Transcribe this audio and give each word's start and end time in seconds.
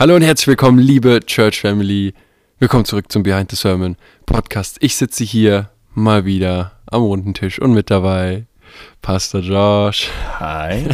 Hallo 0.00 0.14
und 0.16 0.22
herzlich 0.22 0.46
willkommen, 0.46 0.78
liebe 0.78 1.20
Church 1.26 1.60
Family. 1.60 2.14
Willkommen 2.58 2.86
zurück 2.86 3.12
zum 3.12 3.22
Behind 3.22 3.50
the 3.50 3.56
Sermon 3.56 3.96
Podcast. 4.24 4.78
Ich 4.80 4.96
sitze 4.96 5.24
hier 5.24 5.68
mal 5.92 6.24
wieder 6.24 6.72
am 6.86 7.02
runden 7.02 7.34
Tisch 7.34 7.58
und 7.60 7.74
mit 7.74 7.90
dabei 7.90 8.46
Pastor 9.02 9.42
Josh, 9.42 10.08
Hi. 10.38 10.88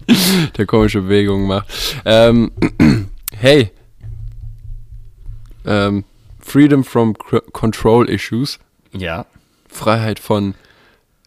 der 0.56 0.64
komische 0.64 1.02
Bewegungen 1.02 1.46
macht. 1.46 1.66
Ähm, 2.06 2.50
hey, 3.36 3.70
ähm, 5.66 6.04
Freedom 6.40 6.82
from 6.82 7.12
Cr- 7.12 7.42
Control 7.52 8.08
Issues, 8.08 8.58
Ja. 8.94 9.26
Freiheit 9.68 10.18
von 10.18 10.54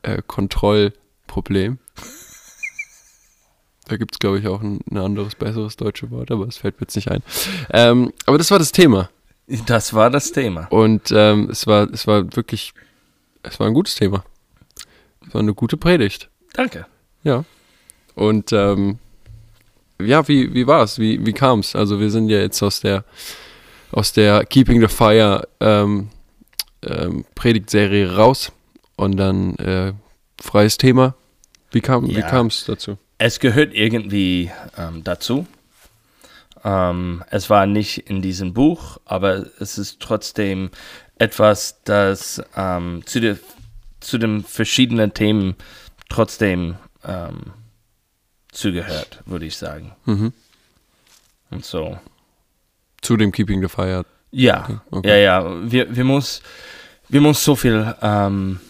äh, 0.02 0.24
Kontrollproblem. 0.26 1.78
Da 3.90 3.98
gibt 3.98 4.14
es, 4.14 4.20
glaube 4.20 4.40
ich, 4.40 4.48
auch 4.48 4.62
ein, 4.62 4.80
ein 4.92 4.98
anderes, 4.98 5.36
besseres 5.36 5.76
deutsches 5.76 6.12
Wort, 6.12 6.30
aber 6.32 6.48
es 6.48 6.58
fällt 6.58 6.76
mir 6.80 6.86
jetzt 6.86 6.96
nicht 6.96 7.10
ein. 7.12 7.24
Ähm, 7.72 8.14
aber 8.26 8.38
das 8.38 8.52
war 8.52 8.60
das 8.60 8.72
Thema. 8.72 9.10
Das 9.66 9.94
war 9.96 10.12
das 10.12 10.32
Thema. 10.32 10.68
Und 10.70 11.12
ähm, 11.12 11.50
es 11.52 11.66
war, 11.66 11.90
es 11.92 12.06
war 12.06 12.36
wirklich, 12.36 12.74
es 13.42 13.60
war 13.60 13.66
ein 13.68 13.74
gutes 13.74 13.96
Thema. 13.96 14.24
Es 15.28 15.34
war 15.34 15.42
eine 15.42 15.56
gute 15.56 15.76
Predigt. 15.76 16.30
Danke. 16.54 16.86
Ja. 17.24 17.44
Und 18.14 18.54
ähm, 18.54 19.00
ja, 20.00 20.28
wie, 20.28 20.54
wie 20.54 20.68
war 20.68 20.84
es? 20.84 21.00
Wie, 21.00 21.26
wie 21.26 21.34
kam 21.34 21.60
es? 21.60 21.76
Also 21.76 22.00
wir 22.00 22.12
sind 22.12 22.30
ja 22.30 22.40
jetzt 22.40 22.62
aus 22.62 22.80
der 22.82 23.04
aus 23.92 24.14
der 24.14 24.46
Keeping 24.46 24.80
the 24.82 24.88
Fire 24.88 25.48
ähm, 25.60 26.10
ähm, 26.84 27.26
Predigtserie 27.34 28.16
raus 28.16 28.52
und 28.98 29.18
dann 29.18 29.56
äh, 29.56 29.94
freies 30.40 30.78
Thema. 30.78 31.16
Wie 31.72 31.82
kam 31.82 32.08
wie 32.08 32.14
Ja. 32.14 32.30
kam 32.30 32.48
es 32.48 32.66
dazu? 32.66 32.98
Es 33.20 33.40
gehört 33.40 33.74
irgendwie 33.74 34.50
ähm, 34.78 35.04
dazu. 35.04 35.46
Ähm, 36.64 37.24
es 37.30 37.50
war 37.50 37.66
nicht 37.66 38.10
in 38.10 38.22
diesem 38.22 38.54
Buch, 38.54 38.98
aber 39.06 39.46
es 39.60 39.78
ist 39.78 40.00
trotzdem 40.00 40.72
etwas, 41.18 41.82
das 41.84 42.42
ähm, 42.56 43.04
zu, 43.06 43.20
der, 43.20 43.38
zu 44.00 44.18
den 44.18 44.44
verschiedenen 44.44 45.14
Themen 45.14 45.56
trotzdem 46.08 46.78
ähm, 47.04 47.54
zugehört, 48.52 49.22
würde 49.26 49.46
ich 49.46 49.58
sagen. 49.58 49.96
Mhm. 50.06 50.34
Und 51.52 51.66
so. 51.66 52.00
Zu 53.02 53.18
dem 53.18 53.34
Keeping 53.34 53.62
the 53.62 53.68
Fire. 53.68 54.06
Ja, 54.32 54.82
Okay. 54.92 55.10
ja, 55.10 55.16
ja. 55.42 55.72
Wir, 55.72 55.94
wir 55.94 56.04
muss, 56.06 56.42
wir 57.10 57.20
muss 57.20 57.44
so 57.44 57.56
viel. 57.58 57.96
Ähm, 58.02 58.62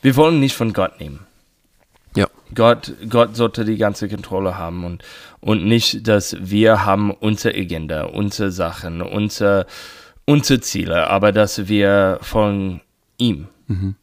wir 0.00 0.14
wollen 0.16 0.38
nicht 0.38 0.54
von 0.54 0.72
Gott 0.72 1.00
nehmen. 1.00 1.26
Ja. 2.14 2.26
Gott, 2.54 2.92
Gott 3.08 3.36
sollte 3.36 3.64
die 3.64 3.76
ganze 3.76 4.08
Kontrolle 4.08 4.58
haben 4.58 4.84
und, 4.84 5.02
und 5.40 5.64
nicht, 5.64 6.06
dass 6.06 6.36
wir 6.38 6.84
haben 6.84 7.10
unsere 7.10 7.56
Agenda, 7.56 8.04
unsere 8.04 8.50
Sachen, 8.50 9.00
unsere, 9.00 9.66
unsere 10.26 10.60
Ziele, 10.60 11.08
aber 11.08 11.32
dass 11.32 11.68
wir 11.68 12.18
von 12.20 12.80
ihm, 13.16 13.48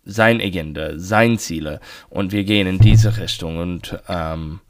sein 0.04 0.42
Agenda, 0.42 0.98
sein 0.98 1.38
Ziele 1.38 1.80
und 2.10 2.32
wir 2.32 2.44
gehen 2.44 2.66
in 2.66 2.80
diese 2.80 3.18
Richtung 3.18 3.58
und, 3.58 4.00
ähm, 4.08 4.62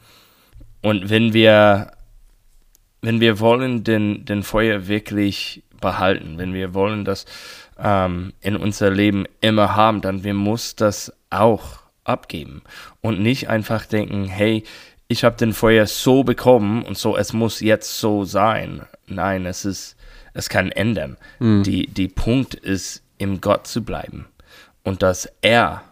und 0.82 1.10
wenn 1.10 1.34
wir 1.34 1.92
wenn 3.02 3.22
wir 3.22 3.40
wollen 3.40 3.84
den, 3.84 4.26
den 4.26 4.44
Feuer 4.44 4.88
wirklich 4.88 5.64
behalten, 5.80 6.38
wenn 6.38 6.54
wir 6.54 6.74
wollen 6.74 7.06
das 7.06 7.26
ähm, 7.78 8.34
in 8.42 8.56
unser 8.58 8.90
Leben 8.90 9.26
immer 9.42 9.76
haben, 9.76 10.02
dann 10.02 10.24
wir 10.24 10.34
muss 10.34 10.76
das 10.76 11.14
auch 11.30 11.80
abgeben 12.10 12.62
und 13.02 13.22
nicht 13.22 13.50
einfach 13.50 13.86
denken, 13.86 14.26
hey, 14.26 14.64
ich 15.08 15.24
habe 15.24 15.38
den 15.38 15.54
Feuer 15.54 15.88
so 15.88 16.24
bekommen 16.24 16.84
und 16.84 16.98
so, 16.98 17.18
es 17.18 17.34
muss 17.34 17.62
jetzt 17.62 18.00
so 18.00 18.26
sein. 18.26 18.86
Nein, 19.08 19.46
es 19.46 19.66
ist, 19.66 19.96
es 20.34 20.50
kann 20.50 20.72
ändern. 20.72 21.18
Die, 21.40 21.88
die 21.88 22.08
Punkt 22.08 22.54
ist, 22.54 23.02
im 23.18 23.42
Gott 23.42 23.68
zu 23.68 23.84
bleiben 23.84 24.28
und 24.84 25.04
dass 25.04 25.30
er 25.42 25.84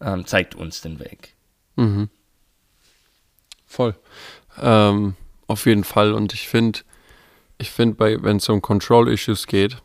ähm, 0.00 0.26
zeigt 0.26 0.54
uns 0.54 0.80
den 0.80 1.00
Weg. 1.00 1.34
Mhm. 1.76 2.08
Voll. 3.66 3.96
Ähm, 4.60 5.16
auf 5.46 5.66
jeden 5.66 5.84
Fall. 5.84 6.12
Und 6.12 6.32
ich 6.32 6.48
finde, 6.48 6.80
ich 7.58 7.70
finde, 7.70 7.96
bei 7.96 8.22
wenn 8.22 8.36
es 8.36 8.48
um 8.48 8.62
Control 8.62 9.10
Issues 9.10 9.46
geht, 9.46 9.78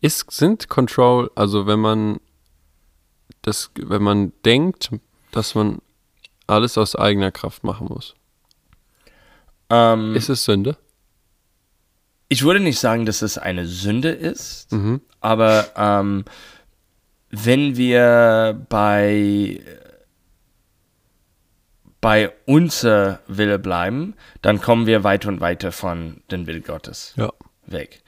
ist, 0.00 0.30
sind 0.30 0.68
Control, 0.68 1.30
also 1.34 1.66
wenn 1.66 1.80
man 1.80 2.20
das, 3.42 3.70
wenn 3.76 4.02
man 4.02 4.32
denkt, 4.44 4.90
dass 5.32 5.54
man 5.54 5.78
alles 6.46 6.76
aus 6.78 6.96
eigener 6.96 7.30
Kraft 7.30 7.64
machen 7.64 7.86
muss, 7.88 8.14
Ähm, 9.70 10.14
ist 10.16 10.28
es 10.28 10.44
Sünde? 10.44 10.76
ich 12.28 12.42
würde 12.42 12.60
nicht 12.60 12.78
sagen, 12.78 13.06
dass 13.06 13.22
es 13.22 13.38
eine 13.38 13.66
Sünde 13.66 14.10
ist, 14.10 14.70
Mhm. 14.72 15.00
aber 15.20 15.66
ähm, 15.76 16.24
wenn 17.30 17.76
wir 17.76 18.66
bei 18.68 19.60
bei 22.00 22.32
unser 22.46 23.20
Wille 23.26 23.58
bleiben, 23.58 24.14
dann 24.42 24.60
kommen 24.60 24.86
wir 24.86 25.04
weiter 25.04 25.28
und 25.28 25.40
weiter 25.40 25.70
von 25.70 26.22
den 26.30 26.46
Will 26.46 26.62
Gottes 26.62 27.12
Ja. 27.16 27.30
weg. 27.66 28.02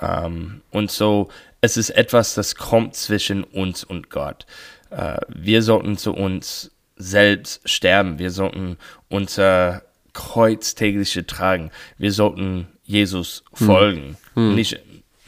Ähm, 0.00 0.60
und 0.70 0.90
so, 0.90 1.30
es 1.60 1.76
ist 1.76 1.90
etwas, 1.90 2.34
das 2.34 2.54
kommt 2.54 2.94
zwischen 2.94 3.44
uns 3.44 3.84
und 3.84 4.10
Gott. 4.10 4.46
Äh, 4.90 5.18
wir 5.28 5.62
sollten 5.62 5.96
zu 5.96 6.12
uns 6.14 6.70
selbst 6.96 7.68
sterben. 7.68 8.18
Wir 8.18 8.30
sollten 8.30 8.76
unser 9.08 9.82
Kreuz 10.12 10.74
tägliche 10.74 11.26
tragen. 11.26 11.70
Wir 11.98 12.12
sollten 12.12 12.66
Jesus 12.84 13.44
folgen. 13.52 14.16
Nicht 14.34 14.78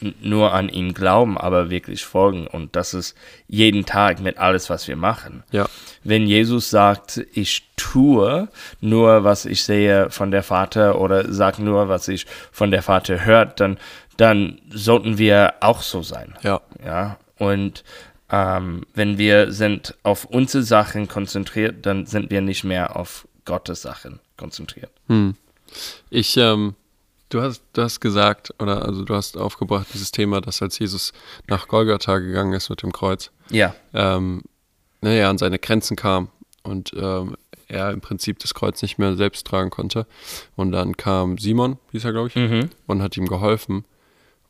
n- 0.01 0.13
nur 0.21 0.53
an 0.53 0.69
ihm 0.69 0.93
glauben, 0.93 1.37
aber 1.37 1.69
wirklich 1.69 2.03
folgen. 2.03 2.45
Und 2.47 2.75
das 2.75 2.93
ist 2.93 3.15
jeden 3.47 3.85
Tag 3.85 4.19
mit 4.19 4.37
alles, 4.37 4.69
was 4.69 4.87
wir 4.87 4.95
machen 4.97 5.43
Ja. 5.51 5.67
wenn 6.03 6.27
Jesus 6.27 6.69
sagt, 6.69 7.25
ich 7.33 7.63
tue 7.77 8.49
nur, 8.81 9.23
was 9.23 9.45
ich 9.45 9.63
sehe 9.63 10.09
von 10.09 10.31
der 10.31 10.43
Vater 10.43 10.99
oder 10.99 11.31
sag 11.31 11.59
nur, 11.59 11.87
was 11.89 12.07
ich 12.07 12.25
von 12.51 12.69
der 12.71 12.81
Vater 12.83 13.23
hört, 13.25 13.59
dann, 13.61 13.77
dann 14.17 14.61
sollten 14.69 15.17
wir 15.17 15.55
auch 15.61 15.81
so 15.81 16.01
sein. 16.01 16.35
Ja. 16.43 16.61
Ja, 16.83 17.17
und 17.37 17.83
ähm, 18.29 18.85
wenn 18.93 19.17
wir 19.17 19.51
sind 19.51 19.95
auf 20.03 20.25
unsere 20.25 20.63
Sachen 20.63 21.07
konzentriert, 21.07 21.85
dann 21.85 22.05
sind 22.05 22.31
wir 22.31 22.41
nicht 22.41 22.63
mehr 22.63 22.95
auf 22.95 23.27
Gottes 23.45 23.81
Sachen 23.81 24.19
konzentriert. 24.37 24.91
Hm. 25.07 25.35
Ich, 26.09 26.37
ähm, 26.37 26.75
du 27.29 27.41
hast, 27.41 27.63
du 27.73 27.81
hast 27.81 27.99
gesagt, 27.99 28.53
oder 28.59 28.85
also 28.85 29.03
du 29.03 29.15
hast 29.15 29.37
aufgebracht 29.37 29.87
dieses 29.93 30.11
Thema, 30.11 30.41
dass 30.41 30.61
als 30.61 30.79
Jesus 30.79 31.13
nach 31.47 31.67
Golgatha 31.67 32.19
gegangen 32.19 32.53
ist 32.53 32.69
mit 32.69 32.81
dem 32.81 32.91
Kreuz, 32.91 33.31
Ja, 33.49 33.75
ähm, 33.93 34.41
naja, 35.01 35.29
an 35.29 35.37
seine 35.37 35.59
Grenzen 35.59 35.97
kam 35.97 36.29
und 36.63 36.91
ähm, 36.95 37.35
er 37.67 37.91
im 37.91 38.01
Prinzip 38.01 38.39
das 38.39 38.53
Kreuz 38.53 38.81
nicht 38.81 38.97
mehr 38.97 39.15
selbst 39.15 39.45
tragen 39.45 39.69
konnte. 39.69 40.05
Und 40.55 40.71
dann 40.71 40.95
kam 40.95 41.37
Simon, 41.37 41.77
hieß 41.91 42.05
er, 42.05 42.13
glaube 42.13 42.29
ich, 42.29 42.35
mhm. 42.35 42.69
und 42.87 43.01
hat 43.01 43.17
ihm 43.17 43.27
geholfen. 43.27 43.85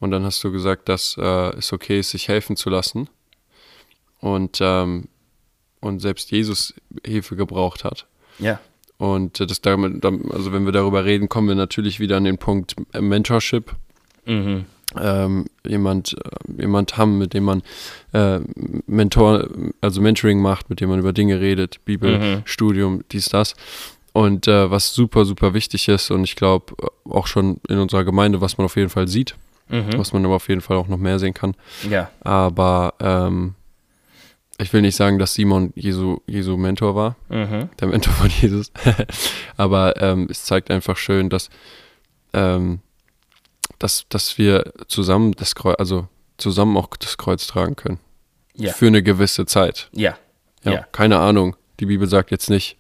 Und 0.04 0.12
dann 0.12 0.26
hast 0.26 0.44
du 0.44 0.52
gesagt, 0.52 0.90
dass 0.90 1.16
äh, 1.18 1.56
es 1.58 1.72
okay 1.72 2.00
ist, 2.00 2.10
sich 2.10 2.28
helfen 2.28 2.58
zu 2.58 2.70
lassen. 2.70 3.08
Und, 4.20 4.60
ähm, 4.62 5.08
und 5.80 6.00
selbst 6.02 6.30
Jesus 6.30 6.74
Hilfe 7.06 7.38
gebraucht 7.38 7.86
hat. 7.86 8.06
ja, 8.38 8.60
Und 8.98 9.40
äh, 9.40 9.48
das 9.48 9.62
damit, 9.62 10.04
dam- 10.04 10.30
also 10.32 10.52
wenn 10.52 10.66
wir 10.66 10.74
darüber 10.74 11.06
reden, 11.06 11.30
kommen 11.30 11.48
wir 11.48 11.56
natürlich 11.56 12.02
wieder 12.02 12.18
an 12.18 12.26
den 12.26 12.38
Punkt 12.38 12.76
äh, 12.92 13.00
Mentorship. 13.00 13.72
mhm. 14.26 14.66
Ähm, 15.00 15.46
jemand, 15.66 16.14
äh, 16.14 16.62
jemand 16.62 16.98
haben, 16.98 17.18
mit 17.18 17.34
dem 17.34 17.46
man 17.46 17.64
äh, 18.12 18.42
Mentor, 18.86 19.48
also 19.82 20.02
Mentoring 20.02 20.40
macht, 20.42 20.70
mit 20.70 20.82
dem 20.82 20.90
man 20.90 21.00
über 21.00 21.14
Dinge 21.14 21.40
redet, 21.40 21.80
Bibelstudium, 21.86 23.04
dies, 23.12 23.30
das. 23.30 23.56
Und 24.12 24.48
äh, 24.50 24.70
was 24.70 24.94
super, 24.94 25.24
super 25.26 25.54
wichtig 25.56 25.88
ist 25.88 26.12
und 26.12 26.26
ich 26.26 26.36
glaube 26.36 26.76
auch 27.10 27.26
schon 27.26 27.58
in 27.70 27.80
unserer 27.80 28.04
Gemeinde, 28.04 28.40
was 28.42 28.58
man 28.60 28.66
auf 28.66 28.76
jeden 28.76 28.90
Fall 28.90 29.08
sieht, 29.08 29.36
Mhm. 29.74 29.98
was 29.98 30.14
man 30.14 30.24
aber 30.24 30.36
auf 30.36 30.50
jeden 30.50 30.62
Fall 30.62 30.78
auch 30.78 30.88
noch 30.88 31.00
mehr 31.00 31.18
sehen 31.18 31.34
kann. 31.34 31.56
ja, 31.90 32.12
Aber 32.22 32.94
ähm, 33.00 33.56
ich 34.60 34.72
will 34.72 34.82
nicht 34.82 34.96
sagen, 34.96 35.18
dass 35.18 35.34
Simon 35.34 35.74
Jesu, 35.76 36.20
Jesu 36.28 36.58
Mentor 36.58 36.94
war, 36.94 37.16
mhm. 37.30 37.70
der 37.80 37.88
Mentor 37.88 38.14
von 38.14 38.30
Jesus. 38.42 38.72
Aber 39.58 40.00
ähm, 40.00 40.28
es 40.30 40.46
zeigt 40.46 40.70
einfach 40.70 40.96
schön, 40.96 41.30
dass, 41.30 41.50
ähm, 42.34 42.82
dass, 43.80 44.06
dass 44.10 44.38
wir 44.38 44.72
zusammen 44.88 45.32
das 45.32 45.56
Kreuz, 45.56 45.76
also 45.80 46.08
zusammen 46.38 46.78
auch 46.78 46.90
das 46.96 47.18
Kreuz 47.18 47.48
tragen 47.48 47.76
können. 47.76 48.00
ja, 48.56 48.74
Für 48.74 48.88
eine 48.88 49.02
gewisse 49.02 49.48
Zeit. 49.48 49.90
ja, 49.94 50.18
Ja, 50.64 50.72
Ja. 50.72 50.88
Keine 50.92 51.18
Ahnung. 51.18 51.56
Die 51.80 51.88
Bibel 51.88 52.08
sagt 52.08 52.30
jetzt 52.30 52.52
nicht, 52.52 52.78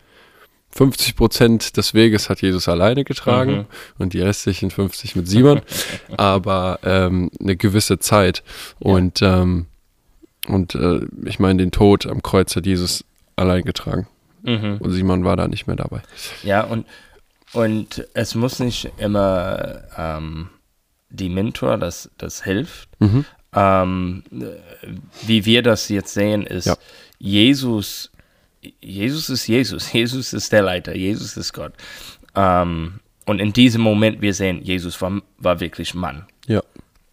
50 0.75 1.15
Prozent 1.15 1.77
des 1.77 1.93
Weges 1.93 2.29
hat 2.29 2.41
Jesus 2.41 2.67
alleine 2.67 3.03
getragen 3.03 3.51
Mhm. 3.51 3.65
und 3.99 4.13
die 4.13 4.21
restlichen 4.21 4.71
50 4.71 5.15
mit 5.15 5.27
Simon, 5.27 5.61
aber 6.17 6.79
ähm, 6.83 7.29
eine 7.39 7.55
gewisse 7.55 7.99
Zeit. 7.99 8.43
Und, 8.79 9.21
ähm, 9.21 9.67
und 10.47 10.75
äh, 10.75 11.01
ich 11.25 11.39
meine, 11.39 11.59
den 11.63 11.71
Tod 11.71 12.05
am 12.07 12.21
Kreuz 12.23 12.55
hat 12.55 12.65
Jesus 12.65 13.05
allein 13.35 13.63
getragen 13.63 14.07
mhm. 14.41 14.77
und 14.79 14.91
Simon 14.91 15.23
war 15.23 15.35
da 15.37 15.47
nicht 15.47 15.67
mehr 15.67 15.75
dabei. 15.75 16.01
Ja, 16.43 16.63
und 16.63 16.85
Und 17.53 18.07
es 18.15 18.33
muss 18.33 18.57
nicht 18.59 18.89
immer 18.97 19.83
ähm, 19.95 20.49
die 21.11 21.29
Mentor, 21.29 21.77
das, 21.77 22.09
das 22.17 22.43
hilft. 22.43 22.89
Mhm. 22.99 23.25
Ähm, 23.55 24.23
wie 25.27 25.45
wir 25.45 25.61
das 25.61 25.87
jetzt 25.89 26.15
sehen, 26.15 26.47
ist 26.47 26.65
Ja. 26.65 26.75
Jesus, 27.19 28.09
Jesus 28.81 29.29
ist 29.29 29.47
Jesus, 29.47 29.91
Jesus 29.93 30.33
ist 30.33 30.51
der 30.51 30.61
Leiter, 30.61 30.95
Jesus 30.95 31.37
ist 31.37 31.53
Gott. 31.53 31.73
Ähm, 32.35 32.99
und 33.25 33.39
in 33.39 33.53
diesem 33.53 33.81
Moment, 33.81 34.21
wir 34.21 34.33
sehen, 34.33 34.61
Jesus 34.63 35.01
war, 35.01 35.21
war 35.37 35.59
wirklich 35.59 35.93
Mann. 35.93 36.25
Ja. 36.47 36.61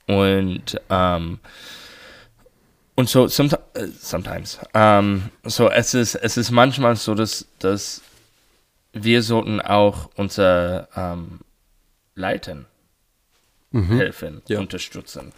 Und, 0.06 0.80
ähm, 0.90 1.38
und 2.96 3.08
so, 3.08 3.28
some, 3.28 3.48
äh, 3.74 3.86
sometimes, 3.98 4.58
ähm, 4.74 5.30
so 5.44 5.70
es 5.70 5.94
ist, 5.94 6.16
es 6.16 6.36
ist 6.36 6.50
manchmal 6.50 6.96
so, 6.96 7.14
dass, 7.14 7.46
dass 7.60 8.02
wir 8.92 9.22
sollten 9.22 9.60
auch 9.60 10.10
unser 10.16 10.88
ähm, 10.96 11.40
Leiten 12.16 12.66
helfen, 13.72 14.42
Ja. 14.48 14.58
unterstützen. 14.58 15.32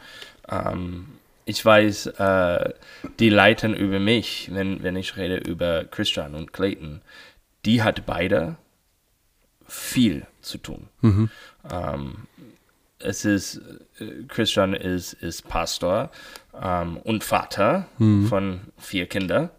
Ähm, 0.49 1.07
ich 1.45 1.65
weiß, 1.65 2.07
äh, 2.07 2.73
die 3.19 3.29
leiten 3.29 3.75
über 3.75 3.99
mich, 3.99 4.51
wenn, 4.53 4.83
wenn 4.83 4.97
ich 4.97 5.17
rede 5.17 5.37
über 5.37 5.85
Christian 5.85 6.35
und 6.35 6.53
Clayton, 6.53 7.01
die 7.65 7.83
hat 7.83 8.07
beide 8.07 8.57
viel 9.67 10.27
zu 10.41 10.59
tun. 10.59 10.89
Ähm, 11.71 12.27
es 12.99 13.25
ist, 13.25 13.61
äh, 13.99 14.25
Christian 14.29 14.75
ist, 14.75 15.15
ist 15.15 15.49
Pastor 15.49 16.11
ähm, 16.61 16.97
und 16.99 17.25
Vater 17.25 17.87
von 18.29 18.61
vier 18.79 19.07
Kindern. 19.07 19.51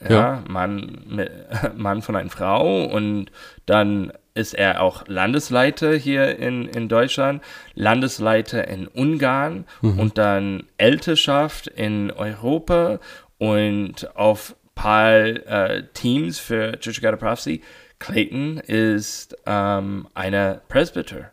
Ja, 0.00 0.10
Ja. 0.10 0.44
Mann, 0.48 1.28
Mann 1.76 2.02
von 2.02 2.16
einer 2.16 2.30
Frau 2.30 2.84
und 2.84 3.30
dann 3.66 4.12
ist 4.34 4.54
er 4.54 4.82
auch 4.82 5.06
Landesleiter 5.06 5.94
hier 5.94 6.38
in, 6.38 6.66
in 6.66 6.88
Deutschland, 6.88 7.42
Landesleiter 7.74 8.66
in 8.66 8.88
Ungarn 8.88 9.64
und 9.80 10.18
dann 10.18 10.64
Älteschaft 10.76 11.68
in 11.68 12.10
Europa 12.10 12.98
und 13.38 14.16
auf 14.16 14.56
paar 14.74 15.14
äh, 15.14 15.84
Teams 15.94 16.38
für 16.38 16.78
Church 16.80 16.98
of 16.98 17.02
God 17.02 17.12
of 17.14 17.20
Prophecy. 17.20 17.62
Clayton 18.00 18.58
ist 18.58 19.36
ähm, 19.46 20.08
einer 20.14 20.60
Presbyter 20.68 21.30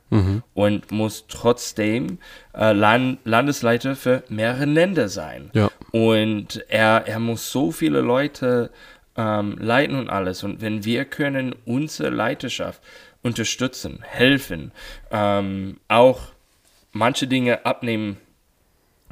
und 0.54 0.92
muss 0.92 1.26
trotzdem 1.28 2.20
äh, 2.54 2.72
Land 2.72 3.20
Landesleiter 3.26 3.96
für 3.96 4.24
mehrere 4.30 4.66
Länder 4.66 5.10
sein. 5.10 5.50
Ja. 5.54 5.70
Und 5.92 6.64
er, 6.70 7.08
er 7.08 7.20
muss 7.20 7.52
so 7.52 7.72
viele 7.72 8.00
Leute 8.02 8.70
ähm, 9.22 9.56
leiten 9.60 9.96
und 9.96 10.10
alles. 10.10 10.44
Und 10.44 10.62
wenn 10.62 10.84
wir 10.84 11.06
können 11.06 11.54
unsere 11.66 12.10
Leiterschaft 12.10 12.82
unterstützen, 13.22 14.00
helfen, 14.02 14.72
ähm, 15.12 15.80
auch 15.88 16.22
manche 16.92 17.28
Dinge 17.28 17.66
abnehmen 17.66 18.18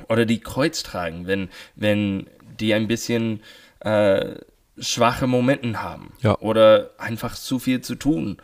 oder 0.07 0.25
die 0.25 0.39
Kreuz 0.39 0.81
tragen, 0.81 1.27
wenn, 1.27 1.49
wenn 1.75 2.27
die 2.59 2.73
ein 2.73 2.87
bisschen 2.87 3.41
äh, 3.81 4.35
schwache 4.79 5.27
Momenten 5.27 5.81
haben 5.83 6.13
Ja. 6.21 6.37
oder 6.39 6.91
einfach 6.97 7.35
zu 7.35 7.59
viel 7.59 7.81
zu 7.81 7.95
tun. 7.95 8.37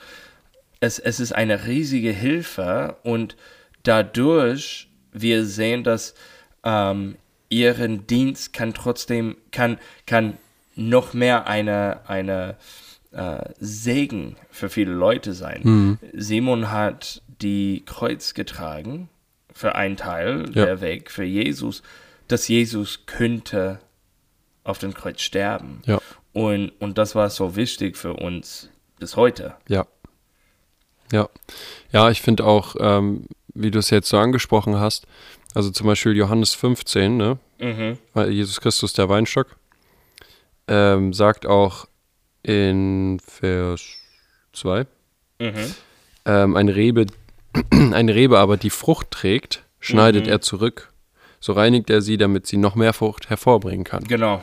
Es, 0.80 1.00
es 1.00 1.20
ist 1.20 1.32
eine 1.34 1.66
riesige 1.66 2.12
Hilfe 2.12 2.98
und 3.04 3.36
dadurch 3.84 4.90
wir 5.14 5.46
sehen, 5.46 5.84
dass 5.84 6.14
ähm, 6.64 7.16
ihren 7.50 8.06
Dienst 8.06 8.54
kann 8.54 8.74
trotzdem 8.74 9.38
kann 9.52 9.80
kann 10.06 10.38
noch 10.76 11.14
mehr 11.14 11.48
eine 11.48 12.02
eine 12.08 12.56
äh, 13.12 13.50
Segen 13.60 14.36
für 14.52 14.70
viele 14.70 14.92
Leute 14.94 15.34
sein. 15.34 16.00
Simon 16.14 16.72
hat 16.72 17.22
die 17.42 17.84
Kreuz 17.86 18.34
getragen 18.34 19.10
für 19.54 19.76
einen 19.76 19.96
Teil 19.98 20.46
Ja. 20.54 20.66
der 20.66 20.82
Weg 20.82 21.10
für 21.12 21.24
Jesus, 21.24 21.82
dass 22.28 22.48
Jesus 22.48 23.06
könnte 23.06 23.80
auf 24.64 24.80
dem 24.80 24.94
Kreuz 24.94 25.22
sterben. 25.22 25.82
Ja. 25.86 26.00
Und, 26.34 26.70
und 26.80 26.98
das 26.98 27.16
war 27.16 27.30
so 27.30 27.56
wichtig 27.56 27.96
für 27.98 28.14
uns 28.14 28.70
bis 29.00 29.16
heute. 29.16 29.56
Ja. 29.70 29.86
Ja. 31.12 31.30
Ja, 31.92 32.10
ich 32.10 32.22
finde 32.22 32.46
auch, 32.46 32.76
ähm, 32.80 33.28
wie 33.54 33.72
du 33.72 33.80
es 33.80 33.90
jetzt 33.92 34.10
so 34.10 34.18
angesprochen 34.18 34.78
hast, 34.80 35.08
also 35.54 35.70
zum 35.70 35.88
Beispiel 35.88 36.16
Johannes 36.18 36.54
15, 36.54 37.16
ne? 37.16 37.38
Mhm. 37.60 37.98
weil 38.14 38.32
Jesus 38.32 38.60
Christus 38.60 38.92
der 38.92 39.08
Weinstock, 39.08 39.56
ähm, 40.68 41.14
sagt 41.14 41.46
auch 41.46 41.88
in 42.44 43.20
Vers 43.26 43.82
2, 44.54 44.86
Mhm. 45.40 45.76
ähm, 46.26 46.56
eine 46.56 46.76
Rebe, 46.76 47.06
eine 47.72 48.16
Rebe 48.16 48.40
aber 48.40 48.58
die 48.58 48.70
Frucht 48.70 49.12
trägt, 49.12 49.64
schneidet 49.80 50.26
Mhm. 50.26 50.32
er 50.32 50.42
zurück. 50.42 50.92
So 51.40 51.54
reinigt 51.54 51.90
er 51.90 52.02
sie, 52.02 52.18
damit 52.18 52.48
sie 52.48 52.58
noch 52.58 52.76
mehr 52.76 52.94
Frucht 52.94 53.30
hervorbringen 53.30 53.84
kann. 53.84 54.04
Genau. 54.06 54.42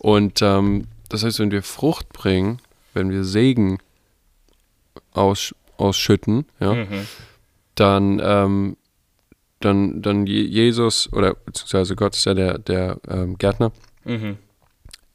Und 0.00 0.40
ähm, 0.42 0.88
das 1.08 1.22
heißt, 1.22 1.38
wenn 1.38 1.50
wir 1.52 1.62
Frucht 1.62 2.08
bringen, 2.12 2.58
wenn 2.94 3.10
wir 3.10 3.22
Segen 3.24 3.78
aus, 5.12 5.54
ausschütten, 5.76 6.46
ja, 6.60 6.74
Mhm. 6.74 7.06
dann, 7.74 8.20
ähm, 8.22 8.76
dann, 9.60 10.02
dann 10.02 10.26
Je- 10.26 10.42
Jesus 10.46 11.12
oder 11.12 11.34
beziehungsweise 11.34 11.94
Gott 11.96 12.14
ist 12.16 12.24
ja 12.26 12.34
der, 12.34 12.58
der 12.58 12.98
ähm, 13.08 13.38
Gärtner, 13.38 13.72
Mhm. 14.04 14.38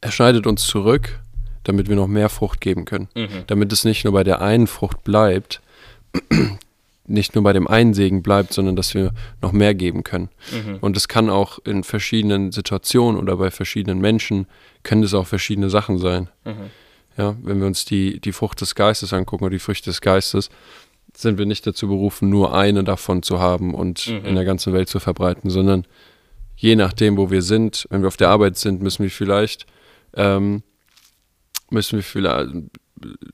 Er 0.01 0.11
schneidet 0.11 0.47
uns 0.47 0.65
zurück, 0.65 1.19
damit 1.63 1.89
wir 1.89 1.95
noch 1.95 2.07
mehr 2.07 2.29
Frucht 2.29 2.61
geben 2.61 2.85
können. 2.85 3.09
Mhm. 3.15 3.43
Damit 3.47 3.71
es 3.73 3.83
nicht 3.83 4.03
nur 4.03 4.13
bei 4.13 4.23
der 4.23 4.41
einen 4.41 4.67
Frucht 4.67 5.03
bleibt, 5.03 5.61
nicht 7.05 7.35
nur 7.35 7.43
bei 7.43 7.53
dem 7.53 7.67
einen 7.67 7.93
Segen 7.93 8.21
bleibt, 8.21 8.53
sondern 8.53 8.75
dass 8.75 8.93
wir 8.93 9.13
noch 9.41 9.51
mehr 9.53 9.73
geben 9.73 10.03
können. 10.03 10.29
Mhm. 10.51 10.77
Und 10.81 10.97
es 10.97 11.07
kann 11.07 11.29
auch 11.29 11.59
in 11.65 11.83
verschiedenen 11.83 12.51
Situationen 12.51 13.19
oder 13.19 13.37
bei 13.37 13.49
verschiedenen 13.49 13.99
Menschen, 13.99 14.45
können 14.83 15.03
es 15.03 15.13
auch 15.13 15.27
verschiedene 15.27 15.69
Sachen 15.69 15.97
sein. 15.97 16.29
Mhm. 16.43 16.69
Ja, 17.17 17.35
wenn 17.41 17.59
wir 17.59 17.67
uns 17.67 17.85
die, 17.85 18.19
die 18.19 18.31
Frucht 18.31 18.61
des 18.61 18.75
Geistes 18.75 19.11
angucken 19.13 19.45
oder 19.45 19.51
die 19.53 19.59
Früchte 19.59 19.89
des 19.89 20.01
Geistes, 20.01 20.49
sind 21.15 21.37
wir 21.39 21.45
nicht 21.45 21.65
dazu 21.65 21.87
berufen, 21.87 22.29
nur 22.29 22.53
eine 22.53 22.83
davon 22.83 23.23
zu 23.23 23.39
haben 23.39 23.73
und 23.73 24.07
Mhm. 24.07 24.25
in 24.25 24.35
der 24.35 24.45
ganzen 24.45 24.71
Welt 24.73 24.87
zu 24.87 24.99
verbreiten, 24.99 25.49
sondern 25.49 25.85
je 26.57 26.75
nachdem, 26.75 27.17
wo 27.17 27.31
wir 27.31 27.41
sind, 27.41 27.87
wenn 27.89 28.01
wir 28.01 28.07
auf 28.07 28.17
der 28.17 28.29
Arbeit 28.29 28.57
sind, 28.57 28.81
müssen 28.81 29.03
wir 29.03 29.09
vielleicht, 29.11 29.65
ähm, 30.17 30.63
müssen 31.69 31.97
wir 31.97 32.03
vielleicht, 32.03 32.49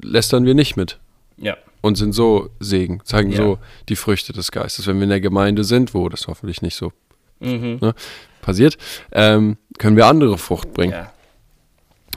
lästern 0.02 0.46
wir 0.46 0.54
nicht 0.54 0.76
mit 0.78 1.00
Ja. 1.38 1.58
und 1.82 1.96
sind 1.96 2.14
so 2.14 2.50
Segen, 2.60 3.02
zeigen 3.06 3.32
Ja. 3.32 3.38
so 3.38 3.60
die 3.90 3.96
Früchte 3.96 4.34
des 4.34 4.52
Geistes. 4.52 4.86
Wenn 4.88 4.98
wir 4.98 5.04
in 5.04 5.10
der 5.10 5.22
Gemeinde 5.22 5.64
sind, 5.64 5.94
wo 5.94 6.10
das 6.10 6.28
hoffentlich 6.28 6.62
nicht 6.62 6.76
so 6.76 6.92
Mhm. 7.40 7.94
passiert, 8.42 8.78
ähm, 9.12 9.58
können 9.78 9.98
wir 9.98 10.06
andere 10.08 10.38
Frucht 10.38 10.74
bringen. 10.74 10.94
Ja. 10.94 11.12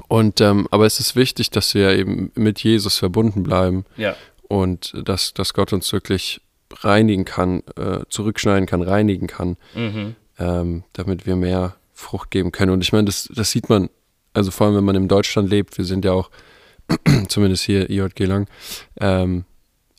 Und 0.09 0.41
ähm, 0.41 0.69
aber 0.71 0.87
es 0.87 1.01
ist 1.01 1.17
wichtig, 1.17 1.51
dass 1.51 1.75
wir 1.75 1.91
eben 1.97 2.31
mit 2.35 2.63
Jesus 2.63 2.99
verbunden 2.99 3.43
bleiben 3.43 3.85
Ja. 3.97 4.15
und 4.49 4.93
dass, 5.05 5.33
dass 5.35 5.55
Gott 5.55 5.73
uns 5.73 5.93
wirklich 5.93 6.41
reinigen 6.83 7.25
kann, 7.25 7.63
äh, 7.77 8.01
zurückschneiden 8.09 8.67
kann, 8.67 8.83
reinigen 8.83 9.27
kann, 9.27 9.57
Mhm. 9.75 10.15
ähm, 10.39 10.85
damit 10.93 11.27
wir 11.27 11.37
mehr 11.37 11.77
Frucht 11.95 12.31
geben 12.31 12.53
können. 12.53 12.73
Und 12.73 12.83
ich 12.83 12.93
meine, 12.93 13.07
das, 13.07 13.29
das 13.35 13.51
sieht 13.51 13.69
man, 13.71 13.89
also 14.37 14.51
vor 14.51 14.67
allem, 14.67 14.77
wenn 14.77 14.85
man 14.85 14.97
in 14.97 15.09
Deutschland 15.09 15.49
lebt, 15.51 15.77
wir 15.79 15.85
sind 15.85 16.05
ja 16.05 16.13
auch, 16.13 16.31
zumindest 17.29 17.65
hier 17.65 17.91
IJG 17.91 18.25
Lang, 18.27 18.49
ähm, 19.01 19.45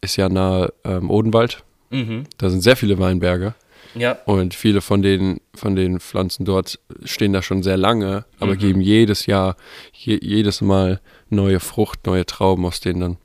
ist 0.01 0.15
ja 0.15 0.29
nahe 0.29 0.73
ähm, 0.83 1.09
Odenwald. 1.09 1.63
Mhm. 1.89 2.25
Da 2.37 2.49
sind 2.49 2.61
sehr 2.61 2.75
viele 2.77 2.99
Weinberge 2.99 3.55
Ja. 3.95 4.17
und 4.25 4.53
viele 4.53 4.81
von 4.81 5.01
den, 5.01 5.41
von 5.55 5.75
den 5.75 5.99
Pflanzen 5.99 6.45
dort 6.45 6.79
stehen 7.03 7.33
da 7.33 7.41
schon 7.41 7.63
sehr 7.63 7.77
lange, 7.77 8.25
aber 8.39 8.53
Mhm. 8.53 8.57
geben 8.59 8.81
jedes 8.81 9.25
Jahr, 9.25 9.55
je, 9.93 10.19
jedes 10.21 10.61
Mal 10.61 11.01
neue 11.29 11.59
Frucht, 11.59 12.05
neue 12.05 12.25
Trauben, 12.25 12.65
aus 12.65 12.79
denen 12.79 12.99
dann 12.99 13.17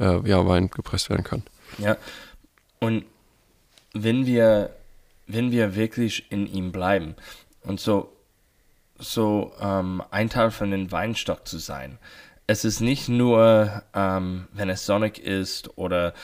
äh, 0.00 0.28
ja, 0.28 0.46
Wein 0.46 0.70
gepresst 0.70 1.10
werden 1.10 1.24
kann. 1.24 1.42
Ja. 1.78 1.96
Und 2.80 3.04
wenn 3.92 4.26
wir, 4.26 4.70
wenn 5.26 5.50
wir 5.50 5.74
wirklich 5.74 6.30
in 6.30 6.46
ihm 6.46 6.70
bleiben 6.72 7.14
und 7.62 7.80
so, 7.80 8.12
so 8.98 9.52
ähm, 9.60 10.02
ein 10.10 10.28
Teil 10.28 10.50
von 10.50 10.70
dem 10.70 10.90
Weinstock 10.90 11.46
zu 11.46 11.58
sein, 11.58 11.98
es 12.46 12.64
ist 12.64 12.80
nicht 12.80 13.08
nur, 13.08 13.82
ähm, 13.94 14.48
wenn 14.52 14.70
es 14.70 14.86
sonnig 14.86 15.18
ist 15.18 15.76
oder 15.76 16.14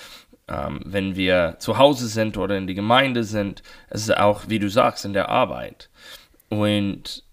ähm, 0.48 0.80
wenn 0.84 1.16
wir 1.16 1.56
zu 1.58 1.78
Hause 1.78 2.08
sind 2.08 2.36
oder 2.36 2.56
in 2.56 2.66
die 2.66 2.74
Gemeinde 2.74 3.24
sind, 3.24 3.62
es 3.90 4.02
ist 4.02 4.16
auch, 4.16 4.48
wie 4.48 4.58
du 4.58 4.68
sagst, 4.68 5.04
in 5.04 5.12
der 5.12 5.28
Arbeit. 5.28 5.90
Und 6.48 7.24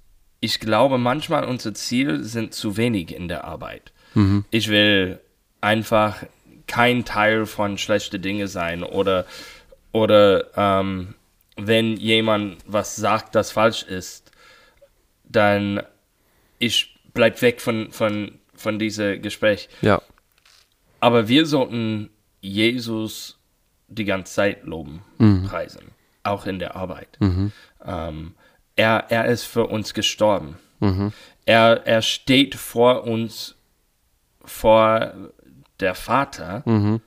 ich 0.41 0.59
glaube, 0.59 0.97
manchmal 0.97 1.45
unser 1.45 1.73
Ziel 1.73 2.23
sind 2.23 2.53
zu 2.53 2.77
wenig 2.77 3.15
in 3.15 3.27
der 3.27 3.45
Arbeit. 3.45 3.93
Ich 4.51 4.67
will 4.67 5.19
einfach 5.61 6.23
kein 6.67 7.05
Teil 7.05 7.45
von 7.45 7.77
schlechte 7.77 8.19
Dinge 8.19 8.47
sein 8.47 8.83
oder 8.83 9.25
oder 9.93 10.45
ähm, 10.55 11.15
wenn 11.57 11.97
jemand 11.97 12.57
was 12.65 12.95
sagt, 12.95 13.35
das 13.35 13.51
falsch 13.51 13.83
ist, 13.83 14.30
dann 15.31 15.81
ich 16.59 16.99
bleib 17.13 17.41
weg 17.41 17.61
von 17.61 17.91
von 17.91 18.39
von 18.53 18.77
diesem 18.79 19.21
Gespräch. 19.21 19.69
Ja, 19.81 20.01
aber 20.99 21.27
wir 21.27 21.45
sollten 21.45 22.09
Jesus 22.41 23.37
die 23.87 24.05
ganze 24.05 24.33
Zeit 24.33 24.63
loben, 24.63 25.01
Mhm. 25.17 25.43
preisen, 25.47 25.91
auch 26.23 26.45
in 26.45 26.59
der 26.59 26.75
Arbeit. 26.75 27.17
Ähm, 27.85 28.33
er, 28.75 29.05
er 29.09 29.25
ist 29.25 29.43
für 29.43 29.67
uns 29.67 29.93
gestorben. 29.93 30.57
Mhm. 30.79 31.11
Er, 31.45 31.81
er 31.85 32.01
steht 32.01 32.55
vor 32.55 33.03
uns, 33.03 33.55
vor 34.45 35.13
der 35.79 35.95
Vater, 35.95 36.61
Mhm. 36.65 37.01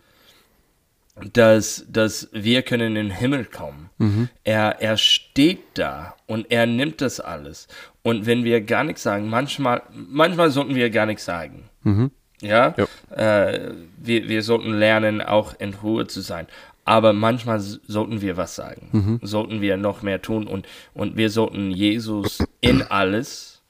dass, 1.32 1.84
dass 1.88 2.28
wir 2.32 2.62
können 2.62 2.96
in 2.96 3.08
den 3.08 3.10
Himmel 3.16 3.44
kommen. 3.44 3.83
Mhm. 3.98 4.28
Er, 4.44 4.80
er 4.80 4.96
steht 4.96 5.60
da 5.74 6.14
und 6.26 6.50
er 6.50 6.66
nimmt 6.66 7.00
das 7.00 7.20
alles. 7.20 7.68
Und 8.02 8.26
wenn 8.26 8.44
wir 8.44 8.60
gar 8.60 8.84
nichts 8.84 9.02
sagen, 9.02 9.28
manchmal, 9.28 9.82
manchmal 9.92 10.50
sollten 10.50 10.74
wir 10.74 10.90
gar 10.90 11.06
nichts 11.06 11.24
sagen. 11.24 11.70
Mhm. 11.82 12.10
Ja. 12.40 12.74
Äh, 13.14 13.70
wir, 13.96 14.28
wir 14.28 14.42
sollten 14.42 14.72
lernen, 14.74 15.22
auch 15.22 15.54
in 15.58 15.74
Ruhe 15.74 16.06
zu 16.06 16.20
sein. 16.20 16.46
Aber 16.84 17.14
manchmal 17.14 17.60
sollten 17.60 18.20
wir 18.20 18.36
was 18.36 18.54
sagen, 18.56 18.88
Mhm. 18.92 19.20
sollten 19.22 19.60
wir 19.62 19.78
noch 19.78 20.02
mehr 20.02 20.20
tun 20.20 20.46
und, 20.46 20.66
und 20.92 21.16
wir 21.16 21.30
sollten 21.30 21.70
Jesus 21.70 22.40
in 22.60 22.82
alles 22.82 23.62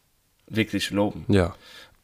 wirklich 0.49 0.91
loben. 0.91 1.25
Ja. 1.29 1.55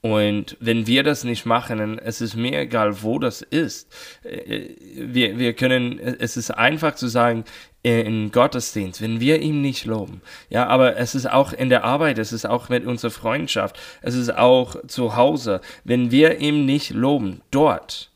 Und 0.03 0.57
wenn 0.61 0.87
wir 0.87 1.03
das 1.03 1.25
nicht 1.25 1.45
machen, 1.45 1.79
dann 1.79 1.99
es 1.99 2.21
ist 2.23 2.35
mir 2.37 2.61
egal, 2.61 3.03
wo 3.03 3.19
das 3.19 3.43
ist. 3.43 3.93
Äh, 4.23 4.69
Wir, 4.95 5.39
wir 5.39 5.53
können, 5.53 5.99
es 5.99 6.37
ist 6.37 6.51
einfach 6.53 6.95
zu 6.95 7.09
sagen, 7.09 7.45
äh, 7.83 8.03
in 8.03 8.31
Gottesdienst, 8.31 9.01
wenn 9.01 9.21
wir 9.21 9.41
ihm 9.41 9.63
nicht 9.63 9.85
loben. 9.87 10.21
Ja, 10.49 10.67
aber 10.67 10.97
es 10.97 11.15
ist 11.15 11.31
auch 11.31 11.53
in 11.53 11.69
der 11.71 11.85
Arbeit, 11.85 12.19
es 12.19 12.33
ist 12.33 12.47
auch 12.47 12.69
mit 12.69 12.85
unserer 12.87 13.11
Freundschaft, 13.11 13.79
es 14.03 14.15
ist 14.15 14.37
auch 14.37 14.77
zu 14.87 15.17
Hause. 15.17 15.61
Wenn 15.85 16.11
wir 16.11 16.39
ihm 16.41 16.67
nicht 16.67 16.91
loben, 16.91 17.41
dort, 17.51 18.11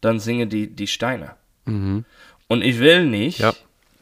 dann 0.00 0.18
singen 0.20 0.48
die, 0.48 0.66
die 0.68 0.86
Steine. 0.86 1.32
Mhm. 1.64 2.04
Und 2.48 2.62
ich 2.62 2.78
will 2.80 3.06
nicht, 3.06 3.38
Ja. 3.38 3.52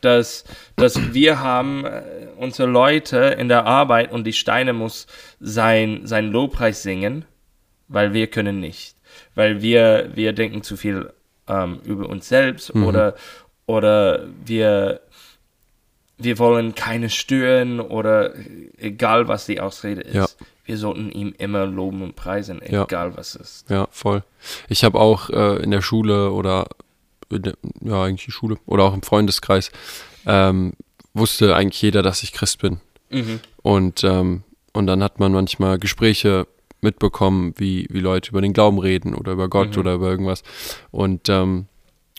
dass, 0.01 0.45
dass 0.77 1.13
wir 1.15 1.41
haben 1.41 1.85
äh, 1.85 2.03
unsere 2.39 2.69
Leute 2.69 3.19
in 3.39 3.49
der 3.49 3.67
Arbeit 3.67 4.11
und 4.13 4.25
die 4.25 4.33
Steine 4.33 4.73
muss 4.73 5.07
sein, 5.41 6.01
sein 6.07 6.33
Lobpreis 6.33 6.83
singen, 6.83 7.25
weil 7.87 8.13
wir 8.15 8.27
können 8.29 8.61
nicht. 8.61 8.97
Weil 9.35 9.61
wir, 9.63 10.11
wir 10.15 10.33
denken 10.33 10.63
zu 10.63 10.77
viel 10.77 11.13
ähm, 11.49 11.81
über 11.85 12.09
uns 12.09 12.29
selbst 12.29 12.75
oder, 12.75 13.15
oder 13.71 14.27
wir, 14.45 15.01
wir 16.19 16.39
wollen 16.39 16.75
keine 16.75 17.09
stören 17.09 17.81
oder 17.81 18.35
egal 18.79 19.29
was 19.29 19.47
die 19.47 19.61
Ausrede 19.61 20.01
ist. 20.03 20.15
Ja. 20.15 20.27
Wir 20.65 20.77
sollten 20.77 21.11
ihm 21.11 21.35
immer 21.39 21.67
loben 21.67 22.03
und 22.03 22.17
preisen, 22.17 22.61
Ja. 22.69 22.85
egal 22.85 23.17
was 23.17 23.35
ist. 23.37 23.69
Ja, 23.71 23.87
voll. 23.91 24.23
Ich 24.69 24.83
habe 24.85 24.99
auch 24.99 25.31
äh, 25.31 25.63
in 25.63 25.71
der 25.71 25.83
Schule 25.83 26.31
oder 26.33 26.67
in 27.31 27.43
der, 27.43 27.55
ja, 27.81 28.03
eigentlich 28.05 28.25
die 28.27 28.33
Schule 28.33 28.57
oder 28.67 28.85
auch 28.85 28.95
im 28.95 29.03
Freundeskreis 29.03 29.71
ähm, 30.27 30.73
wusste 31.15 31.55
eigentlich 31.55 31.81
jeder, 31.83 32.03
dass 32.03 32.23
ich 32.25 32.33
Christ 32.33 32.61
bin. 32.61 32.81
Mhm. 33.11 33.41
Und, 33.63 34.05
ähm, 34.05 34.43
und 34.73 34.87
dann 34.87 35.03
hat 35.03 35.19
man 35.21 35.33
manchmal 35.33 35.79
Gespräche 35.79 36.47
mitbekommen, 36.81 37.55
wie, 37.57 37.87
wie 37.91 38.01
Leute 38.01 38.31
über 38.31 38.41
den 38.41 38.53
Glauben 38.53 38.79
reden 38.79 39.15
oder 39.15 39.33
über 39.33 39.49
Gott 39.49 39.77
oder 39.77 39.95
über 39.95 40.09
irgendwas. 40.11 40.43
Und, 40.91 41.29
ähm, 41.29 41.67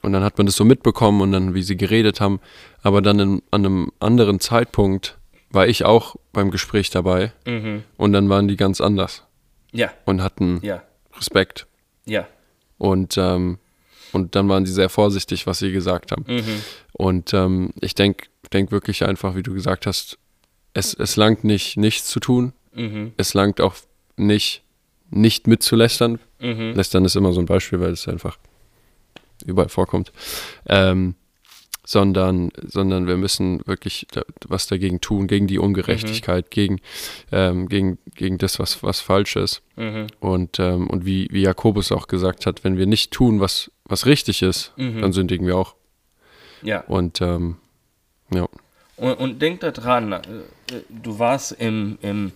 und 0.01 0.13
dann 0.13 0.23
hat 0.23 0.37
man 0.37 0.45
das 0.47 0.55
so 0.55 0.65
mitbekommen 0.65 1.21
und 1.21 1.31
dann, 1.31 1.53
wie 1.53 1.63
sie 1.63 1.77
geredet 1.77 2.21
haben. 2.21 2.39
Aber 2.81 3.01
dann 3.01 3.19
in, 3.19 3.41
an 3.51 3.65
einem 3.65 3.91
anderen 3.99 4.39
Zeitpunkt 4.39 5.17
war 5.51 5.67
ich 5.67 5.83
auch 5.85 6.15
beim 6.33 6.49
Gespräch 6.51 6.89
dabei 6.89 7.33
Mhm. 7.45 7.83
und 7.97 8.13
dann 8.13 8.29
waren 8.29 8.47
die 8.47 8.55
ganz 8.57 8.79
anders 8.81 9.23
Ja, 9.73 9.91
und 10.05 10.21
hatten 10.23 10.59
ja, 10.63 10.81
Respekt. 11.17 11.67
ja. 12.05 12.27
Und, 12.77 13.15
ähm, 13.17 13.59
und 14.11 14.35
dann 14.35 14.49
waren 14.49 14.65
sie 14.65 14.73
sehr 14.73 14.89
vorsichtig, 14.89 15.45
was 15.47 15.59
sie 15.59 15.71
gesagt 15.71 16.11
haben. 16.11 16.23
Mhm. 16.27 16.61
Und 16.93 17.33
ähm, 17.33 17.71
ich 17.79 17.93
denke 17.95 18.27
denk 18.53 18.71
wirklich 18.71 19.05
einfach, 19.05 19.35
wie 19.35 19.43
du 19.43 19.53
gesagt 19.53 19.85
hast, 19.85 20.17
es, 20.73 20.93
es 20.93 21.15
langt 21.15 21.43
nicht, 21.43 21.77
nichts 21.77 22.07
zu 22.07 22.19
tun. 22.19 22.53
Mhm. 22.73 23.13
Es 23.17 23.33
langt 23.33 23.61
auch 23.61 23.75
nicht, 24.17 24.63
nicht 25.09 25.47
mitzulästern. 25.47 26.19
Mhm. 26.39 26.73
Lästern 26.75 27.05
ist 27.05 27.15
immer 27.15 27.31
so 27.33 27.39
ein 27.39 27.45
Beispiel, 27.45 27.79
weil 27.79 27.91
es 27.91 28.07
einfach 28.07 28.37
überall 29.41 29.69
vorkommt. 29.69 30.11
Ähm, 30.67 31.15
sondern, 31.83 32.51
sondern 32.61 33.07
wir 33.07 33.17
müssen 33.17 33.65
wirklich 33.65 34.05
da, 34.11 34.21
was 34.47 34.67
dagegen 34.67 35.01
tun, 35.01 35.25
gegen 35.27 35.47
die 35.47 35.57
Ungerechtigkeit, 35.57 36.51
gegen, 36.51 36.79
ähm, 37.31 37.67
gegen, 37.69 37.97
gegen 38.15 38.37
das, 38.37 38.59
was, 38.59 38.83
was 38.83 39.01
falsch 39.01 39.35
ist. 39.35 39.63
Mhm. 39.77 40.07
Und, 40.19 40.59
ähm, 40.59 40.87
und 40.87 41.05
wie, 41.05 41.27
wie 41.31 41.41
Jakobus 41.41 41.91
auch 41.91 42.07
gesagt 42.07 42.45
hat, 42.45 42.63
wenn 42.63 42.77
wir 42.77 42.85
nicht 42.85 43.11
tun, 43.11 43.39
was, 43.39 43.71
was 43.85 44.05
richtig 44.05 44.43
ist, 44.43 44.73
Mhm. 44.77 45.01
dann 45.01 45.11
sündigen 45.11 45.47
wir 45.47 45.57
auch. 45.57 45.73
Ja. 46.61 46.81
Und 46.81 47.19
ähm, 47.19 47.57
ja, 48.31 48.47
Und, 48.97 49.13
und 49.15 49.41
denk 49.41 49.61
daran, 49.61 50.11
äh, 50.13 50.21
du 50.87 51.17
warst 51.17 51.53
im, 51.53 51.97
im 52.03 52.31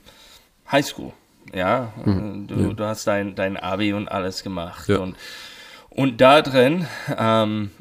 Highschool, 0.71 1.13
ja, 1.53 1.93
Hm, 2.03 2.47
du, 2.47 2.73
du 2.73 2.83
hast 2.83 3.05
dein, 3.05 3.35
dein 3.35 3.55
Abi 3.57 3.93
und 3.93 4.07
alles 4.09 4.41
gemacht 4.43 4.89
Ja. 4.89 4.97
und, 4.97 5.15
und 5.95 6.21
da 6.21 6.41
drin, 6.41 6.87
ähm, 7.17 7.71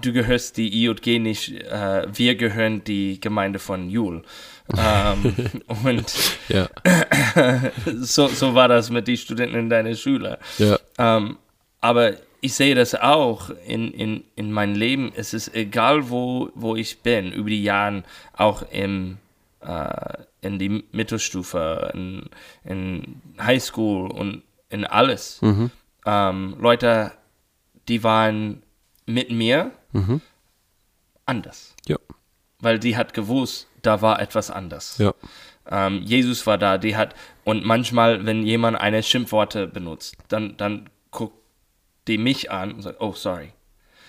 du 0.00 0.12
gehörst 0.12 0.56
die 0.56 0.84
IJG 0.84 1.18
nicht, 1.18 1.52
äh, 1.52 2.06
wir 2.12 2.34
gehören 2.34 2.84
die 2.84 3.20
Gemeinde 3.20 3.58
von 3.58 3.88
Jul. 3.88 4.22
ähm, 4.76 5.34
und 5.84 6.12
ja, 6.48 6.68
so, 8.00 8.28
so 8.28 8.54
war 8.54 8.68
das 8.68 8.90
mit 8.90 9.08
den 9.08 9.16
Studenten 9.16 9.56
in 9.56 9.70
deiner 9.70 9.94
Schule. 9.94 10.38
ja, 10.58 10.78
Ähm, 10.98 11.38
aber 11.80 12.14
ich 12.40 12.54
sehe 12.54 12.74
das 12.74 12.94
auch 12.94 13.50
in, 13.66 13.92
in, 13.92 14.24
in 14.34 14.52
meinem 14.52 14.74
Leben. 14.74 15.12
Es 15.14 15.34
ist 15.34 15.54
egal, 15.54 16.10
wo, 16.10 16.50
wo 16.54 16.76
ich 16.76 17.00
bin, 17.00 17.32
über 17.32 17.50
die 17.50 17.62
Jahre, 17.62 18.02
auch 18.36 18.62
im, 18.70 19.18
äh, 19.60 20.14
in 20.40 20.58
die 20.58 20.84
Mittelstufe, 20.92 21.90
in, 21.94 22.28
in 22.64 23.20
Highschool 23.38 24.10
und 24.10 24.42
in 24.70 24.84
alles. 24.84 25.40
Ähm, 26.06 26.56
Leute, 26.58 27.12
die 27.90 28.02
waren 28.02 28.62
mit 29.04 29.30
mir 29.30 29.72
anders. 31.26 31.74
ja, 31.86 31.96
Weil 32.60 32.78
die 32.78 32.96
hat 32.96 33.12
gewusst, 33.14 33.66
da 33.82 34.00
war 34.02 34.20
etwas 34.20 34.50
anders. 34.50 34.96
ja, 34.98 35.12
Ähm, 35.70 36.02
Jesus 36.02 36.46
war 36.46 36.58
da, 36.58 36.78
die 36.78 36.96
hat, 36.96 37.14
und 37.44 37.64
manchmal, 37.64 38.24
wenn 38.26 38.42
jemand 38.44 38.80
eine 38.80 39.02
Schimpfworte 39.02 39.66
benutzt, 39.66 40.16
dann, 40.28 40.56
dann 40.56 40.88
guckt 41.10 41.36
die 42.08 42.18
mich 42.18 42.50
an 42.50 42.72
und 42.72 42.82
sagt, 42.82 43.00
oh, 43.00 43.12
sorry. 43.12 43.52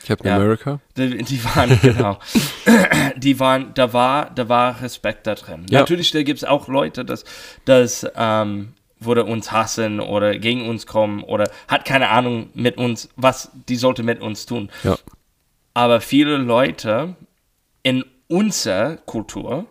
Captain 0.06 0.28
Ja. 0.28 0.38
America. 0.38 0.80
Die, 0.98 1.18
die 1.24 1.44
waren, 1.44 1.80
genau, 1.82 2.18
die 3.18 3.40
waren, 3.40 3.74
da 3.76 3.94
war, 3.94 4.32
da 4.32 4.50
war 4.50 4.82
Respekt 4.82 5.28
da 5.28 5.36
drin. 5.36 5.66
Ja. 5.70 5.80
Natürlich, 5.82 6.12
da 6.12 6.24
gibt 6.24 6.38
es 6.40 6.44
auch 6.44 6.68
Leute, 6.68 7.06
das, 7.06 7.24
das 7.66 8.08
ähm, 8.16 8.74
würde 9.02 9.26
uns 9.26 9.52
hassen 9.52 10.00
oder 10.00 10.38
gegen 10.38 10.68
uns 10.70 10.86
kommen 10.86 11.24
oder 11.24 11.50
hat 11.68 11.86
keine 11.86 12.10
Ahnung 12.10 12.50
mit 12.54 12.78
uns, 12.78 13.10
was 13.16 13.52
die 13.68 13.76
sollte 13.76 14.04
mit 14.04 14.22
uns 14.22 14.46
tun. 14.46 14.70
Ja, 14.84 14.98
Aber 15.74 16.02
viele 16.02 16.38
Leute 16.38 17.16
in 17.84 18.06
unserer 18.28 18.98
Kultur 18.98 19.66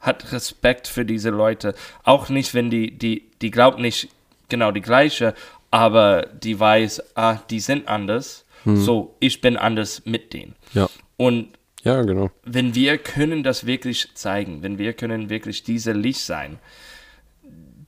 hat 0.00 0.32
Respekt 0.32 0.88
für 0.88 1.04
diese 1.04 1.30
Leute. 1.30 1.74
Auch 2.02 2.28
nicht, 2.28 2.54
wenn 2.54 2.70
die, 2.70 2.96
die, 2.96 3.30
die 3.42 3.50
glaubt 3.50 3.78
nicht 3.78 4.08
genau 4.48 4.72
die 4.72 4.80
gleiche, 4.80 5.34
aber 5.70 6.22
die 6.42 6.58
weiß, 6.58 7.16
ah, 7.16 7.38
die 7.50 7.60
sind 7.60 7.88
anders. 7.88 8.44
So, 8.64 9.14
ich 9.20 9.40
bin 9.40 9.56
anders 9.56 10.02
mit 10.06 10.32
denen. 10.32 10.56
ja, 10.72 10.88
Und 11.16 11.50
ja, 11.84 12.02
genau. 12.02 12.32
wenn 12.42 12.74
wir 12.74 12.98
können 12.98 13.44
das 13.44 13.64
wirklich 13.64 14.08
zeigen, 14.14 14.64
wenn 14.64 14.76
wir 14.76 14.92
können 14.92 15.30
wirklich 15.30 15.62
diese 15.62 15.92
Licht 15.92 16.22
sein, 16.22 16.58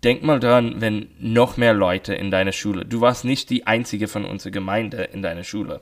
denk 0.05 0.23
mal 0.23 0.41
dran, 0.41 0.81
wenn 0.81 1.09
noch 1.19 1.57
mehr 1.57 1.75
Leute 1.75 2.15
in 2.15 2.31
deiner 2.31 2.53
Schule, 2.53 2.85
du 2.85 3.01
warst 3.01 3.25
nicht 3.25 3.51
die 3.51 3.67
einzige 3.67 4.09
von 4.09 4.25
unserer 4.25 4.53
Gemeinde 4.53 5.05
in 5.05 5.23
deiner 5.23 5.45
Schule. 5.45 5.81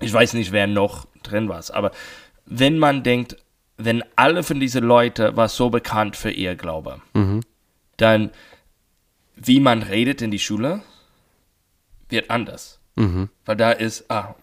Ich 0.00 0.12
weiß 0.12 0.34
nicht, 0.34 0.52
wer 0.52 0.66
noch 0.66 1.06
drin 1.22 1.48
war, 1.48 1.62
aber 1.72 1.92
wenn 2.46 2.78
man 2.78 3.02
denkt, 3.02 3.36
wenn 3.76 4.04
alle 4.16 4.42
von 4.42 4.60
diesen 4.60 4.84
Leuten 4.84 5.36
war 5.36 5.48
so 5.48 5.70
bekannt 5.70 6.16
für 6.16 6.30
ihr 6.30 6.54
Glaube, 6.54 7.00
dann 7.96 8.30
wie 9.36 9.60
man 9.60 9.82
redet 9.82 10.22
in 10.22 10.30
die 10.30 10.38
Schule, 10.38 10.82
wird 12.08 12.30
anders. 12.30 12.80
Mhm. 12.96 13.28
Weil 13.44 13.56
da 13.56 13.72
ist, 13.72 14.10
ah, 14.10 14.34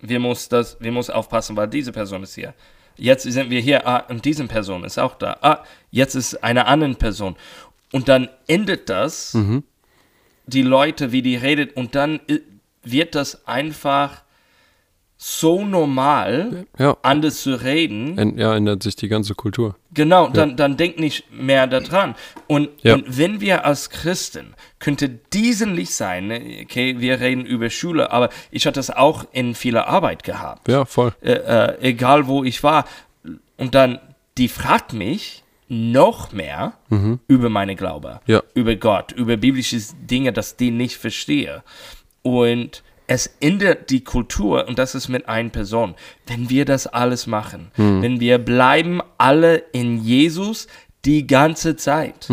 wir 0.00 0.18
muss 0.18 0.48
das, 0.48 0.76
wir 0.80 0.92
muss 0.92 1.10
aufpassen, 1.10 1.56
weil 1.56 1.68
diese 1.68 1.92
Person 1.92 2.22
ist 2.22 2.34
hier. 2.34 2.54
Jetzt 2.96 3.24
sind 3.24 3.50
wir 3.50 3.60
hier, 3.60 3.86
ah, 3.86 4.04
und 4.08 4.24
diese 4.24 4.46
Person 4.46 4.84
ist 4.84 4.98
auch 4.98 5.14
da. 5.16 5.36
Ah, 5.40 5.64
jetzt 5.90 6.14
ist 6.14 6.42
eine 6.42 6.66
andere 6.66 6.94
Person. 6.94 7.36
Und 7.92 8.08
dann 8.08 8.28
endet 8.46 8.88
das, 8.88 9.36
die 10.46 10.62
Leute, 10.62 11.12
wie 11.12 11.22
die 11.22 11.36
redet, 11.36 11.76
und 11.76 11.94
dann 11.94 12.20
wird 12.82 13.14
das 13.14 13.46
einfach 13.46 14.24
so 15.16 15.64
normal, 15.64 16.66
Ja, 16.76 16.96
anders 17.02 17.40
zu 17.42 17.54
reden, 17.54 18.18
en, 18.18 18.36
ja, 18.36 18.54
ändert 18.56 18.82
sich 18.82 18.96
die 18.96 19.08
ganze 19.08 19.34
Kultur. 19.34 19.76
Genau, 19.94 20.28
dann, 20.28 20.56
dann 20.56 20.76
denk 20.76 20.98
nicht 20.98 21.30
mehr 21.32 21.66
daran. 21.66 22.14
Und, 22.46 22.68
Ja. 22.82 22.94
und 22.94 23.16
wenn 23.16 23.40
wir 23.40 23.64
als 23.64 23.90
Christen, 23.90 24.54
könnte 24.80 25.08
diesen 25.08 25.74
Licht 25.74 25.92
sein, 25.92 26.26
ne? 26.26 26.58
okay, 26.64 26.96
wir 26.98 27.20
reden 27.20 27.46
über 27.46 27.70
Schule, 27.70 28.10
aber 28.10 28.28
ich 28.50 28.66
hatte 28.66 28.80
das 28.80 28.90
auch 28.90 29.24
in 29.32 29.54
vieler 29.54 29.86
Arbeit 29.86 30.24
gehabt. 30.24 30.68
Ja, 30.68 30.84
voll. 30.84 31.14
Äh, 31.22 31.32
äh, 31.32 31.78
egal 31.80 32.26
wo 32.26 32.42
ich 32.44 32.62
war. 32.62 32.84
Und 33.56 33.74
dann, 33.74 34.00
die 34.36 34.48
fragt 34.48 34.92
mich 34.92 35.43
noch 35.74 36.32
mehr 36.32 36.74
über 37.28 37.48
meine 37.50 37.74
Glaube, 37.76 38.20
Ja. 38.26 38.42
über 38.54 38.76
Gott, 38.76 39.12
über 39.12 39.36
biblische 39.36 39.78
Dinge, 40.02 40.32
dass 40.32 40.56
die 40.56 40.70
nicht 40.70 40.96
verstehe. 40.96 41.62
Und 42.22 42.82
es 43.06 43.26
ändert 43.40 43.90
die 43.90 44.02
Kultur 44.02 44.66
und 44.66 44.78
das 44.78 44.94
ist 44.94 45.08
mit 45.08 45.28
einer 45.28 45.50
Person. 45.50 45.94
Wenn 46.26 46.48
wir 46.48 46.64
das 46.64 46.86
alles 46.86 47.26
machen, 47.26 47.70
wenn 47.76 48.18
wir 48.20 48.38
bleiben 48.38 49.00
alle 49.18 49.56
in 49.72 50.02
Jesus 50.02 50.68
die 51.04 51.26
ganze 51.26 51.76
Zeit, 51.76 52.28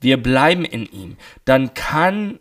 wir 0.00 0.22
bleiben 0.22 0.64
in 0.64 0.86
ihm, 0.86 1.16
dann 1.44 1.74
kann 1.74 2.38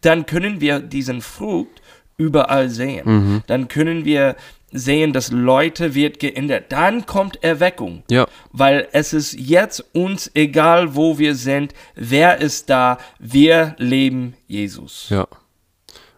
dann 0.00 0.26
können 0.26 0.60
wir 0.60 0.80
diesen 0.80 1.20
Frucht 1.20 1.80
überall 2.16 2.68
sehen. 2.68 3.42
Dann 3.46 3.68
können 3.68 4.04
wir 4.04 4.36
sehen, 4.76 5.12
dass 5.12 5.30
Leute 5.30 5.94
wird 5.94 6.18
geändert. 6.20 6.66
Dann 6.70 7.06
kommt 7.06 7.42
Erweckung. 7.42 8.02
Ja. 8.10 8.26
Weil 8.52 8.88
es 8.92 9.12
ist 9.12 9.32
jetzt 9.34 9.84
uns 9.92 10.30
egal, 10.34 10.94
wo 10.94 11.18
wir 11.18 11.34
sind, 11.34 11.74
wer 11.94 12.38
ist 12.40 12.70
da, 12.70 12.98
wir 13.18 13.74
leben 13.78 14.34
Jesus. 14.46 15.06
Ja. 15.10 15.26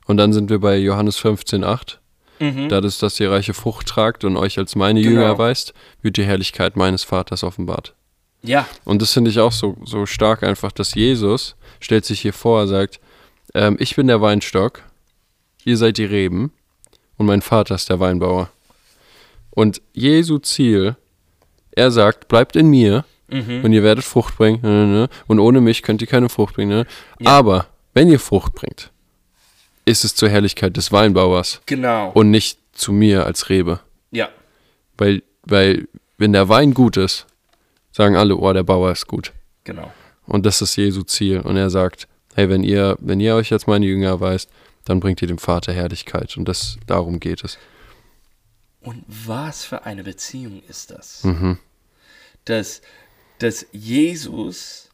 Und 0.07 0.17
dann 0.17 0.33
sind 0.33 0.51
wir 0.51 0.59
bei 0.59 0.77
Johannes 0.77 1.19
15,8. 1.19 1.99
Mhm. 2.41 2.69
Da 2.69 2.79
ist, 2.79 3.03
dass 3.03 3.19
ihr 3.21 3.31
reiche 3.31 3.53
Frucht 3.55 3.89
tragt 3.89 4.25
und 4.25 4.37
euch 4.37 4.59
als 4.59 4.77
meine 4.77 5.01
Genau. 5.01 5.13
Jünger 5.15 5.27
erweist, 5.27 5.75
wird 6.03 6.17
die 6.17 6.25
Herrlichkeit 6.25 6.77
meines 6.77 7.05
Vaters 7.05 7.43
offenbart. 7.43 7.95
Ja, 8.43 8.67
Und 8.85 9.03
das 9.03 9.13
finde 9.13 9.31
ich 9.31 9.41
auch 9.41 9.51
so, 9.51 9.77
so 9.85 10.07
stark 10.07 10.45
einfach, 10.45 10.71
dass 10.71 10.95
Jesus 10.95 11.57
stellt 11.81 12.05
sich 12.05 12.21
hier 12.21 12.33
vor, 12.33 12.61
er 12.61 12.69
sagt, 12.69 13.01
ähm, 13.55 13.77
ich 13.81 13.97
bin 13.97 14.07
der 14.07 14.21
Weinstock, 14.21 14.83
ihr 15.65 15.77
seid 15.77 15.99
die 15.99 16.05
Reben 16.05 16.53
und 17.19 17.27
mein 17.27 17.43
Vater 17.43 17.75
ist 17.75 17.91
der 17.91 18.01
Weinbauer. 18.01 18.49
Und 19.51 19.83
Jesu 19.93 20.39
Ziel, 20.39 20.97
er 21.73 21.91
sagt, 21.91 22.29
bleibt 22.29 22.57
in 22.57 22.69
mir 22.69 23.05
Mhm. 23.31 23.63
und 23.63 23.73
ihr 23.75 23.83
werdet 23.83 24.05
Frucht 24.07 24.39
bringen 24.39 24.61
ne, 24.63 24.71
ne, 24.71 24.87
ne, 24.87 25.09
und 25.27 25.39
ohne 25.39 25.61
mich 25.61 25.83
könnt 25.83 26.01
ihr 26.01 26.07
keine 26.09 26.31
Frucht 26.31 26.55
bringen. 26.55 26.71
Ne? 26.71 26.87
Aber 27.27 27.67
wenn 27.93 28.09
ihr 28.09 28.19
Frucht 28.19 28.55
bringt, 28.55 28.91
ist 29.85 30.03
es 30.03 30.15
zur 30.15 30.31
Herrlichkeit 30.31 30.79
des 30.79 30.93
Weinbauers 30.93 31.61
genau. 31.67 32.11
und 32.13 32.31
nicht 32.31 32.59
zu 32.73 32.91
mir 32.91 33.27
als 33.27 33.51
Rebe. 33.51 33.81
ja, 34.13 34.31
Weil, 34.97 35.23
weil 35.43 35.89
wenn 36.17 36.33
der 36.33 36.49
Wein 36.49 36.73
gut 36.73 36.97
ist, 36.97 37.27
sagen 37.93 38.17
alle, 38.17 38.35
oh, 38.37 38.51
der 38.55 38.63
Bauer 38.63 38.93
ist 38.93 39.07
gut. 39.07 39.33
genau. 39.65 39.93
Und 40.27 40.47
das 40.47 40.63
ist 40.63 40.77
Jesu 40.77 41.03
Ziel. 41.03 41.41
Und 41.41 41.57
er 41.59 41.69
sagt, 41.71 42.07
hey, 42.35 42.49
wenn 42.49 42.63
ihr, 42.63 42.97
wenn 43.01 43.19
ihr 43.21 43.35
euch 43.35 43.53
als 43.53 43.67
meine 43.67 43.85
Jünger 43.87 44.09
erweist, 44.09 44.51
dann 44.85 45.01
bringt 45.01 45.23
ihr 45.23 45.29
dem 45.29 45.39
Vater 45.39 45.73
Herrlichkeit. 45.73 46.37
Und 46.37 46.47
das, 46.47 46.79
darum 46.87 47.21
geht 47.21 47.45
es. 47.45 47.59
Und 48.81 49.05
was 49.07 49.65
für 49.65 49.85
eine 49.85 50.05
Beziehung 50.05 50.63
ist 50.69 50.91
das? 50.91 51.25
Mhm. 51.25 51.59
Dass, 52.45 52.81
dass 53.39 53.67
Jesus, 53.73 54.89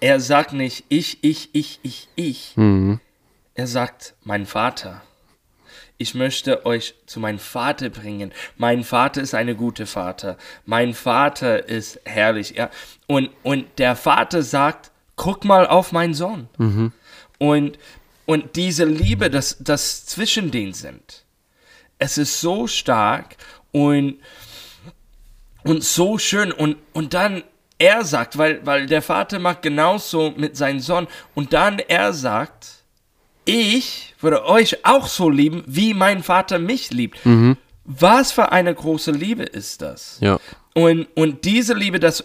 er 0.00 0.20
sagt 0.20 0.52
nicht 0.52 0.84
ich, 0.88 1.22
ich, 1.22 1.50
ich, 1.52 1.80
ich, 1.82 2.08
ich. 2.16 2.56
Mhm. 2.56 3.00
Er 3.54 3.66
sagt, 3.66 4.14
mein 4.22 4.46
Vater. 4.46 5.02
Ich 5.96 6.14
möchte 6.14 6.66
euch 6.66 6.96
zu 7.06 7.20
meinem 7.20 7.38
Vater 7.38 7.88
bringen. 7.88 8.32
Mein 8.56 8.82
Vater 8.82 9.22
ist 9.22 9.32
eine 9.32 9.54
gute 9.54 9.86
Vater. 9.86 10.36
Mein 10.66 10.92
Vater 10.92 11.68
ist 11.68 12.00
herrlich. 12.04 12.56
Ja. 12.56 12.68
Und, 13.06 13.30
und 13.44 13.66
der 13.78 13.94
Vater 13.94 14.42
sagt, 14.42 14.90
guck 15.14 15.44
mal 15.44 15.68
auf 15.68 15.92
meinen 15.92 16.14
Sohn. 16.14 16.48
Und, 17.38 17.78
und 18.26 18.56
diese 18.56 18.84
Liebe, 18.84 19.30
das, 19.30 19.56
das 19.60 20.06
zwischen 20.06 20.50
denen 20.50 20.72
sind, 20.72 21.24
es 21.98 22.18
ist 22.18 22.40
so 22.40 22.66
stark 22.66 23.36
und, 23.72 24.18
und 25.62 25.84
so 25.84 26.18
schön. 26.18 26.52
Und, 26.52 26.76
und 26.92 27.14
dann 27.14 27.42
er 27.78 28.04
sagt, 28.04 28.38
weil, 28.38 28.64
weil 28.64 28.86
der 28.86 29.02
Vater 29.02 29.38
macht 29.38 29.62
genauso 29.62 30.32
mit 30.36 30.56
seinem 30.56 30.80
Sohn. 30.80 31.06
Und 31.34 31.52
dann 31.52 31.78
er 31.78 32.12
sagt, 32.12 32.84
ich 33.44 34.14
würde 34.20 34.46
euch 34.46 34.84
auch 34.84 35.06
so 35.06 35.28
lieben, 35.28 35.62
wie 35.66 35.92
mein 35.92 36.22
Vater 36.22 36.58
mich 36.58 36.90
liebt. 36.90 37.18
Was 37.84 38.32
für 38.32 38.52
eine 38.52 38.74
große 38.74 39.10
Liebe 39.10 39.42
ist 39.42 39.82
das? 39.82 40.18
Ja. 40.20 40.38
Und, 40.74 41.06
und 41.14 41.44
diese 41.44 41.74
Liebe, 41.74 42.00
dass 42.00 42.24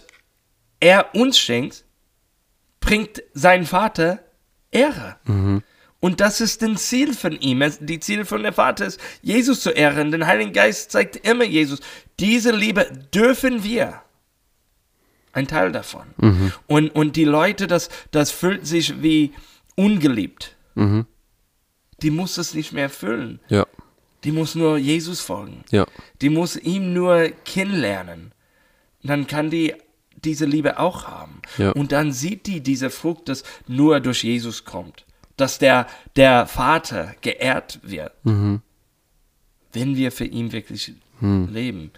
er 0.80 1.14
uns 1.14 1.38
schenkt, 1.38 1.84
bringt 2.80 3.22
seinen 3.34 3.66
Vater 3.66 4.20
Ehre. 4.70 5.16
Und 6.00 6.20
das 6.20 6.40
ist 6.40 6.62
das 6.62 6.88
Ziel 6.88 7.12
von 7.14 7.38
ihm. 7.40 7.62
Die 7.80 8.00
Ziel 8.00 8.24
von 8.24 8.42
der 8.42 8.54
Vater 8.54 8.86
ist, 8.86 8.98
Jesus 9.22 9.60
zu 9.60 9.70
ehren. 9.70 10.10
Den 10.10 10.26
Heiligen 10.26 10.52
Geist 10.52 10.90
zeigt 10.90 11.16
immer 11.26 11.44
Jesus. 11.44 11.80
Diese 12.18 12.52
Liebe 12.52 12.90
dürfen 13.14 13.62
wir. 13.62 14.00
Ein 15.32 15.46
Teil 15.46 15.72
davon. 15.72 16.06
Und, 16.66 16.88
und 16.90 17.16
die 17.16 17.24
Leute, 17.24 17.66
das, 17.66 17.90
das 18.10 18.30
fühlt 18.30 18.66
sich 18.66 19.02
wie 19.02 19.32
ungeliebt. 19.76 20.56
Die 22.02 22.10
muss 22.10 22.38
es 22.38 22.54
nicht 22.54 22.72
mehr 22.72 22.88
füllen. 22.88 23.40
Ja. 23.48 23.66
Die 24.24 24.32
muss 24.32 24.54
nur 24.54 24.78
Jesus 24.78 25.20
folgen. 25.20 25.64
Ja. 25.70 25.86
Die 26.20 26.30
muss 26.30 26.56
ihm 26.56 26.92
nur 26.92 27.30
kennenlernen. 27.44 28.32
Dann 29.02 29.26
kann 29.26 29.50
die 29.50 29.74
diese 30.24 30.44
Liebe 30.44 30.78
auch 30.78 31.06
haben. 31.06 31.40
Ja. 31.56 31.72
Und 31.72 31.92
dann 31.92 32.12
sieht 32.12 32.46
die 32.46 32.60
diese 32.60 32.90
Frucht, 32.90 33.28
das 33.28 33.42
nur 33.66 34.00
durch 34.00 34.22
Jesus 34.22 34.64
kommt. 34.64 35.06
Dass 35.40 35.58
der, 35.58 35.86
der 36.16 36.46
Vater 36.46 37.14
geehrt 37.22 37.80
wird. 37.82 38.12
Mhm. 38.24 38.60
Wenn 39.72 39.96
wir 39.96 40.12
für 40.12 40.24
ihn 40.26 40.52
wirklich 40.52 40.92
Hm. 41.20 41.48
leben. 41.52 41.90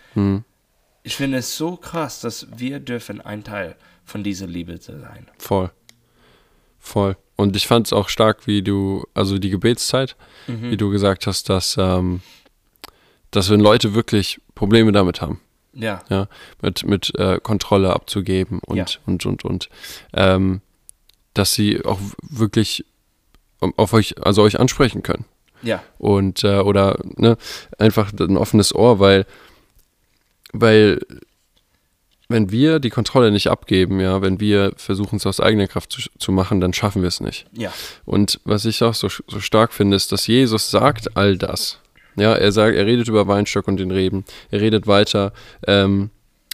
Ich 1.05 1.15
finde 1.17 1.39
es 1.39 1.57
so 1.57 1.77
krass, 1.77 2.21
dass 2.21 2.47
wir 2.57 2.81
dürfen 2.81 3.21
ein 3.21 3.45
Teil 3.45 3.77
von 4.05 4.25
dieser 4.25 4.47
Liebe 4.49 4.79
sein. 4.79 5.29
Voll. 5.39 5.71
Voll. 6.81 7.17
Und 7.37 7.55
ich 7.57 7.67
fand 7.69 7.87
es 7.87 7.93
auch 7.93 8.09
stark, 8.09 8.47
wie 8.49 8.63
du, 8.63 9.07
also 9.15 9.39
die 9.39 9.51
Gebetszeit, 9.51 10.17
Mhm. 10.49 10.71
wie 10.73 10.77
du 10.77 10.91
gesagt 10.91 11.27
hast, 11.29 11.49
dass, 11.49 11.77
ähm, 11.79 12.21
dass 13.31 13.49
wenn 13.49 13.61
Leute 13.61 13.95
wirklich 13.95 14.41
Probleme 14.57 14.91
damit 14.93 15.21
haben, 15.21 15.41
Ja, 15.73 16.03
ja, 16.11 16.27
mit, 16.61 16.85
mit 16.85 17.15
äh, 17.19 17.39
Kontrolle 17.43 17.93
abzugeben 17.95 18.59
und, 18.67 18.77
Ja. 18.77 18.85
und, 19.07 19.25
und, 19.25 19.45
und, 19.45 19.69
ähm, 20.13 20.61
dass 21.35 21.55
sie 21.55 21.85
auch 21.85 22.01
wirklich 22.23 22.85
auf 23.77 23.93
euch, 23.93 24.15
also 24.25 24.43
euch 24.43 24.59
ansprechen 24.59 25.03
können. 25.03 25.25
ja, 25.63 25.83
Und, 25.99 26.45
äh, 26.45 26.59
oder, 26.59 26.99
ne, 27.17 27.37
einfach 27.79 28.13
ein 28.19 28.37
offenes 28.37 28.75
Ohr, 28.75 28.99
weil, 28.99 29.27
weil, 30.53 31.01
wenn 32.29 32.51
wir 32.51 32.79
die 32.79 32.91
Kontrolle 32.91 33.31
nicht 33.31 33.49
abgeben, 33.49 34.01
ja, 34.01 34.23
wenn 34.23 34.41
wir 34.41 34.73
versuchen, 34.77 35.17
es 35.17 35.27
aus 35.27 35.41
eigener 35.41 35.69
Kraft 35.69 35.93
zu, 35.93 36.01
zu 36.19 36.33
machen, 36.33 36.61
dann 36.61 36.73
schaffen 36.73 37.03
wir 37.03 37.09
es 37.09 37.21
nicht. 37.21 37.47
ja, 37.53 37.73
Und 38.05 38.41
was 38.45 38.65
ich 38.65 38.83
auch 38.83 38.95
so, 38.95 39.09
so 39.09 39.41
stark 39.41 39.73
finde, 39.73 39.97
ist, 39.97 40.13
dass 40.13 40.27
Jesus 40.27 40.71
sagt 40.71 41.17
all 41.17 41.37
das. 41.37 41.79
Ja, 42.17 42.35
er 42.35 42.53
sagt, 42.53 42.77
er 42.77 42.87
redet 42.87 43.09
über 43.09 43.27
Weinstock 43.27 43.69
und 43.69 43.79
den 43.79 43.91
Reben. 43.91 44.25
Er 44.51 44.61
redet 44.61 44.87
weiter, 44.87 45.33
ähm, 45.67 46.11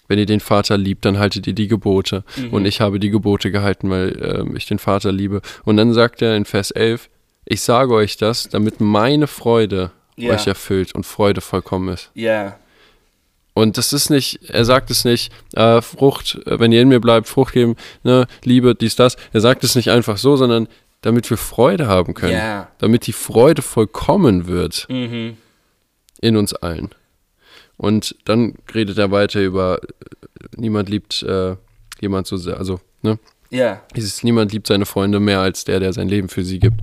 wenn 0.09 0.18
ihr 0.18 0.27
den 0.27 0.40
Vater 0.40 0.77
liebt, 0.77 1.05
dann 1.05 1.18
haltet 1.18 1.47
ihr 1.47 1.53
die 1.53 1.68
Gebote. 1.68 2.25
Und 2.51 2.64
ich 2.64 2.81
habe 2.81 2.99
die 2.99 3.11
Gebote 3.11 3.51
gehalten, 3.51 3.90
weil 3.90 4.18
ähm, 4.23 4.57
ich 4.57 4.66
den 4.66 4.79
Vater 4.79 5.12
liebe. 5.12 5.40
Und 5.64 5.77
dann 5.77 5.92
sagt 5.92 6.23
er 6.23 6.35
in 6.37 6.44
Vers 6.44 6.71
11, 6.71 7.09
ich 7.44 7.61
sage 7.61 7.94
euch 7.94 8.16
das, 8.16 8.49
damit 8.49 8.81
meine 8.81 9.27
Freude 9.27 9.90
Ja. 10.16 10.35
euch 10.35 10.47
erfüllt 10.47 10.94
und 10.94 11.05
Freude 11.07 11.40
vollkommen 11.40 11.88
ist. 11.94 12.11
ja, 12.14 12.59
Und 13.55 13.77
das 13.77 13.92
ist 13.92 14.09
nicht, 14.11 14.40
er 14.51 14.64
sagt 14.64 14.90
es 14.90 15.05
nicht, 15.05 15.33
äh, 15.55 15.81
Frucht, 15.83 16.37
äh, 16.47 16.61
wenn 16.61 16.73
ihr 16.73 16.81
in 16.83 16.88
mir 16.88 17.01
bleibt, 17.01 17.27
Frucht 17.27 17.55
geben, 17.55 17.75
ne, 18.05 18.27
Liebe, 18.44 18.75
dies, 18.75 18.97
das. 18.97 19.16
Er 19.33 19.40
sagt 19.40 19.64
es 19.64 19.75
nicht 19.75 19.90
einfach 19.90 20.16
so, 20.16 20.37
sondern 20.37 20.68
damit 21.01 21.29
wir 21.31 21.37
Freude 21.37 21.87
haben 21.87 22.14
können. 22.14 22.35
Ja. 22.35 22.68
Damit 22.79 23.07
die 23.07 23.12
Freude 23.12 23.62
vollkommen 23.62 24.47
wird 24.47 24.87
mhm. 24.88 25.37
in 26.21 26.37
uns 26.37 26.55
allen. 26.55 26.90
Und 27.79 28.14
dann 28.27 28.55
redet 28.75 28.99
er 28.99 29.11
weiter 29.11 29.41
über, 29.41 29.81
äh, 29.81 29.87
niemand 30.57 30.91
liebt 30.91 31.23
äh, 31.23 31.57
jemand 32.01 32.27
so 32.27 32.37
sehr, 32.37 32.59
also, 32.59 32.81
ne? 33.03 33.19
ja, 33.51 33.81
Dieses 33.97 34.23
Niemand 34.23 34.53
liebt 34.53 34.67
seine 34.67 34.85
Freunde 34.85 35.21
mehr 35.21 35.41
als 35.41 35.64
der, 35.64 35.81
der 35.81 35.95
sein 35.95 36.09
Leben 36.09 36.29
für 36.29 36.45
sie 36.45 36.59
gibt. 36.59 36.83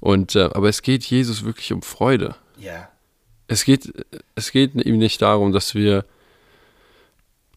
Und, 0.00 0.34
äh, 0.34 0.48
aber 0.54 0.70
es 0.70 0.80
geht 0.80 1.04
Jesus 1.04 1.44
wirklich 1.44 1.74
um 1.74 1.82
Freude 1.82 2.36
ja, 2.58 2.88
es 3.48 3.64
geht, 3.64 3.92
es 4.34 4.50
geht 4.50 4.74
ihm 4.74 4.98
nicht 4.98 5.22
darum, 5.22 5.52
dass 5.52 5.74
wir, 5.74 6.04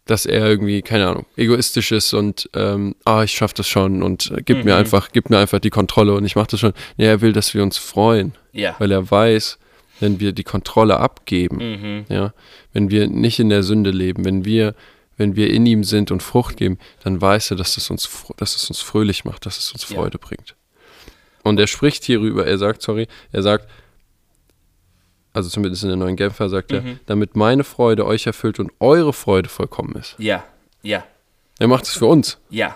dass 0.06 0.26
er 0.26 0.46
irgendwie, 0.48 0.82
keine 0.82 1.08
Ahnung, 1.08 1.26
egoistisch 1.36 1.92
ist 1.92 2.14
und, 2.14 2.50
ähm, 2.54 2.96
ah, 3.06 3.24
ich 3.24 3.32
schaff 3.32 3.54
das 3.54 3.68
schon 3.68 4.04
und 4.04 4.32
äh, 4.32 4.42
gib 4.44 4.66
mir 4.66 4.76
einfach, 4.76 5.10
gib 5.12 5.30
mir 5.30 5.40
einfach 5.40 5.60
die 5.60 5.70
Kontrolle 5.70 6.14
und 6.14 6.26
ich 6.26 6.36
mach 6.36 6.48
das 6.48 6.60
schon. 6.60 6.74
Nee, 6.98 7.06
er 7.08 7.22
will, 7.22 7.34
dass 7.34 7.54
wir 7.54 7.64
uns 7.64 7.78
freuen, 7.78 8.34
ja, 8.52 8.76
weil 8.80 8.92
er 8.92 9.10
weiß, 9.10 9.58
wenn 10.00 10.20
wir 10.20 10.32
die 10.32 10.44
Kontrolle 10.44 11.00
abgeben, 11.00 11.58
Mhm. 11.58 12.06
ja, 12.10 12.34
wenn 12.74 12.90
wir 12.90 13.08
nicht 13.08 13.40
in 13.40 13.50
der 13.50 13.64
Sünde 13.64 13.92
leben, 13.92 14.24
wenn 14.26 14.46
wir, 14.46 14.76
wenn 15.18 15.36
wir 15.36 15.50
in 15.52 15.66
ihm 15.66 15.84
sind 15.84 16.12
und 16.12 16.24
Frucht 16.24 16.58
geben, 16.58 16.78
dann 17.04 17.20
weiß 17.22 17.52
er, 17.52 17.58
dass 17.58 17.76
es 17.78 17.90
uns, 17.90 18.10
dass 18.38 18.56
es 18.56 18.70
uns 18.70 18.80
fröhlich 18.82 19.26
macht, 19.26 19.46
dass 19.46 19.58
es 19.58 19.72
uns 19.74 19.90
Ja. 19.90 19.96
Freude 19.98 20.18
bringt. 20.18 20.56
Und 21.44 21.60
er 21.60 21.68
spricht 21.68 22.04
hierüber, 22.04 22.46
er 22.46 22.58
sagt, 22.58 22.82
sorry, 22.82 23.08
er 23.32 23.42
sagt, 23.44 23.68
also 25.34 25.50
zumindest 25.50 25.84
in 25.84 25.90
der 25.90 25.98
neuen 25.98 26.16
Genfer 26.16 26.50
sagt 26.50 26.72
er, 26.72 26.82
Mhm. 26.82 27.00
damit 27.06 27.36
meine 27.36 27.64
Freude 27.64 28.06
euch 28.06 28.26
erfüllt 28.26 28.60
und 28.60 28.72
eure 28.80 29.14
Freude 29.14 29.48
vollkommen 29.50 29.96
ist. 29.96 30.16
Ja, 30.18 30.44
ja, 30.82 31.04
Er 31.60 31.68
macht 31.68 31.84
es 31.86 31.94
für 31.94 32.06
uns. 32.06 32.38
ja. 32.50 32.76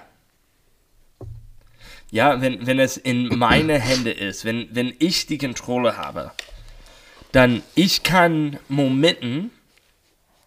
Ja, 2.11 2.41
wenn, 2.41 2.67
wenn 2.67 2.77
es 2.79 2.95
in 2.97 3.27
meine 3.39 3.79
Hände 3.79 4.11
ist, 4.11 4.45
wenn, 4.45 4.67
wenn 4.71 4.93
ich 4.99 5.25
die 5.25 5.39
Kontrolle 5.39 5.97
habe, 5.97 6.31
dann 7.33 7.61
ich 7.75 8.03
kann 8.03 8.57
Momenten 8.69 9.51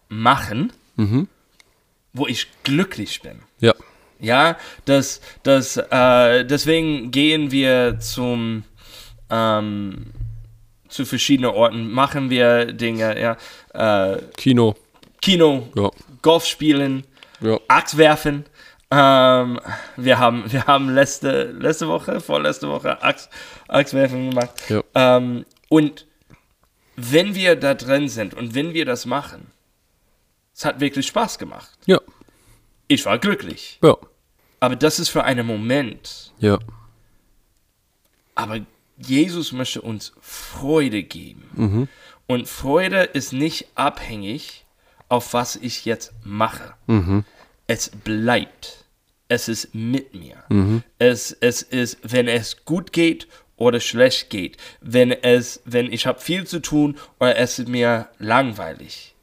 machen, 0.09 0.73
Mhm. 0.95 1.27
wo 2.13 2.25
ich 2.25 2.47
glücklich 2.63 3.21
bin. 3.21 3.39
Ja. 3.59 3.73
Ja, 4.19 4.57
das, 4.85 5.21
das, 5.43 5.77
äh, 5.77 6.43
deswegen 6.43 7.11
gehen 7.11 7.51
wir 7.51 7.99
zum, 7.99 8.63
ähm, 9.29 10.07
zu 10.89 11.05
verschiedenen 11.05 11.51
Orten, 11.51 11.91
machen 11.91 12.31
wir 12.31 12.65
Dinge, 12.73 13.19
ja, 13.21 13.37
äh, 14.15 14.19
Kino. 14.37 14.75
Kino, 15.21 15.69
Ja. 15.75 15.91
Golf 16.23 16.45
spielen, 16.45 17.03
Ja. 17.41 17.59
Axt 17.67 17.97
werfen. 17.97 18.45
Ähm, 18.89 19.59
wir 19.97 20.17
haben, 20.17 20.51
wir 20.51 20.65
haben 20.65 20.89
letzte, 20.89 21.51
letzte 21.51 21.87
Woche, 21.87 22.19
vorletzte 22.21 22.69
Woche 22.69 22.99
Axt, 23.03 23.29
Axt 23.67 23.93
werfen 23.93 24.29
gemacht. 24.31 24.49
Ja. 24.69 24.81
Ähm, 24.95 25.45
und 25.69 26.07
wenn 26.97 27.35
wir 27.35 27.55
da 27.55 27.75
drin 27.75 28.09
sind 28.09 28.33
und 28.33 28.55
wenn 28.55 28.73
wir 28.73 28.83
das 28.83 29.05
machen, 29.05 29.47
es 30.53 30.65
hat 30.65 30.79
wirklich 30.79 31.05
Spaß 31.07 31.37
gemacht. 31.37 31.69
Ja. 31.85 32.01
Ich 32.87 33.05
war 33.05 33.19
glücklich. 33.19 33.79
Ja. 33.83 33.95
Aber 34.59 34.75
das 34.75 34.99
ist 34.99 35.09
für 35.09 35.23
einen 35.23 35.45
Moment. 35.45 36.33
Ja. 36.39 36.57
Aber 38.33 38.59
Jesus 38.97 39.51
möchte 39.51 39.81
uns 39.81 40.13
Freude 40.19 41.03
geben. 41.03 41.43
Mhm. 41.53 41.87
Und 42.25 42.47
Freude 42.47 43.03
ist 43.03 43.31
nicht 43.31 43.67
abhängig, 43.75 44.65
auf 45.07 45.33
was 45.33 45.55
ich 45.55 45.85
jetzt 45.85 46.13
mache. 46.23 46.73
Mhm. 46.87 47.23
Es 47.67 47.89
bleibt. 47.89 48.85
Es 49.27 49.47
ist 49.47 49.75
mit 49.75 50.15
mir. 50.15 50.43
Mhm. 50.49 50.81
Es, 50.97 51.31
es 51.31 51.61
ist, 51.61 51.99
wenn 52.01 52.27
es 52.27 52.65
gut 52.65 52.91
geht 52.91 53.27
oder 53.57 53.79
schlecht 53.79 54.29
geht. 54.29 54.57
Wenn 54.81 55.11
es, 55.11 55.61
wenn 55.65 55.91
ich 55.91 56.07
habe 56.07 56.19
viel 56.21 56.45
zu 56.47 56.59
tun 56.61 56.97
oder 57.19 57.35
es 57.37 57.59
ist 57.59 57.67
mir 57.67 58.07
langweilig. 58.19 59.13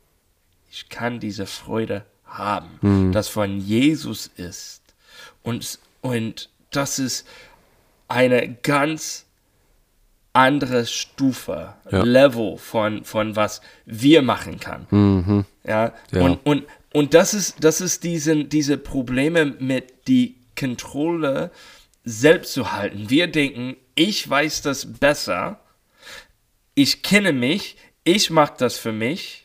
Ich 0.70 0.88
kann 0.88 1.20
diese 1.20 1.47
Freude 1.47 2.05
haben, 2.27 2.79
Mhm. 2.83 3.12
das 3.12 3.29
von 3.29 3.59
Jesus 3.61 4.27
ist. 4.37 4.83
Und, 5.42 5.79
und 6.01 6.51
das 6.70 6.99
ist 6.99 7.27
eine 8.09 8.55
ganz 8.62 9.25
andere 10.33 10.85
Stufe, 10.85 11.75
Ja. 11.92 12.03
Level 12.03 12.57
von, 12.59 13.05
von 13.05 13.37
was 13.37 13.61
wir 13.87 14.20
machen 14.23 14.59
kann. 14.59 14.87
Mhm. 14.90 15.44
Ja, 15.64 15.92
Ja. 16.11 16.23
und, 16.23 16.38
und, 16.44 16.64
und 16.92 17.14
das 17.14 17.35
ist, 17.35 17.62
das 17.62 17.81
ist 17.81 18.03
diesen, 18.03 18.49
diese 18.49 18.77
Probleme 18.79 19.44
mit 19.47 20.09
die 20.09 20.35
Kontrolle 20.59 21.53
selbst 22.05 22.53
zu 22.53 22.73
halten. 22.73 23.09
Wir 23.11 23.29
denken, 23.29 23.77
ich 23.94 24.28
weiß 24.28 24.62
das 24.62 24.87
besser, 24.98 25.61
ich 26.74 27.02
kenne 27.02 27.33
mich, 27.33 27.76
ich 28.04 28.30
mache 28.30 28.54
das 28.59 28.78
für 28.78 28.92
mich, 28.92 29.44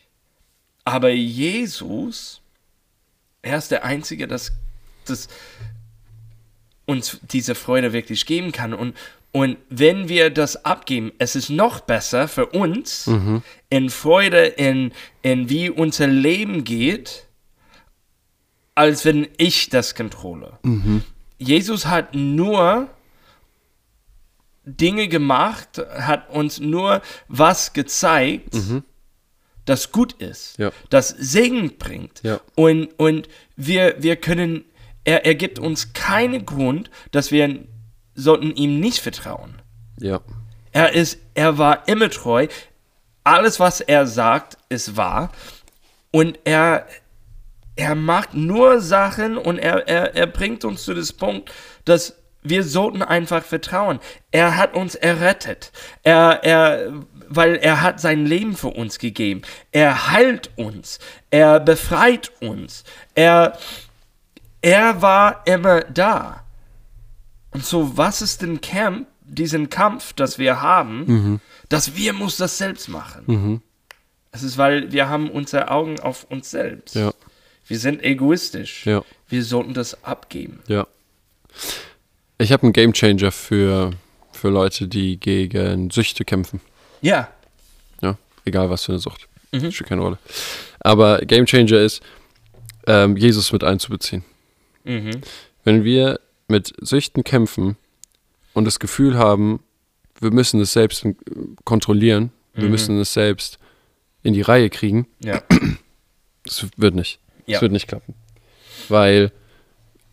aber 0.83 1.09
Jesus, 1.09 2.41
er 3.41 3.57
ist 3.57 3.71
der 3.71 3.83
Einzige, 3.83 4.27
das, 4.27 4.51
das 5.05 5.27
uns 6.85 7.19
diese 7.21 7.53
Freude 7.53 7.93
wirklich 7.93 8.25
geben 8.25 8.51
kann. 8.51 8.73
Und, 8.73 8.95
und 9.31 9.57
wenn 9.69 10.09
wir 10.09 10.31
das 10.31 10.65
abgeben, 10.65 11.11
es 11.19 11.35
ist 11.35 11.51
noch 11.51 11.81
besser 11.81 12.27
für 12.27 12.47
uns, 12.47 13.05
in 13.69 13.89
Freude, 13.91 14.45
in, 14.45 14.91
in 15.21 15.49
wie 15.49 15.69
unser 15.69 16.07
Leben 16.07 16.63
geht, 16.63 17.27
als 18.73 19.05
wenn 19.05 19.27
ich 19.37 19.69
das 19.69 19.93
kontrolle. 19.93 20.57
Jesus 21.37 21.85
hat 21.85 22.15
nur 22.15 22.89
Dinge 24.77 25.07
gemacht, 25.07 25.81
hat 25.97 26.29
uns 26.29 26.59
nur 26.59 27.01
was 27.27 27.73
gezeigt, 27.73 28.55
das 29.65 29.91
gut 29.91 30.13
ist, 30.13 30.57
Ja. 30.57 30.71
das 30.89 31.09
Segen 31.09 31.77
bringt. 31.77 32.21
Ja. 32.23 32.39
Und, 32.55 32.87
und 32.99 33.27
wir, 33.55 33.95
wir 33.99 34.15
können, 34.15 34.65
er, 35.03 35.25
er 35.25 35.35
gibt 35.35 35.59
uns 35.59 35.93
keinen 35.93 36.45
Grund, 36.45 36.89
dass 37.11 37.31
wir 37.31 37.59
sollten 38.15 38.51
ihm 38.55 38.79
nicht 38.79 38.99
vertrauen. 38.99 39.61
Ja. 39.99 40.21
Er 40.71 40.93
ist, 40.93 41.19
er 41.33 41.57
war 41.57 41.87
immer 41.87 42.09
treu. 42.09 42.47
Alles, 43.23 43.59
was 43.59 43.81
er 43.81 44.07
sagt, 44.07 44.57
ist 44.69 44.97
wahr. 44.97 45.31
Und 46.11 46.39
er, 46.43 46.87
er 47.75 47.95
macht 47.95 48.33
nur 48.33 48.81
Sachen 48.81 49.37
und 49.37 49.57
er, 49.59 49.87
er, 49.87 50.15
er 50.15 50.27
bringt 50.27 50.65
uns 50.65 50.83
zu 50.83 50.93
dem 50.93 51.05
Punkt, 51.17 51.51
dass 51.85 52.15
wir 52.41 52.63
sollten 52.63 53.01
einfach 53.01 53.43
vertrauen. 53.43 53.99
Er 54.31 54.57
hat 54.57 54.73
uns 54.73 54.95
errettet. 54.95 55.71
Er, 56.03 56.39
er, 56.43 56.93
weil 57.27 57.55
er 57.55 57.81
hat 57.81 57.99
sein 57.99 58.25
Leben 58.25 58.55
für 58.55 58.69
uns 58.69 58.99
gegeben. 58.99 59.41
Er 59.71 60.11
heilt 60.11 60.51
uns. 60.55 60.99
Er 61.31 61.59
befreit 61.59 62.31
uns. 62.41 62.83
Er, 63.15 63.57
er 64.61 65.01
war 65.01 65.41
immer 65.45 65.81
da. 65.81 66.43
Und 67.51 67.65
so, 67.65 67.97
was 67.97 68.21
ist 68.21 68.41
denn 68.41 68.61
Camp, 68.61 69.07
diesen 69.21 69.69
Kampf, 69.69 70.13
das 70.13 70.39
wir 70.39 70.61
haben, 70.61 71.41
dass 71.67 71.95
wir 71.95 72.13
muss 72.13 72.37
das 72.37 72.57
selbst 72.57 72.87
machen? 72.87 73.61
Es 74.31 74.43
ist, 74.43 74.57
weil 74.57 74.91
wir 74.91 75.09
haben 75.09 75.29
unsere 75.29 75.71
Augen 75.71 75.99
auf 75.99 76.25
uns 76.25 76.51
selbst. 76.51 76.95
Ja. 76.95 77.11
Wir 77.67 77.79
sind 77.79 78.03
egoistisch. 78.03 78.85
Ja. 78.85 79.03
Wir 79.27 79.43
sollten 79.43 79.73
das 79.73 80.03
abgeben. 80.03 80.61
Ja. 80.67 80.87
Ich 82.41 82.51
habe 82.51 82.63
einen 82.63 82.73
Gamechanger 82.73 83.31
für, 83.31 83.91
für 84.31 84.49
Leute, 84.49 84.87
die 84.87 85.19
gegen 85.19 85.89
Süchte 85.89 86.23
kämpfen. 86.25 86.61
Ja. 87.01 87.29
Ja, 88.01 88.17
egal 88.45 88.69
was 88.69 88.85
für 88.85 88.93
eine 88.93 88.99
Sucht. 88.99 89.27
Spielt 89.53 89.85
keine 89.87 90.01
Rolle. 90.01 90.17
Aber 90.79 91.19
Gamechanger 91.19 91.79
ist, 91.79 92.01
ähm, 92.87 93.17
Jesus 93.17 93.51
mit 93.51 93.63
einzubeziehen. 93.63 94.23
Mhm. 94.85 95.21
Wenn 95.63 95.83
wir 95.83 96.19
mit 96.47 96.73
Süchten 96.79 97.23
kämpfen 97.23 97.75
und 98.53 98.65
das 98.65 98.79
Gefühl 98.79 99.17
haben, 99.17 99.61
wir 100.21 100.31
müssen 100.31 100.61
es 100.61 100.73
selbst 100.73 101.05
kontrollieren, 101.65 102.31
wir 102.53 102.67
müssen 102.69 102.99
es 102.99 103.13
selbst 103.13 103.57
in 104.23 104.33
die 104.33 104.41
Reihe 104.41 104.69
kriegen, 104.69 105.07
Ja. 105.23 105.41
das 106.45 106.65
wird 106.77 106.95
nicht. 106.95 107.19
Ja. 107.45 107.53
Das 107.55 107.61
wird 107.63 107.71
nicht 107.71 107.87
klappen. 107.87 108.13
Weil 108.89 109.31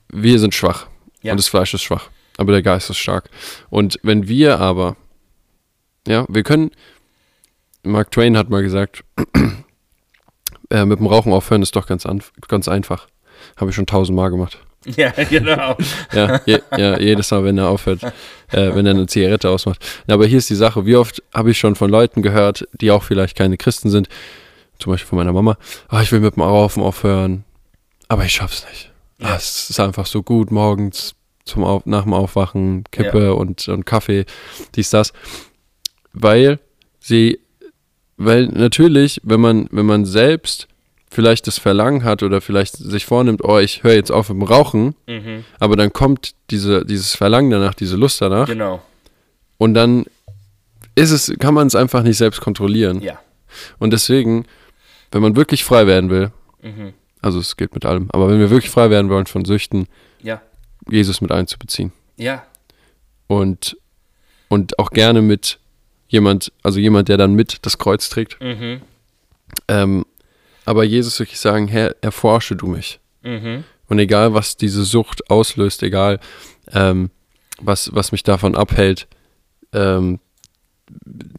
wir 0.09 0.39
sind 0.39 0.55
schwach 0.55 0.87
Ja. 1.23 1.33
und 1.33 1.39
das 1.39 1.49
Fleisch 1.49 1.75
ist 1.75 1.83
schwach, 1.83 2.09
aber 2.37 2.53
der 2.53 2.63
Geist 2.63 2.91
ist 2.91 2.99
stark. 2.99 3.31
Und 3.71 3.99
wenn 4.03 4.29
wir 4.29 4.61
aber, 4.61 4.97
ja, 6.07 6.25
wir 6.29 6.43
können, 6.43 6.71
Mark 7.83 8.11
Twain 8.11 8.37
hat 8.37 8.51
mal 8.51 8.63
gesagt, 8.63 9.05
äh, 10.71 10.85
mit 10.85 10.99
dem 10.99 11.07
Rauchen 11.07 11.33
aufhören 11.33 11.63
ist 11.63 11.77
doch 11.77 11.87
ganz, 11.87 12.07
an, 12.07 12.23
ganz 12.49 12.69
einfach. 12.69 13.07
Habe 13.57 13.71
ich 13.71 13.77
schon 13.77 13.87
tausendmal 13.87 14.31
gemacht. 14.31 14.59
ja, 14.97 15.11
genau. 15.11 15.77
Ja, 16.13 16.41
je, 16.47 16.61
ja, 16.77 16.99
jedes 17.01 17.31
Mal, 17.31 17.45
wenn 17.45 17.59
er 17.59 17.69
aufhört, 17.69 18.03
äh, 18.53 18.75
wenn 18.75 18.87
er 18.87 18.93
eine 18.93 19.07
Zigarette 19.07 19.51
ausmacht. 19.51 19.85
Ja, 20.07 20.15
aber 20.15 20.27
hier 20.27 20.39
ist 20.39 20.49
die 20.49 20.55
Sache, 20.55 20.87
wie 20.87 20.97
oft 20.97 21.23
habe 21.35 21.51
ich 21.51 21.59
schon 21.59 21.75
von 21.75 21.91
Leuten 21.91 22.23
gehört, 22.23 22.69
die 22.81 22.91
auch 22.91 23.03
vielleicht 23.03 23.37
keine 23.37 23.57
Christen 23.57 23.91
sind, 23.91 24.09
zum 24.79 24.93
Beispiel 24.93 25.09
von 25.09 25.19
meiner 25.19 25.33
Mama, 25.33 25.59
ah, 25.89 26.03
ich 26.03 26.13
will 26.13 26.21
mit 26.21 26.37
dem 26.37 26.43
Rauchen 26.43 26.83
aufhören, 26.83 27.45
aber 28.09 28.25
ich 28.25 28.33
schaff's 28.33 28.65
nicht. 28.71 28.93
Ah, 29.21 29.35
es 29.37 29.71
ist 29.71 29.81
einfach 29.81 30.07
so 30.07 30.23
gut, 30.23 30.53
morgens 30.53 31.15
zum 31.47 31.65
Auf, 31.65 31.87
nach 31.87 32.03
dem 32.03 32.13
Aufwachen, 32.13 32.85
Kippe 32.93 33.35
und, 33.35 33.67
und 33.69 33.87
Kaffee, 33.87 34.27
dies, 34.75 34.91
das. 34.91 35.13
Weil 36.13 36.59
sie, 37.01 37.41
weil 38.17 38.47
natürlich, 38.47 39.21
wenn 39.25 39.41
man, 39.41 39.69
wenn 39.71 39.87
man 39.87 40.05
selbst 40.05 40.69
vielleicht 41.11 41.47
das 41.47 41.59
Verlangen 41.59 42.05
hat 42.05 42.23
oder 42.23 42.41
vielleicht 42.41 42.77
sich 42.77 43.07
vornimmt, 43.07 43.43
oh, 43.45 43.59
ich 43.59 43.83
höre 43.85 43.95
jetzt 43.95 44.11
auf 44.11 44.29
mit 44.29 44.39
dem 44.39 44.43
Rauchen, 44.43 44.95
Mhm. 45.07 45.45
aber 45.61 45.77
dann 45.77 45.93
kommt 45.93 46.35
diese, 46.51 46.85
dieses 46.85 47.15
Verlangen 47.15 47.51
danach, 47.51 47.75
diese 47.75 47.97
Lust 47.97 48.21
danach 48.21 48.47
Genau. 48.47 48.83
und 49.57 49.75
dann 49.75 50.05
ist 50.95 51.11
es, 51.13 51.33
kann 51.39 51.55
man 51.55 51.67
es 51.69 51.75
einfach 51.75 52.03
nicht 52.03 52.17
selbst 52.17 52.41
kontrollieren. 52.41 53.01
Ja. 53.03 53.19
Und 53.79 53.93
deswegen, 53.93 54.47
wenn 55.13 55.23
man 55.23 55.37
wirklich 55.37 55.65
frei 55.65 55.87
werden 55.87 56.11
will, 56.11 56.33
Mhm. 56.63 56.93
also 57.23 57.39
es 57.39 57.57
geht 57.57 57.73
mit 57.75 57.85
allem, 57.85 58.09
aber 58.11 58.29
wenn 58.29 58.41
wir 58.41 58.51
wirklich 58.51 58.71
frei 58.71 58.91
werden 58.91 59.09
wollen 59.11 59.27
von 59.27 59.45
Süchten, 59.45 59.87
Ja. 60.23 60.41
Jesus 60.89 61.21
mit 61.21 61.33
einzubeziehen 61.33 61.93
Ja. 62.17 62.45
und, 63.27 63.77
und 64.49 64.79
auch 64.79 64.91
gerne 64.91 65.23
mit 65.23 65.59
jemand, 66.09 66.53
also 66.63 66.79
jemand, 66.79 67.09
der 67.09 67.17
dann 67.17 67.35
mit 67.35 67.59
das 67.67 67.79
Kreuz 67.79 68.09
trägt. 68.09 68.41
Mhm. 68.41 68.81
Ähm, 69.69 70.07
aber 70.65 70.85
Jesus 70.85 71.19
wirklich 71.19 71.41
sagen, 71.41 71.69
Herr, 71.69 71.97
erforsche 72.01 72.57
du 72.57 72.67
mich. 72.67 73.01
Mhm. 73.23 73.65
Und 73.89 73.99
egal, 73.99 74.35
was 74.35 74.57
diese 74.57 74.85
Sucht 74.85 75.31
auslöst, 75.31 75.83
egal, 75.83 76.21
ähm, 76.73 77.11
was, 77.61 77.95
was 77.95 78.13
mich 78.13 78.23
davon 78.23 78.55
abhält, 78.57 79.07
ähm, 79.73 80.21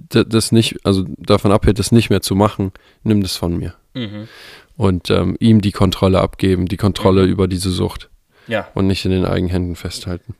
das 0.09 0.51
nicht, 0.51 0.85
also 0.85 1.05
davon 1.17 1.51
abhält, 1.51 1.79
das 1.79 1.91
nicht 1.91 2.09
mehr 2.09 2.21
zu 2.21 2.35
machen, 2.35 2.71
nimm 3.03 3.21
das 3.21 3.35
von 3.35 3.55
mir. 3.57 3.73
Mhm. 3.93 4.27
Und 4.75 5.09
ähm, 5.09 5.35
ihm 5.39 5.61
die 5.61 5.71
Kontrolle 5.71 6.19
abgeben, 6.19 6.67
die 6.67 6.77
Kontrolle 6.77 7.23
über 7.25 7.47
diese 7.47 7.71
Sucht 7.71 8.09
Ja. 8.47 8.69
und 8.73 8.87
nicht 8.87 9.03
in 9.05 9.11
den 9.11 9.25
eigenen 9.25 9.51
Händen 9.51 9.75
festhalten. 9.75 10.35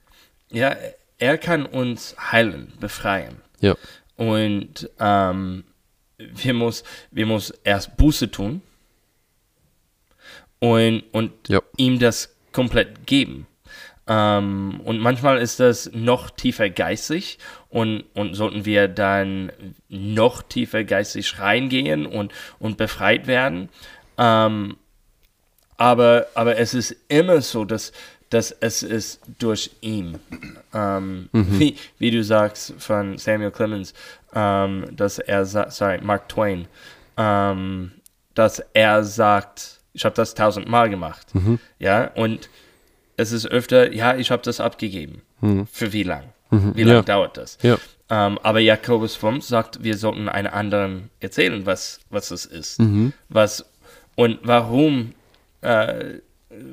Ja, 0.51 0.75
er 1.17 1.37
kann 1.37 1.65
uns 1.65 2.15
heilen, 2.31 2.71
befreien. 2.79 3.41
Ja. 3.59 3.75
Und 4.15 4.89
ähm, 4.99 5.63
wir, 6.17 6.53
muss, 6.53 6.83
wir 7.11 7.25
muss 7.25 7.51
erst 7.63 7.97
Buße 7.97 8.31
tun 8.31 8.61
und, 10.59 11.03
und 11.11 11.31
Ja. 11.47 11.61
ihm 11.77 11.99
das 11.99 12.35
komplett 12.51 13.05
geben. 13.05 13.45
Ähm, 14.07 14.79
und 14.85 14.99
manchmal 14.99 15.37
ist 15.39 15.59
das 15.59 15.91
noch 15.93 16.29
tiefer 16.29 16.69
geistig 16.69 17.39
und, 17.69 18.05
und 18.13 18.33
sollten 18.35 18.63
wir 18.65 18.87
dann 18.87 19.51
noch 19.89 20.41
tiefer 20.43 20.83
geistig 20.85 21.39
reingehen 21.39 22.05
und, 22.05 22.31
und 22.59 22.77
befreit 22.77 23.27
werden. 23.27 23.69
Ähm, 24.17 24.77
aber, 25.77 26.27
aber 26.33 26.57
es 26.57 26.73
ist 26.73 26.95
immer 27.07 27.41
so, 27.41 27.65
dass, 27.65 27.91
dass 28.29 28.51
es 28.51 28.83
ist 28.83 29.21
durch 29.39 29.71
ihn. 29.81 30.19
Ähm, 30.73 31.29
wie, 31.31 31.75
wie 31.99 32.11
du 32.11 32.23
sagst 32.23 32.73
von 32.77 33.17
Samuel 33.17 33.51
Clemens, 33.51 33.93
ähm, 34.33 34.85
dass 34.91 35.19
er 35.19 35.45
sagt, 35.45 35.73
sorry, 35.73 35.99
Mark 36.01 36.27
Twain, 36.29 36.67
ähm, 37.17 37.91
dass 38.35 38.59
er 38.73 39.03
sagt, 39.03 39.79
ich 39.93 40.05
habe 40.05 40.15
das 40.15 40.33
tausendmal 40.35 40.89
gemacht. 40.89 41.27
Ja, 41.79 42.11
und 42.15 42.49
es 43.15 43.31
ist 43.31 43.47
öfter, 43.47 43.91
ja, 43.93 44.15
ich 44.15 44.29
habe 44.29 44.43
das 44.43 44.59
abgegeben. 44.59 45.21
Für 45.71 45.93
wie 45.93 46.03
lang? 46.03 46.23
Wie 46.49 46.83
lange 46.83 46.99
Ja. 46.99 47.01
dauert 47.03 47.37
das? 47.37 47.57
Ja. 47.61 47.77
Ähm, 48.09 48.39
aber 48.43 48.59
Jakobus 48.59 49.15
5 49.15 49.43
sagt, 49.43 49.83
wir 49.83 49.97
sollten 49.97 50.29
einen 50.29 50.47
anderen 50.47 51.09
erzählen, 51.19 51.65
was, 51.65 51.99
was 52.09 52.31
es 52.31 52.45
ist. 52.45 52.79
Was, 53.29 53.65
und 54.15 54.39
warum 54.43 55.13
äh, 55.67 56.21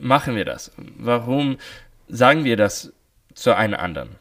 machen 0.00 0.36
wir 0.36 0.44
das? 0.44 0.72
Warum 0.76 1.58
sagen 2.08 2.44
wir 2.44 2.56
das 2.56 2.92
zu 3.34 3.56
einem 3.56 3.74
anderen? 3.74 4.16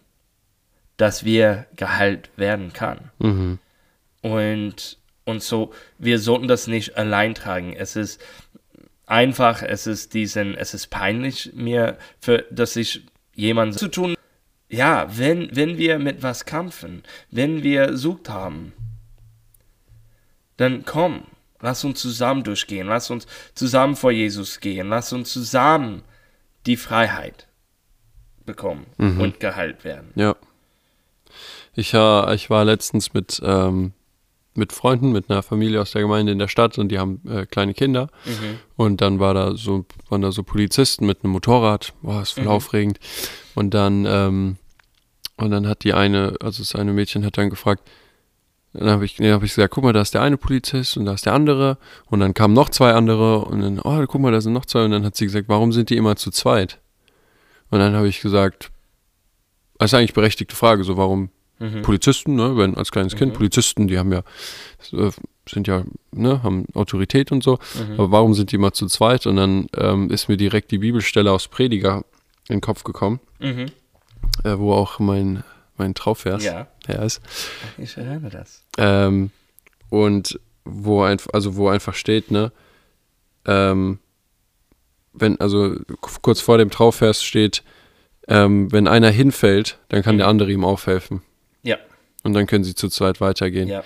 Dass 0.97 1.25
wir 1.25 1.65
geheilt 1.75 2.29
werden 2.35 2.73
kann. 2.73 3.11
Mhm. 3.19 3.59
Und, 4.21 4.97
und 5.25 5.43
so, 5.43 5.73
wir 5.97 6.19
sollten 6.19 6.47
das 6.47 6.67
nicht 6.67 6.97
allein 6.97 7.35
tragen. 7.35 7.73
Es 7.73 7.95
ist 7.95 8.21
einfach, 9.05 9.61
es 9.61 9.85
ist 9.87 10.13
diesen, 10.13 10.55
es 10.55 10.73
ist 10.73 10.87
peinlich 10.87 11.51
mir, 11.53 11.97
für, 12.19 12.45
dass 12.49 12.75
ich 12.75 13.05
jemand 13.33 13.77
zu 13.77 13.89
tun. 13.89 14.15
Ja, 14.69 15.07
wenn, 15.17 15.55
wenn 15.55 15.77
wir 15.77 15.99
mit 15.99 16.23
was 16.23 16.45
kämpfen, 16.45 17.03
wenn 17.29 17.61
wir 17.63 17.95
Sucht 17.97 18.29
haben, 18.29 18.73
dann 20.57 20.85
komm, 20.85 21.25
lass 21.63 21.83
uns 21.83 21.99
zusammen 21.99 22.43
durchgehen, 22.43 22.85
lass 22.87 23.09
uns 23.09 23.25
zusammen 23.55 23.95
vor 23.95 24.11
Jesus 24.11 24.59
gehen, 24.59 24.89
lass 24.89 25.11
uns 25.13 25.31
zusammen 25.31 26.03
die 26.67 26.77
Freiheit 26.77 27.47
bekommen 28.45 28.85
und 29.19 29.39
geheilt 29.39 29.83
werden. 29.83 30.11
Ja. 30.15 30.35
Ich, 31.73 31.93
äh, 31.93 32.35
ich 32.35 32.49
war 32.49 32.65
letztens 32.65 33.13
mit, 33.13 33.41
ähm, 33.43 33.93
mit 34.53 34.73
Freunden, 34.73 35.11
mit 35.11 35.31
einer 35.31 35.41
Familie 35.41 35.81
aus 35.81 35.91
der 35.91 36.01
Gemeinde 36.01 36.33
in 36.33 36.39
der 36.39 36.49
Stadt 36.49 36.77
und 36.77 36.89
die 36.89 36.99
haben 36.99 37.21
äh, 37.27 37.45
kleine 37.45 37.73
Kinder. 37.73 38.09
Und 38.75 39.01
dann 39.01 39.19
war 39.19 39.33
da 39.33 39.55
so, 39.55 39.85
waren 40.09 40.21
da 40.21 40.31
so 40.31 40.43
Polizisten 40.43 41.07
mit 41.07 41.23
einem 41.23 41.33
Motorrad. 41.33 41.93
Boah, 42.01 42.21
ist 42.21 42.33
voll 42.33 42.47
aufregend. 42.47 42.99
Und 43.55 43.73
dann, 43.73 44.05
ähm, 44.05 44.57
und 45.37 45.49
dann 45.49 45.67
hat 45.67 45.83
die 45.83 45.93
eine, 45.93 46.35
also 46.41 46.61
das 46.61 46.75
eine 46.75 46.93
Mädchen 46.93 47.25
hat 47.25 47.37
dann 47.37 47.49
gefragt, 47.49 47.89
dann 48.73 48.89
habe 48.89 49.05
ich, 49.05 49.19
nee, 49.19 49.31
hab 49.31 49.43
ich 49.43 49.53
gesagt, 49.53 49.73
guck 49.73 49.83
mal, 49.83 49.93
da 49.93 50.01
ist 50.01 50.13
der 50.13 50.21
eine 50.21 50.37
Polizist 50.37 50.97
und 50.97 51.05
da 51.05 51.13
ist 51.13 51.25
der 51.25 51.33
andere. 51.33 51.77
Und 52.07 52.19
dann 52.19 52.33
kamen 52.33 52.53
noch 52.53 52.69
zwei 52.69 52.93
andere 52.93 53.39
und 53.45 53.61
dann, 53.61 53.79
oh, 53.79 54.03
guck 54.07 54.19
mal, 54.21 54.31
da 54.31 54.41
sind 54.41 54.53
noch 54.53 54.65
zwei. 54.65 54.83
Und 54.85 54.91
dann 54.91 55.05
hat 55.05 55.15
sie 55.15 55.25
gesagt, 55.25 55.47
warum 55.47 55.71
sind 55.71 55.89
die 55.89 55.97
immer 55.97 56.15
zu 56.15 56.31
zweit? 56.31 56.79
Und 57.69 57.79
dann 57.79 57.93
habe 57.95 58.07
ich 58.07 58.21
gesagt, 58.21 58.71
das 59.77 59.91
ist 59.91 59.97
eigentlich 59.97 60.13
berechtigte 60.13 60.55
Frage, 60.55 60.83
so 60.83 60.97
warum 60.97 61.29
Polizisten, 61.81 62.35
ne, 62.35 62.57
wenn 62.57 62.75
als 62.75 62.91
kleines 62.91 63.15
Kind, 63.15 63.33
Polizisten, 63.35 63.87
die 63.87 63.97
haben 63.97 64.11
ja, 64.11 64.19
äh, 64.91 65.11
sind 65.47 65.67
ja, 65.67 65.83
ne, 66.11 66.43
haben 66.43 66.65
Autorität 66.73 67.31
und 67.31 67.41
so, 67.43 67.57
aber 67.93 68.11
warum 68.11 68.33
sind 68.33 68.51
die 68.51 68.55
immer 68.57 68.73
zu 68.73 68.87
zweit? 68.87 69.25
Und 69.27 69.37
dann 69.37 69.67
ähm, 69.77 70.09
ist 70.09 70.27
mir 70.29 70.35
direkt 70.35 70.71
die 70.71 70.79
Bibelstelle 70.79 71.31
aus 71.31 71.47
Prediger 71.47 72.03
in 72.49 72.55
den 72.57 72.61
Kopf 72.61 72.83
gekommen, 72.83 73.19
Mhm. 73.39 73.67
äh, 74.43 74.57
wo 74.57 74.73
auch 74.73 74.99
mein, 74.99 75.43
mein 75.77 75.93
Trauvers 75.93 76.43
Ja, 76.43 76.67
her 76.87 77.01
ist. 77.03 77.21
ich 77.77 77.95
erinnere 77.97 78.29
das. 78.29 78.63
Ähm, 78.77 79.31
und 79.89 80.39
wo 80.65 81.01
einfach, 81.03 81.31
also 81.33 81.55
wo 81.55 81.67
einfach 81.69 81.93
steht, 81.95 82.31
ne, 82.31 82.51
ähm, 83.45 83.99
wenn, 85.13 85.39
also 85.39 85.75
kurz 86.21 86.39
vor 86.41 86.57
dem 86.57 86.71
Trauvers 86.71 87.23
steht, 87.23 87.63
ähm, 88.27 88.71
wenn 88.71 88.87
einer 88.87 89.09
hinfällt, 89.09 89.77
dann 89.89 90.01
kann 90.01 90.17
der 90.17 90.27
andere 90.27 90.51
ihm 90.51 90.63
aufhelfen. 90.63 91.21
Ja, 91.61 91.77
Und 92.23 92.33
dann 92.33 92.47
können 92.47 92.63
sie 92.63 92.73
zu 92.73 92.87
zweit 92.89 93.19
weitergehen. 93.21 93.67
ja, 93.67 93.83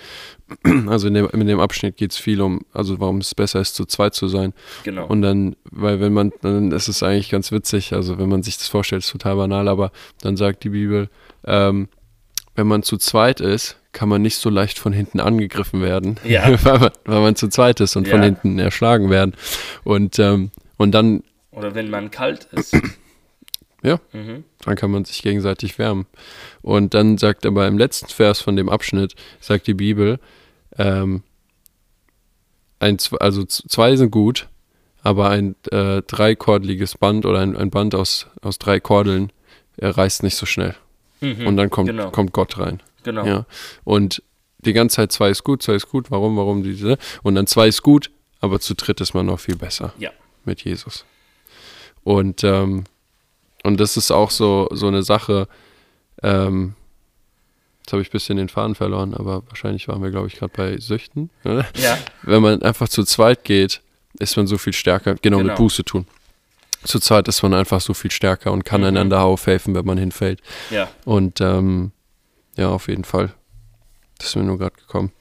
Also 0.86 1.08
in 1.08 1.14
dem, 1.14 1.28
in 1.30 1.46
dem 1.46 1.60
Abschnitt 1.60 1.96
geht 1.96 2.12
es 2.12 2.16
viel 2.18 2.40
um, 2.40 2.60
also 2.72 2.98
warum 3.00 3.18
es 3.18 3.34
besser 3.34 3.60
ist, 3.60 3.74
zu 3.74 3.84
zweit 3.84 4.14
zu 4.14 4.28
sein. 4.28 4.54
genau. 4.84 5.06
Und 5.06 5.20
dann, 5.22 5.56
weil 5.64 6.00
wenn 6.00 6.12
man, 6.12 6.32
dann 6.40 6.70
ist 6.72 6.88
es 6.88 7.02
eigentlich 7.02 7.30
ganz 7.30 7.50
witzig, 7.52 7.92
also 7.92 8.18
wenn 8.18 8.28
man 8.28 8.42
sich 8.44 8.56
das 8.56 8.68
vorstellt, 8.68 9.02
ist 9.02 9.10
total 9.10 9.36
banal, 9.36 9.68
aber 9.68 9.90
dann 10.22 10.36
sagt 10.36 10.62
die 10.64 10.70
Bibel, 10.70 11.10
ähm, 11.44 11.88
wenn 12.58 12.66
man 12.66 12.82
zu 12.82 12.96
zweit 12.96 13.40
ist, 13.40 13.76
kann 13.92 14.08
man 14.08 14.20
nicht 14.20 14.36
so 14.36 14.50
leicht 14.50 14.80
von 14.80 14.92
hinten 14.92 15.20
angegriffen 15.20 15.80
werden, 15.80 16.18
Ja. 16.24 16.42
weil, 16.64 16.78
man, 16.80 16.90
weil 17.04 17.20
man 17.20 17.36
zu 17.36 17.48
zweit 17.48 17.78
ist 17.80 17.94
und 17.96 18.08
von 18.08 18.18
Ja. 18.18 18.24
hinten 18.24 18.58
erschlagen 18.58 19.10
werden. 19.10 19.34
Und, 19.84 20.18
ähm, 20.18 20.50
und 20.76 20.90
dann, 20.92 21.22
Oder 21.52 21.74
wenn 21.76 21.88
man 21.88 22.10
kalt 22.10 22.48
ist. 22.52 22.76
ja, 23.82 24.00
Mhm. 24.12 24.42
dann 24.64 24.74
kann 24.74 24.90
man 24.90 25.04
sich 25.04 25.22
gegenseitig 25.22 25.78
wärmen. 25.78 26.06
Und 26.60 26.94
dann 26.94 27.16
sagt 27.16 27.46
aber 27.46 27.68
im 27.68 27.78
letzten 27.78 28.08
Vers 28.08 28.40
von 28.40 28.56
dem 28.56 28.68
Abschnitt, 28.68 29.14
sagt 29.40 29.68
die 29.68 29.74
Bibel, 29.74 30.18
ähm, 30.76 31.22
ein, 32.80 32.96
also 33.20 33.44
zwei 33.44 33.94
sind 33.96 34.10
gut, 34.10 34.48
aber 35.02 35.30
ein 35.30 35.54
äh, 35.70 36.02
dreikordeliges 36.02 36.98
Band 36.98 37.24
oder 37.24 37.38
ein, 37.38 37.56
ein 37.56 37.70
Band 37.70 37.94
aus, 37.94 38.26
aus 38.42 38.58
drei 38.58 38.80
Kordeln 38.80 39.32
äh, 39.76 39.86
reißt 39.86 40.24
nicht 40.24 40.34
so 40.36 40.44
schnell. 40.44 40.74
Mhm. 41.20 41.46
Und 41.46 41.56
dann 41.56 41.70
kommt, 41.70 41.88
genau. 41.88 42.10
kommt 42.10 42.32
Gott 42.32 42.58
rein. 42.58 42.80
genau. 43.02 43.24
Ja. 43.26 43.46
Und 43.84 44.22
die 44.58 44.72
ganze 44.72 44.96
Zeit 44.96 45.12
zwei 45.12 45.30
ist 45.30 45.44
gut, 45.44 45.62
zwei 45.62 45.74
ist 45.74 45.88
gut, 45.88 46.10
warum, 46.10 46.36
warum 46.36 46.62
diese? 46.62 46.98
Und 47.22 47.34
dann 47.34 47.46
zwei 47.46 47.68
ist 47.68 47.82
gut, 47.82 48.10
aber 48.40 48.60
zu 48.60 48.74
dritt 48.74 49.00
ist 49.00 49.14
man 49.14 49.26
noch 49.26 49.40
viel 49.40 49.56
besser 49.56 49.92
Ja. 49.98 50.10
mit 50.44 50.62
Jesus. 50.62 51.04
Und, 52.04 52.42
ähm, 52.44 52.84
und 53.64 53.78
das 53.80 53.96
ist 53.96 54.10
auch 54.10 54.30
so, 54.30 54.68
so 54.72 54.86
eine 54.88 55.02
Sache, 55.02 55.46
ähm, 56.22 56.74
jetzt 57.80 57.92
habe 57.92 58.02
ich 58.02 58.08
ein 58.08 58.12
bisschen 58.12 58.36
den 58.36 58.48
Faden 58.48 58.74
verloren, 58.74 59.14
aber 59.14 59.42
wahrscheinlich 59.48 59.86
waren 59.88 60.02
wir, 60.02 60.10
glaube 60.10 60.26
ich, 60.28 60.34
gerade 60.36 60.52
bei 60.56 60.78
Süchten. 60.78 61.30
Oder? 61.44 61.66
Ja, 61.76 61.98
Wenn 62.22 62.42
man 62.42 62.62
einfach 62.62 62.88
zu 62.88 63.04
zweit 63.04 63.44
geht, 63.44 63.80
ist 64.18 64.36
man 64.36 64.46
so 64.46 64.58
viel 64.58 64.72
stärker, 64.72 65.14
genau, 65.16 65.38
Genau. 65.38 65.50
mit 65.50 65.56
Buße 65.58 65.84
tun. 65.84 66.06
Zu 66.84 67.00
zweit 67.00 67.26
ist 67.28 67.42
man 67.42 67.54
einfach 67.54 67.80
so 67.80 67.92
viel 67.94 68.10
stärker 68.10 68.52
und 68.52 68.64
kann 68.64 68.80
Mhm. 68.82 68.86
einander 68.88 69.22
aufhelfen, 69.22 69.74
wenn 69.74 69.84
man 69.84 69.98
hinfällt. 69.98 70.40
ja, 70.70 70.88
Und 71.04 71.40
ähm, 71.40 71.92
ja, 72.56 72.68
auf 72.68 72.88
jeden 72.88 73.04
Fall. 73.04 73.32
Das 74.18 74.28
ist 74.28 74.36
mir 74.36 74.44
nur 74.44 74.58
gerade 74.58 74.76
gekommen. 74.76 75.12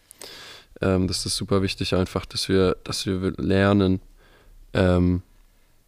Ähm, 0.82 1.08
das 1.08 1.26
ist 1.26 1.36
super 1.36 1.62
wichtig 1.62 1.96
einfach, 1.96 2.26
dass 2.26 2.50
wir, 2.50 2.78
dass 2.84 3.06
wir 3.06 3.34
lernen, 3.38 4.02
ähm, 4.74 5.24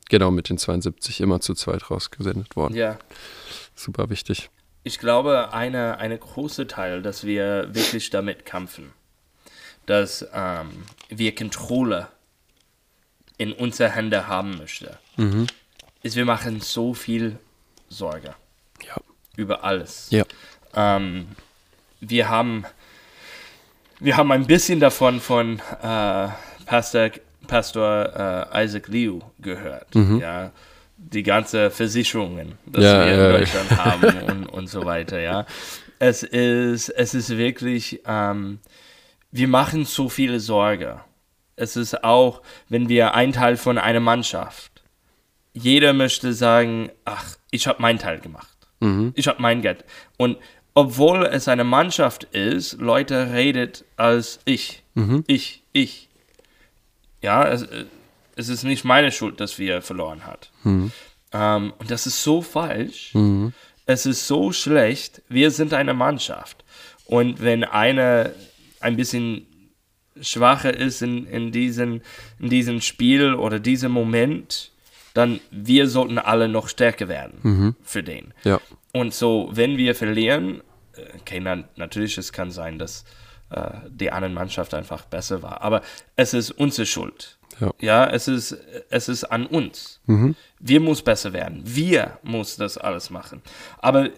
genau 0.09 0.31
mit 0.31 0.49
den 0.49 0.57
72 0.57 1.21
immer 1.21 1.39
zu 1.41 1.53
zweit 1.53 1.89
rausgesendet 1.91 2.55
worden. 2.55 2.75
ja. 2.75 2.97
Super 3.75 4.09
wichtig. 4.09 4.49
Ich 4.83 4.97
glaube, 4.99 5.53
eine, 5.53 5.99
eine 5.99 6.17
große 6.17 6.67
Teil, 6.67 7.01
dass 7.01 7.23
wir 7.23 7.73
wirklich 7.73 8.09
damit 8.09 8.45
kämpfen, 8.45 8.91
dass 9.85 10.25
ähm, 10.33 10.83
wir 11.09 11.33
Kontrolle 11.35 12.07
in 13.37 13.53
unsere 13.53 13.89
Hände 13.91 14.27
haben 14.27 14.57
möchten, 14.57 14.89
Mhm. 15.19 15.47
ist, 16.03 16.15
wir 16.15 16.25
machen 16.25 16.61
so 16.61 16.93
viel 16.93 17.37
Sorge 17.89 18.33
Ja. 18.85 18.95
über 19.35 19.63
alles. 19.63 20.07
Ja. 20.11 20.23
Ähm, 20.75 21.27
wir 21.99 22.29
haben 22.29 22.65
wir 23.99 24.15
haben 24.15 24.31
ein 24.31 24.47
bisschen 24.47 24.79
davon 24.79 25.19
von 25.19 25.59
äh, 25.83 26.27
Pastor, 26.65 27.09
Pastor 27.47 28.47
äh, 28.53 28.63
Isaac 28.65 28.87
Liu 28.87 29.19
gehört. 29.39 29.87
Ja, 29.93 30.51
die 30.95 31.23
ganze 31.23 31.69
Versicherungen, 31.69 32.57
die 32.65 32.81
Ja, 32.81 33.05
wir 33.05 33.11
in 33.13 33.19
ja, 33.19 33.25
ja. 33.31 33.37
Deutschland 33.39 33.71
haben 33.85 34.17
und, 34.31 34.45
und 34.45 34.67
so 34.67 34.85
weiter. 34.85 35.19
Ja, 35.19 35.45
Es 35.99 36.23
ist, 36.23 36.89
es 36.89 37.13
ist 37.13 37.29
wirklich, 37.37 38.01
ähm, 38.05 38.59
wir 39.31 39.47
machen 39.49 39.83
so 39.85 40.07
viele 40.07 40.39
Sorge. 40.39 41.01
Es 41.57 41.75
ist 41.75 42.03
auch, 42.05 42.41
wenn 42.69 42.87
wir 42.87 43.15
ein 43.15 43.33
Teil 43.33 43.57
von 43.57 43.77
einer 43.77 43.99
Mannschaft, 43.99 44.68
jeder 45.53 45.93
möchte 45.93 46.33
sagen, 46.33 46.89
ach, 47.05 47.37
ich 47.51 47.67
habe 47.67 47.81
meinen 47.81 47.99
Teil 47.99 48.19
gemacht. 48.19 48.57
Mhm. 48.79 49.13
Ich 49.15 49.27
habe 49.27 49.41
mein 49.41 49.61
Geld. 49.61 49.83
Und 50.17 50.37
obwohl 50.73 51.25
es 51.25 51.47
eine 51.47 51.63
Mannschaft 51.63 52.23
ist, 52.25 52.73
Leute 52.79 53.33
redet 53.33 53.83
als 53.97 54.39
ich. 54.45 54.83
Ich, 55.27 55.63
ich. 55.73 56.09
Ja, 57.21 57.47
es, 57.47 57.67
es 58.35 58.49
ist 58.49 58.63
nicht 58.63 58.85
meine 58.85 59.11
Schuld, 59.11 59.39
dass 59.41 59.59
wir 59.59 59.81
verloren 59.81 60.25
hat. 60.25 60.49
Ähm, 61.33 61.73
und 61.77 61.91
das 61.91 62.07
ist 62.07 62.23
so 62.23 62.41
falsch. 62.41 63.11
Es 63.85 64.05
ist 64.05 64.27
so 64.27 64.51
schlecht. 64.51 65.21
Wir 65.27 65.51
sind 65.51 65.73
eine 65.73 65.93
Mannschaft. 65.93 66.63
Und 67.05 67.41
wenn 67.41 67.63
einer 67.63 68.31
ein 68.79 68.95
bisschen 68.95 69.47
schwacher 70.21 70.73
ist 70.73 71.01
in, 71.01 71.25
in, 71.25 71.51
diesen, 71.51 72.01
in 72.39 72.49
diesem 72.49 72.81
Spiel 72.81 73.33
oder 73.33 73.59
diesem 73.59 73.91
Moment, 73.91 74.71
dann 75.13 75.39
wir 75.51 75.87
sollten 75.87 76.17
alle 76.17 76.47
noch 76.47 76.67
stärker 76.67 77.07
werden 77.07 77.75
für 77.81 78.03
den. 78.03 78.33
Ja. 78.43 78.59
Und 78.93 79.13
so, 79.13 79.49
wenn 79.51 79.77
wir 79.77 79.95
verlieren, 79.95 80.61
äh, 80.95 81.01
okay, 81.19 81.39
na, 81.39 81.63
natürlich, 81.75 82.17
es 82.17 82.31
kann 82.31 82.51
sein, 82.51 82.79
dass 82.79 83.05
äh, 83.49 83.71
die 83.89 84.11
andere 84.11 84.31
Mannschaft 84.31 84.73
einfach 84.73 85.05
besser 85.05 85.41
war, 85.41 85.61
aber 85.61 85.81
es 86.15 86.33
ist 86.33 86.51
unsere 86.51 86.85
Schuld. 86.85 87.37
Ja. 87.59 87.73
Ja, 87.79 88.09
es 88.09 88.27
ist, 88.27 88.57
es 88.89 89.09
ist 89.09 89.25
an 89.25 89.45
uns. 89.45 89.99
Wir 90.59 90.79
muss 90.79 91.01
besser 91.01 91.33
werden. 91.33 91.61
Wir 91.65 92.17
muss 92.23 92.55
das 92.55 92.77
alles 92.77 93.09
machen. 93.09 93.41
Aber 93.79 94.09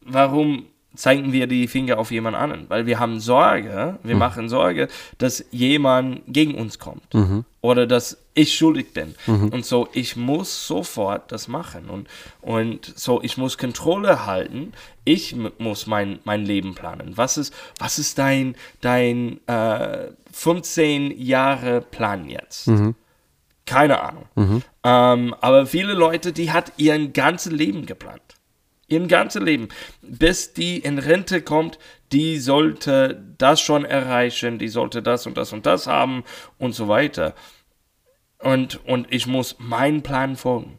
warum 0.00 0.66
zeigen 0.96 1.32
wir 1.32 1.46
die 1.46 1.68
Finger 1.68 1.98
auf 1.98 2.10
jemand 2.10 2.36
anderen? 2.36 2.68
Weil 2.68 2.86
wir 2.86 2.98
haben 2.98 3.20
Sorge, 3.20 3.98
wir 4.02 4.16
machen 4.16 4.48
Sorge, 4.48 4.88
dass 5.18 5.44
jemand 5.50 6.22
gegen 6.26 6.54
uns 6.54 6.78
kommt. 6.78 7.14
Oder 7.60 7.86
dass 7.86 8.18
ich 8.34 8.54
schuldig 8.54 8.92
bin. 8.92 9.14
Und 9.50 9.64
so, 9.64 9.88
ich 9.92 10.16
muss 10.16 10.66
sofort 10.66 11.32
das 11.32 11.48
machen. 11.48 11.88
Und, 11.88 12.06
und 12.42 12.92
so, 12.96 13.22
ich 13.22 13.36
muss 13.38 13.56
Kontrolle 13.58 14.26
halten. 14.26 14.72
Ich 15.04 15.34
muss 15.58 15.86
mein, 15.86 16.18
mein 16.24 16.44
Leben 16.44 16.74
planen. 16.74 17.12
Was 17.16 17.38
ist, 17.38 17.54
was 17.78 17.98
ist 17.98 18.18
dein, 18.18 18.54
dein 18.80 19.40
äh, 19.46 20.08
15 20.32 21.18
Jahre 21.20 21.80
Plan 21.80 22.28
jetzt? 22.28 22.68
Keine 23.64 24.00
Ahnung. 24.00 24.26
Ähm, 24.84 25.34
aber 25.40 25.66
viele 25.66 25.94
Leute, 25.94 26.32
die 26.32 26.52
hat 26.52 26.72
ihren 26.76 27.12
ganzes 27.12 27.50
Leben 27.50 27.84
geplant. 27.86 28.22
Ihren 28.88 29.08
ganzes 29.08 29.42
Leben. 29.42 29.68
Bis 30.02 30.52
die 30.52 30.78
in 30.78 30.98
Rente 30.98 31.42
kommt, 31.42 31.78
die 32.12 32.38
sollte 32.38 33.22
das 33.36 33.60
schon 33.60 33.84
erreichen, 33.84 34.58
die 34.58 34.68
sollte 34.68 35.02
das 35.02 35.26
und 35.26 35.36
das 35.36 35.52
und 35.52 35.66
das 35.66 35.86
haben 35.86 36.24
und 36.58 36.74
so 36.74 36.88
weiter. 36.88 37.34
Und, 38.38 38.84
und 38.86 39.12
ich 39.12 39.26
muss 39.26 39.56
meinen 39.58 40.02
Plan 40.02 40.36
folgen. 40.36 40.78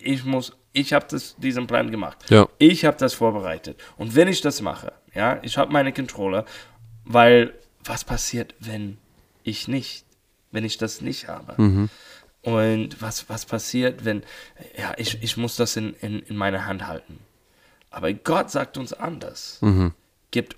Ich 0.00 0.24
muss, 0.24 0.56
ich 0.72 0.92
habe 0.92 1.06
diesen 1.38 1.66
Plan 1.66 1.90
gemacht. 1.90 2.18
Ja. 2.30 2.48
Ich 2.58 2.84
habe 2.84 2.96
das 2.96 3.14
vorbereitet. 3.14 3.80
Und 3.96 4.14
wenn 4.14 4.28
ich 4.28 4.40
das 4.40 4.60
mache, 4.62 4.92
ja, 5.14 5.40
ich 5.42 5.58
habe 5.58 5.72
meine 5.72 5.92
Controller, 5.92 6.44
weil 7.04 7.54
was 7.84 8.04
passiert, 8.04 8.54
wenn 8.60 8.98
ich 9.42 9.66
nicht, 9.66 10.04
wenn 10.52 10.64
ich 10.64 10.78
das 10.78 11.00
nicht 11.00 11.26
habe? 11.26 11.54
Und 12.42 13.02
was, 13.02 13.28
was 13.28 13.46
passiert, 13.46 14.04
wenn, 14.04 14.22
ja, 14.78 14.94
ich, 14.96 15.22
ich 15.22 15.36
muss 15.36 15.56
das 15.56 15.76
in, 15.76 15.94
in, 15.94 16.20
in 16.20 16.36
meiner 16.36 16.66
Hand 16.66 16.86
halten. 16.86 17.18
Aber 17.90 18.12
Gott 18.12 18.50
sagt 18.50 18.76
uns 18.78 18.92
anders. 18.92 19.60
Gibt 20.30 20.56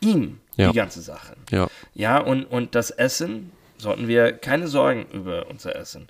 ihm 0.00 0.40
Ja. 0.56 0.70
die 0.70 0.76
ganze 0.76 1.02
Sache. 1.02 1.36
Ja. 1.50 1.68
Ja, 1.94 2.18
und, 2.18 2.44
und 2.44 2.74
das 2.74 2.90
Essen 2.90 3.52
sollten 3.78 4.08
wir 4.08 4.32
keine 4.32 4.68
Sorgen 4.68 5.06
über 5.12 5.46
unser 5.48 5.76
Essen. 5.76 6.08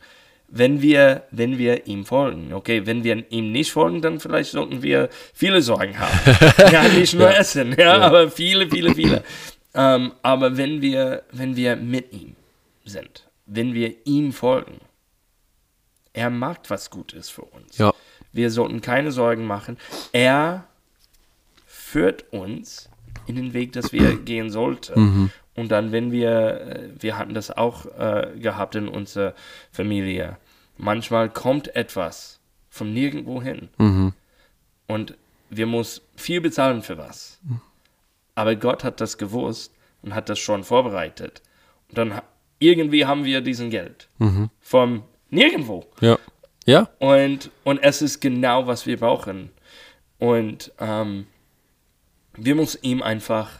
Wenn 0.53 0.83
wir, 0.83 1.25
wenn 1.31 1.59
wir 1.59 1.87
ihm 1.87 2.05
folgen. 2.05 2.53
Okay, 2.53 2.85
wenn 2.85 3.05
wir 3.05 3.31
ihm 3.31 3.53
nicht 3.53 3.71
folgen, 3.71 4.03
dann 4.03 4.19
vielleicht 4.19 4.51
sollten 4.51 4.83
wir 4.83 5.09
viele 5.33 5.63
Sorgen 5.63 5.97
haben. 5.99 6.19
ja, 6.73 6.89
nicht 6.89 7.15
nur 7.15 7.31
Essen, 7.33 7.75
ja, 7.79 7.99
aber 8.01 8.31
viele, 8.31 8.69
viele, 8.69 8.93
viele. 8.95 9.23
ähm, 9.75 10.13
aber 10.23 10.57
wenn 10.57 10.83
wir, 10.83 11.23
wenn 11.31 11.55
wir 11.55 11.77
mit 11.77 12.13
ihm 12.13 12.35
sind, 12.85 13.29
wenn 13.47 13.75
wir 13.75 13.95
ihm 14.05 14.33
folgen, 14.33 14.81
er 16.13 16.31
macht 16.31 16.69
was 16.71 16.91
Gutes 16.91 17.31
für 17.31 17.43
uns. 17.43 17.79
Ja. 17.79 17.93
Wir 18.33 18.51
sollten 18.51 18.81
keine 18.81 19.13
Sorgen 19.13 19.47
machen. 19.47 19.77
Er 20.13 20.65
führt 21.67 22.33
uns 22.33 22.89
in 23.27 23.37
den 23.37 23.53
Weg, 23.53 23.73
dass 23.73 23.93
wir 23.93 24.17
gehen 24.25 24.51
sollten. 24.51 25.33
Und 25.57 25.69
dann, 25.71 25.93
wenn 25.93 26.13
wir, 26.13 26.61
äh, 26.61 26.89
wir 26.99 27.19
hatten 27.19 27.35
das 27.35 27.51
auch 27.51 27.87
äh, 27.99 28.29
gehabt 28.39 28.75
in 28.77 28.89
unserer 28.89 29.35
Familie, 29.73 30.39
manchmal 30.79 31.29
kommt 31.29 31.75
etwas 31.75 32.41
von 32.71 32.93
nirgendwo 32.93 33.43
hin. 33.43 33.69
Und 34.87 35.17
wir 35.51 35.67
muss 35.67 36.03
viel 36.17 36.41
bezahlen 36.41 36.83
für 36.83 36.97
was. 36.99 37.41
Aber 38.37 38.55
Gott 38.55 38.85
hat 38.85 39.01
das 39.01 39.19
gewusst 39.19 39.75
und 40.03 40.15
hat 40.15 40.29
das 40.29 40.39
schon 40.39 40.63
vorbereitet. 40.65 41.43
Und 41.89 41.99
dann 41.99 42.21
irgendwie 42.61 43.05
haben 43.05 43.25
wir 43.25 43.41
diesen 43.41 43.71
Geld. 43.71 44.09
Vom 44.61 45.03
nirgendwo. 45.31 45.85
Ja. 46.01 46.19
Ja. 46.67 46.89
Und, 46.99 47.51
und 47.65 47.79
es 47.79 48.03
ist 48.03 48.21
genau, 48.21 48.67
was 48.67 48.87
wir 48.87 48.99
brauchen. 48.99 49.51
Und 50.19 50.73
ähm, 50.79 51.27
wir 52.37 52.55
müssen 52.55 52.79
ihm 52.83 53.03
einfach 53.03 53.51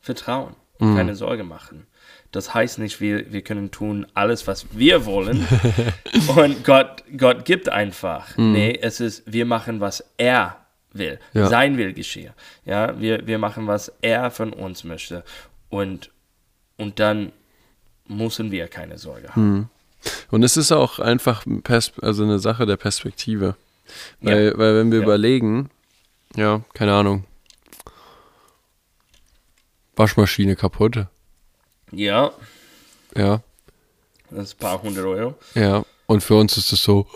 vertrauen 0.00 0.54
und 0.78 0.96
keine 0.96 1.14
Sorge 1.14 1.44
machen. 1.44 1.86
Das 2.30 2.52
heißt 2.52 2.78
nicht, 2.78 3.00
wir, 3.00 3.32
wir 3.32 3.42
können 3.42 3.70
tun 3.70 4.06
alles, 4.14 4.46
was 4.46 4.66
wir 4.72 5.06
wollen. 5.06 5.46
und 6.36 6.64
Gott, 6.64 7.04
Gott 7.16 7.44
gibt 7.44 7.68
einfach. 7.68 8.36
Nee, 8.36 8.78
es 8.80 9.00
ist, 9.00 9.22
wir 9.30 9.46
machen, 9.46 9.80
was 9.80 10.04
er 10.18 10.56
will. 10.92 11.18
Ja. 11.32 11.46
Sein 11.46 11.78
will 11.78 11.94
geschehe. 11.94 12.34
Ja, 12.64 13.00
wir, 13.00 13.26
wir 13.26 13.38
machen, 13.38 13.66
was 13.66 13.92
er 14.02 14.30
von 14.30 14.52
uns 14.52 14.84
möchte. 14.84 15.24
Und, 15.70 16.10
und 16.76 16.98
dann 16.98 17.32
müssen 18.06 18.50
wir 18.50 18.68
keine 18.68 18.98
Sorge 18.98 19.34
haben. 19.34 19.70
Und 20.30 20.42
es 20.42 20.56
ist 20.56 20.72
auch 20.72 20.98
einfach 20.98 21.44
ein 21.46 21.62
Pers 21.62 21.92
also 22.00 22.22
eine 22.22 22.38
Sache 22.38 22.66
der 22.66 22.76
Perspektive. 22.76 23.56
Weil, 24.20 24.56
weil 24.58 24.76
wenn 24.76 24.90
wir 24.92 24.98
Ja. 24.98 25.04
überlegen, 25.04 25.70
ja, 26.36 26.60
keine 26.74 26.92
Ahnung, 26.94 27.24
Waschmaschine 29.96 30.56
kaputt, 30.56 31.06
Ja, 31.90 32.30
ja, 33.16 33.42
das 34.30 34.44
ist 34.48 34.54
ein 34.54 34.58
paar 34.58 34.82
hundert 34.82 35.04
Euro. 35.06 35.34
ja. 35.54 35.84
Und 36.06 36.22
für 36.22 36.36
uns 36.36 36.56
ist 36.56 36.72
es 36.72 36.82
so, 36.82 37.06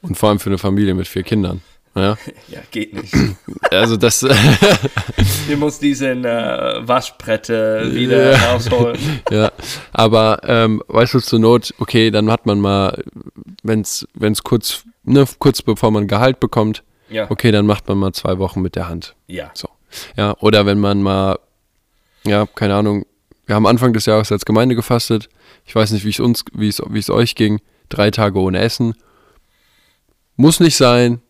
und 0.00 0.16
vor 0.16 0.30
allem 0.30 0.38
für 0.38 0.48
eine 0.48 0.56
Familie 0.56 0.94
mit 0.94 1.06
vier 1.06 1.22
Kindern. 1.24 1.60
Ja, 1.96 2.16
Ja, 2.48 2.60
geht 2.70 2.92
nicht. 2.94 3.14
also 3.70 3.96
das, 3.96 4.22
Wir 5.46 5.56
muss 5.56 5.78
diesen 5.78 6.24
äh, 6.24 6.80
Waschbretter 6.82 7.92
wieder 7.94 8.32
Ja. 8.32 8.52
rausholen. 8.52 8.98
ja, 9.30 9.52
aber 9.92 10.40
ähm, 10.44 10.82
weißt 10.88 11.14
du, 11.14 11.20
zur 11.20 11.38
Not, 11.38 11.72
okay, 11.78 12.10
dann 12.10 12.30
hat 12.30 12.46
man 12.46 12.60
mal, 12.60 13.02
wenn 13.62 13.80
es 13.82 14.06
kurz, 14.42 14.84
ne, 15.04 15.24
kurz 15.38 15.62
bevor 15.62 15.90
man 15.90 16.08
Gehalt 16.08 16.40
bekommt, 16.40 16.82
Ja. 17.10 17.30
okay, 17.30 17.52
dann 17.52 17.66
macht 17.66 17.86
man 17.88 17.98
mal 17.98 18.12
zwei 18.12 18.38
Wochen 18.38 18.60
mit 18.60 18.74
der 18.76 18.88
Hand. 18.88 19.14
Ja. 19.26 19.50
So. 19.54 19.68
Ja, 20.16 20.36
oder 20.40 20.66
wenn 20.66 20.80
man 20.80 21.00
mal, 21.02 21.38
ja, 22.26 22.46
keine 22.54 22.74
Ahnung, 22.74 23.06
wir 23.46 23.54
haben 23.54 23.66
Anfang 23.66 23.92
des 23.92 24.06
Jahres 24.06 24.32
als 24.32 24.44
Gemeinde 24.44 24.74
gefastet. 24.74 25.28
Ich 25.66 25.74
weiß 25.74 25.92
nicht, 25.92 26.04
wie 26.04 26.10
es 26.10 26.18
uns, 26.18 26.44
wie 26.54 26.68
es, 26.68 26.82
wie 26.88 26.98
es 26.98 27.10
euch 27.10 27.34
ging. 27.34 27.60
Drei 27.90 28.10
Tage 28.10 28.38
ohne 28.40 28.58
Essen. 28.58 28.94
Muss 30.36 30.58
nicht 30.60 30.76
sein, 30.76 31.20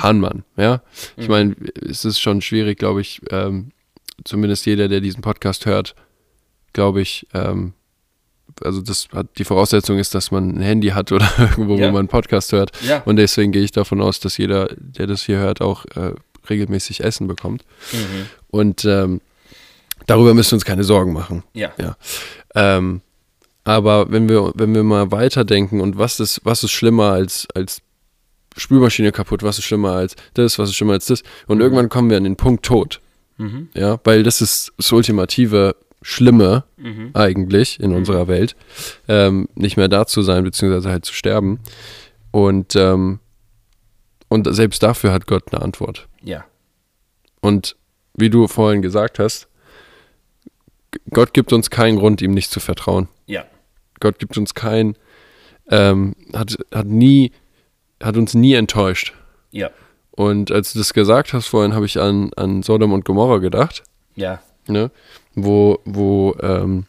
kann 0.00 0.20
man, 0.20 0.44
ja. 0.56 0.82
Ich 1.16 1.28
meine, 1.28 1.54
es 1.88 2.04
ist 2.04 2.18
schon 2.20 2.40
schwierig, 2.40 2.78
glaube 2.78 3.00
ich, 3.00 3.20
ähm, 3.30 3.72
zumindest 4.24 4.66
jeder, 4.66 4.88
der 4.88 5.00
diesen 5.00 5.22
Podcast 5.22 5.66
hört, 5.66 5.94
glaube 6.72 7.00
ich, 7.02 7.26
ähm, 7.34 7.74
also 8.62 8.80
das 8.80 9.08
hat 9.12 9.26
die 9.38 9.44
Voraussetzung 9.44 9.98
ist, 9.98 10.14
dass 10.14 10.30
man 10.30 10.50
ein 10.56 10.60
Handy 10.60 10.88
hat 10.88 11.12
oder 11.12 11.30
irgendwo, 11.38 11.76
Ja. 11.76 11.86
wo 11.88 11.92
man 11.92 12.00
einen 12.00 12.08
Podcast 12.08 12.52
hört. 12.52 12.72
Ja. 12.86 13.02
Und 13.04 13.16
deswegen 13.16 13.52
gehe 13.52 13.62
ich 13.62 13.72
davon 13.72 14.00
aus, 14.00 14.20
dass 14.20 14.36
jeder, 14.38 14.68
der 14.76 15.06
das 15.06 15.22
hier 15.22 15.38
hört, 15.38 15.60
auch 15.60 15.84
äh, 15.96 16.14
regelmäßig 16.48 17.02
Essen 17.04 17.26
bekommt. 17.28 17.64
Mhm. 17.92 18.26
Und 18.48 18.84
ähm, 18.84 19.20
darüber 20.06 20.34
müssen 20.34 20.52
wir 20.52 20.56
uns 20.56 20.64
keine 20.64 20.84
Sorgen 20.84 21.12
machen. 21.12 21.44
Ja. 21.54 21.70
Ja. 21.78 21.96
Ähm, 22.54 23.02
aber 23.64 24.10
wenn 24.10 24.28
wir, 24.28 24.52
wenn 24.54 24.74
wir 24.74 24.82
mal 24.82 25.10
weiterdenken 25.12 25.80
und 25.80 25.96
was 25.98 26.18
ist, 26.18 26.40
was 26.44 26.64
ist 26.64 26.72
schlimmer 26.72 27.12
als, 27.12 27.46
als 27.54 27.82
Spülmaschine 28.56 29.12
kaputt, 29.12 29.42
was 29.42 29.58
ist 29.58 29.64
schlimmer 29.64 29.92
als 29.92 30.16
das, 30.34 30.58
was 30.58 30.70
ist 30.70 30.76
schlimmer 30.76 30.94
als 30.94 31.06
das? 31.06 31.22
Und 31.46 31.60
irgendwann 31.60 31.88
kommen 31.88 32.10
wir 32.10 32.16
an 32.16 32.24
den 32.24 32.36
Punkt 32.36 32.64
Tod. 32.64 33.00
Mhm. 33.38 33.68
Ja, 33.74 33.98
weil 34.04 34.22
das 34.22 34.40
ist 34.40 34.72
das 34.76 34.92
ultimative 34.92 35.76
Schlimme 36.02 36.64
Mhm. 36.76 37.10
eigentlich 37.14 37.78
in 37.80 37.94
unserer 37.94 38.26
Welt, 38.26 38.56
ähm, 39.06 39.48
nicht 39.54 39.76
mehr 39.76 39.88
da 39.88 40.06
zu 40.06 40.22
sein, 40.22 40.44
beziehungsweise 40.44 40.90
halt 40.90 41.04
zu 41.04 41.12
sterben. 41.12 41.60
Und, 42.30 42.74
ähm, 42.76 43.20
und 44.28 44.52
selbst 44.54 44.82
dafür 44.82 45.12
hat 45.12 45.26
Gott 45.26 45.52
eine 45.52 45.62
Antwort. 45.62 46.08
Ja. 46.22 46.44
Und 47.40 47.76
wie 48.14 48.30
du 48.30 48.46
vorhin 48.48 48.82
gesagt 48.82 49.18
hast, 49.18 49.48
Gott 51.10 51.34
gibt 51.34 51.52
uns 51.52 51.70
keinen 51.70 51.98
Grund, 51.98 52.20
ihm 52.22 52.32
nicht 52.32 52.50
zu 52.50 52.60
vertrauen. 52.60 53.08
Ja. 53.26 53.44
Gott 54.00 54.18
gibt 54.18 54.36
uns 54.38 54.54
keinen, 54.54 54.96
ähm, 55.70 56.14
hat, 56.34 56.56
hat 56.74 56.86
nie, 56.86 57.32
hat 58.02 58.16
uns 58.16 58.34
nie 58.34 58.54
enttäuscht. 58.54 59.12
Ja. 59.50 59.70
Und 60.12 60.50
als 60.50 60.72
du 60.72 60.78
das 60.78 60.92
gesagt 60.92 61.32
hast 61.32 61.46
vorhin, 61.46 61.74
habe 61.74 61.86
ich 61.86 61.98
an, 61.98 62.30
an 62.36 62.62
Sodom 62.62 62.92
und 62.92 63.04
Gomorra 63.04 63.38
gedacht, 63.38 63.82
Ja. 64.16 64.40
ne? 64.66 64.90
Wo, 65.34 65.78
wo, 65.84 66.34
ähm, 66.42 66.86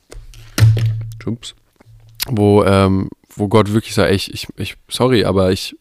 ups, 1.25 1.55
wo, 2.27 2.63
ähm, 2.63 3.09
wo 3.35 3.47
Gott 3.47 3.71
wirklich 3.71 3.93
sagt, 3.93 4.09
ey, 4.09 4.15
ich, 4.15 4.33
ich, 4.33 4.47
ich, 4.57 4.75
sorry, 4.89 5.23
aber 5.23 5.51
ich, 5.51 5.75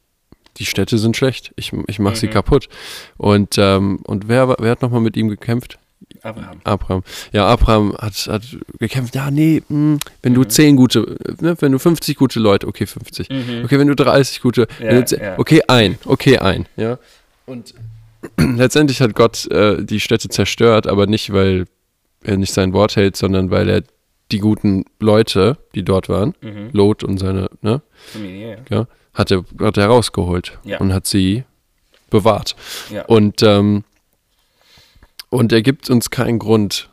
die 0.59 0.67
Städte 0.67 0.99
sind 0.99 1.17
schlecht, 1.17 1.53
ich, 1.57 1.73
ich 1.87 1.99
mache 1.99 2.17
sie 2.17 2.27
Mhm. 2.29 2.33
kaputt. 2.33 2.69
Und, 3.17 3.57
ähm, 3.59 4.01
und 4.05 4.29
wer, 4.29 4.55
wer 4.59 4.71
hat 4.71 4.83
nochmal 4.83 5.01
mit 5.01 5.17
ihm 5.17 5.29
gekämpft? 5.29 5.79
Abraham. 6.23 6.61
Abraham. 6.65 7.03
Ja, 7.33 7.47
Abraham 7.47 7.97
hat, 7.99 8.15
hat 8.29 8.43
gekämpft, 8.79 9.15
ja, 9.15 9.31
nee, 9.31 9.63
mh, 9.69 9.99
wenn 10.23 10.33
Mhm. 10.33 10.37
du 10.37 10.45
10 10.45 10.77
gute, 10.77 11.17
ne, 11.41 11.57
wenn 11.61 11.73
du 11.73 11.79
50 11.79 12.17
gute 12.17 12.41
Leute, 12.41 12.67
okay, 12.69 12.87
50. 12.87 13.29
Mhm. 13.31 13.65
Okay, 13.65 13.79
wenn 13.79 13.89
du 13.89 13.95
30 13.95 14.41
gute, 14.43 14.67
Ja, 14.81 14.91
du 14.93 15.05
10, 15.05 15.21
ja. 15.21 15.39
okay, 15.39 15.63
ein, 15.69 15.99
okay, 16.05 16.39
ein, 16.39 16.67
ja. 16.77 16.99
Und 17.47 17.75
letztendlich 18.39 19.01
hat 19.01 19.15
Gott 19.15 19.51
äh, 19.51 19.83
die 19.85 20.01
Städte 20.01 20.29
zerstört, 20.29 20.87
aber 20.87 21.07
nicht, 21.07 21.33
weil 21.33 21.65
er 22.23 22.37
nicht 22.37 22.53
sein 22.53 22.73
Wort 22.75 22.97
hält, 22.97 23.17
sondern 23.17 23.51
weil 23.51 23.69
er 23.69 23.83
die 24.31 24.39
guten 24.39 24.85
Leute, 25.01 25.57
die 25.75 25.83
dort 25.83 26.09
waren, 26.09 26.35
Mhm. 26.43 26.69
Lot 26.73 27.03
und 27.03 27.19
seine, 27.19 27.49
ne, 27.63 27.81
Familie, 28.13 28.59
ja, 28.69 28.87
hat 29.15 29.31
er, 29.31 29.45
hat 29.61 29.77
er 29.79 29.87
rausgeholt 29.87 30.59
Ja. 30.65 30.79
und 30.79 30.93
hat 30.93 31.07
sie 31.07 31.45
bewahrt. 32.11 32.55
ja. 32.91 32.97
Ja. 32.99 33.05
Und, 33.07 33.43
ähm, 33.43 33.85
und 35.31 35.53
er 35.53 35.63
gibt 35.63 35.89
uns 35.91 36.11
keinen 36.11 36.39
Grund, 36.39 36.89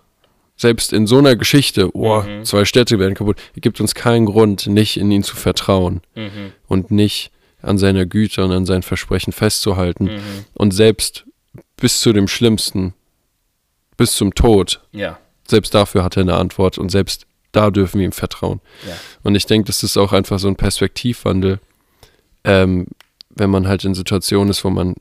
selbst 0.55 0.91
in 0.93 1.05
so 1.05 1.17
einer 1.19 1.35
Geschichte, 1.35 1.89
oh, 1.95 2.21
Mhm. 2.21 2.45
zwei 2.45 2.65
Städte 2.65 2.97
werden 2.97 3.13
kaputt, 3.13 3.37
er 3.55 3.61
gibt 3.61 3.79
uns 3.81 3.93
keinen 3.93 4.25
Grund, 4.25 4.65
nicht 4.67 4.97
in 4.97 5.11
ihn 5.11 5.23
zu 5.23 5.35
vertrauen 5.35 6.01
Mhm. 6.15 6.51
und 6.67 6.89
nicht 6.91 7.31
an 7.61 7.77
seiner 7.77 8.05
Güte 8.05 8.43
und 8.43 8.51
an 8.51 8.65
sein 8.65 8.81
Versprechen 8.83 9.33
festzuhalten. 9.33 10.05
Mhm. 10.05 10.45
Und 10.53 10.71
selbst 10.71 11.25
bis 11.75 11.99
zu 11.99 12.13
dem 12.13 12.27
Schlimmsten, 12.27 12.93
bis 13.97 14.13
zum 14.15 14.33
Tod, 14.33 14.81
Ja. 14.91 15.19
selbst 15.47 15.73
dafür 15.73 16.03
hat 16.03 16.17
er 16.17 16.21
eine 16.21 16.35
Antwort 16.35 16.77
und 16.77 16.89
selbst 16.89 17.25
da 17.51 17.71
dürfen 17.71 17.99
wir 17.99 18.05
ihm 18.05 18.11
vertrauen. 18.11 18.61
Ja. 18.87 18.93
Und 19.23 19.35
ich 19.35 19.45
denke, 19.47 19.67
das 19.67 19.81
ist 19.83 19.97
auch 19.97 20.13
einfach 20.13 20.37
so 20.39 20.47
ein 20.47 20.55
Perspektivwandel, 20.55 21.59
ähm, 22.43 22.87
wenn 23.29 23.49
man 23.49 23.67
halt 23.67 23.83
in 23.85 23.95
Situationen 23.95 24.49
ist, 24.49 24.63
wo 24.63 24.69
man 24.69 24.95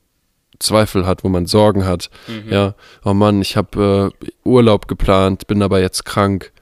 Zweifel 0.59 1.07
hat, 1.07 1.25
wo 1.25 1.29
man 1.29 1.47
Sorgen 1.47 1.85
hat. 1.85 2.11
Mhm. 2.27 2.53
Ja, 2.53 2.75
oh 3.05 3.15
Mann, 3.15 3.41
ich 3.43 3.57
habe 3.57 4.13
äh, 4.23 4.27
Urlaub 4.45 4.89
geplant, 4.89 5.47
bin 5.47 5.63
aber 5.63 5.81
jetzt 5.81 6.05
krank. 6.05 6.53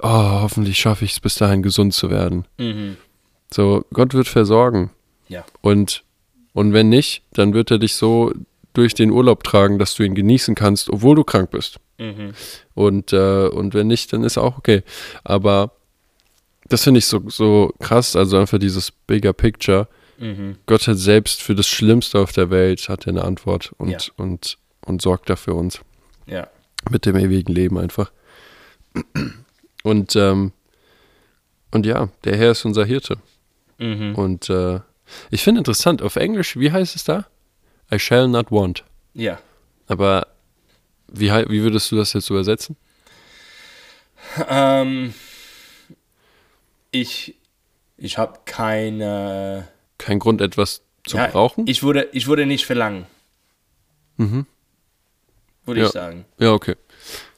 Oh, 0.00 0.08
hoffentlich 0.08 0.78
schaffe 0.78 1.04
ich 1.04 1.12
es 1.12 1.20
bis 1.20 1.36
dahin 1.36 1.62
gesund 1.62 1.94
zu 1.94 2.10
werden. 2.10 2.46
Mhm. 2.58 2.96
So, 3.52 3.84
Gott 3.92 4.14
wird 4.14 4.28
versorgen. 4.28 4.90
Ja. 5.28 5.44
Und, 5.60 6.02
und 6.52 6.72
wenn 6.72 6.88
nicht, 6.88 7.22
dann 7.32 7.54
wird 7.54 7.70
er 7.70 7.78
dich 7.78 7.94
so 7.94 8.32
durch 8.72 8.94
den 8.94 9.10
Urlaub 9.10 9.44
tragen, 9.44 9.78
dass 9.78 9.94
du 9.94 10.02
ihn 10.02 10.14
genießen 10.14 10.54
kannst, 10.54 10.90
obwohl 10.90 11.16
du 11.16 11.24
krank 11.24 11.50
bist. 11.50 11.78
Mhm. 11.98 12.32
Und, 12.74 13.12
äh, 13.12 13.48
und 13.48 13.74
wenn 13.74 13.86
nicht, 13.86 14.12
dann 14.12 14.24
ist 14.24 14.38
auch 14.38 14.58
okay. 14.58 14.82
Aber 15.24 15.72
das 16.68 16.84
finde 16.84 16.98
ich 16.98 17.06
so, 17.06 17.22
so 17.28 17.72
krass, 17.80 18.16
also 18.16 18.38
einfach 18.38 18.58
dieses 18.58 18.90
bigger 18.90 19.32
picture. 19.32 19.88
Mhm. 20.22 20.56
Gott 20.66 20.86
hat 20.86 20.98
selbst 20.98 21.42
für 21.42 21.54
das 21.56 21.66
Schlimmste 21.66 22.20
auf 22.20 22.30
der 22.32 22.48
Welt 22.50 22.88
hat 22.88 23.06
er 23.06 23.10
eine 23.10 23.24
Antwort 23.24 23.72
und, 23.78 23.90
Ja. 23.90 23.98
und, 24.16 24.56
und 24.86 25.02
sorgt 25.02 25.28
da 25.28 25.34
für 25.36 25.54
uns 25.54 25.80
Ja. 26.26 26.46
mit 26.90 27.06
dem 27.06 27.16
ewigen 27.16 27.52
Leben 27.52 27.76
einfach. 27.76 28.12
Und, 29.82 30.14
ähm, 30.16 30.52
und 31.72 31.86
ja, 31.86 32.08
der 32.24 32.36
Herr 32.36 32.52
ist 32.52 32.64
unser 32.64 32.84
Hirte. 32.84 33.16
Mhm. 33.78 34.14
Und 34.14 34.48
äh, 34.48 34.78
ich 35.30 35.42
finde 35.42 35.58
interessant, 35.58 36.02
auf 36.02 36.14
Englisch, 36.16 36.56
wie 36.56 36.70
heißt 36.70 36.94
es 36.94 37.02
da? 37.04 37.26
I 37.92 37.98
shall 37.98 38.28
not 38.28 38.52
want. 38.52 38.84
Ja. 39.14 39.40
Aber 39.88 40.28
wie, 41.08 41.30
wie 41.30 41.62
würdest 41.62 41.90
du 41.90 41.96
das 41.96 42.12
jetzt 42.12 42.30
übersetzen? 42.30 42.76
Ähm, 44.48 45.12
ich 46.92 47.34
ich 47.96 48.18
habe 48.18 48.38
keine. 48.44 49.68
Kein 50.02 50.18
Grund, 50.18 50.40
etwas 50.40 50.82
zu 51.04 51.16
ja, 51.16 51.28
brauchen? 51.28 51.66
Ich 51.66 51.82
würde, 51.82 52.08
ich 52.12 52.26
würde 52.26 52.44
nicht 52.46 52.66
verlangen, 52.66 53.06
mhm. 54.16 54.46
würde 55.64 55.80
Ja. 55.80 55.86
ich 55.86 55.92
sagen. 55.92 56.24
Ja, 56.38 56.52
okay. 56.52 56.76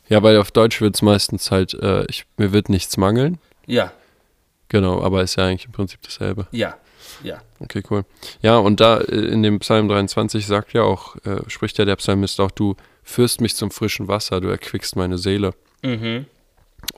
Ja, 0.08 0.22
weil 0.22 0.38
auf 0.38 0.50
Deutsch 0.50 0.80
wird 0.80 0.94
es 0.96 1.02
meistens 1.02 1.50
halt, 1.50 1.74
äh, 1.74 2.04
ich, 2.08 2.24
mir 2.36 2.52
wird 2.52 2.68
nichts 2.68 2.96
mangeln. 2.96 3.38
Ja, 3.66 3.92
Genau, 4.68 5.02
aber 5.02 5.22
ist 5.22 5.36
ja 5.36 5.44
eigentlich 5.46 5.66
im 5.66 5.72
Prinzip 5.72 6.00
dasselbe. 6.02 6.48
ja, 6.50 6.76
ja. 7.22 7.40
Okay, 7.60 7.82
cool. 7.90 8.04
Ja, 8.42 8.56
und 8.58 8.80
da 8.80 8.98
äh, 8.98 9.14
in 9.14 9.42
dem 9.42 9.60
Psalm 9.60 9.88
23 9.88 10.46
sagt 10.46 10.72
ja 10.72 10.82
auch, 10.82 11.16
äh, 11.24 11.48
spricht 11.48 11.78
ja 11.78 11.84
der 11.84 11.96
Psalmist 11.96 12.40
auch, 12.40 12.50
du 12.50 12.74
führst 13.04 13.40
mich 13.40 13.54
zum 13.54 13.70
frischen 13.70 14.08
Wasser, 14.08 14.40
du 14.40 14.48
erquickst 14.48 14.96
meine 14.96 15.16
Seele. 15.18 15.54
Mhm. 15.82 16.24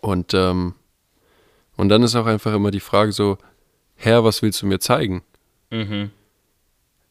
Und, 0.00 0.32
ähm, 0.32 0.74
und 1.76 1.88
dann 1.90 2.02
ist 2.02 2.14
auch 2.14 2.26
einfach 2.26 2.54
immer 2.54 2.70
die 2.70 2.80
Frage 2.80 3.12
so, 3.12 3.36
Herr, 3.96 4.24
was 4.24 4.42
willst 4.42 4.62
du 4.62 4.66
mir 4.66 4.78
zeigen? 4.78 5.22
Mhm. 5.70 6.10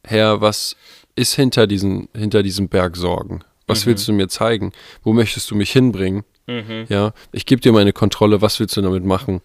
Herr, 0.04 0.42
was 0.42 0.76
ist 1.16 1.34
hinter 1.36 1.68
diesen, 1.68 2.10
hinter 2.16 2.44
diesem 2.44 2.70
Berg 2.70 2.96
Sorgen? 2.96 3.44
Was 3.68 3.84
Mhm. 3.86 3.90
willst 3.90 4.08
du 4.08 4.14
mir 4.14 4.28
zeigen? 4.28 4.72
Wo 5.04 5.14
möchtest 5.14 5.50
du 5.52 5.56
mich 5.56 5.72
hinbringen? 5.72 6.24
Mhm. 6.48 6.86
Ja, 6.90 7.14
ich 7.32 7.46
gebe 7.46 7.62
dir 7.62 7.72
meine 7.72 7.94
Kontrolle, 7.94 8.42
was 8.42 8.60
willst 8.60 8.78
du 8.78 8.82
damit 8.82 9.04
machen? 9.04 9.42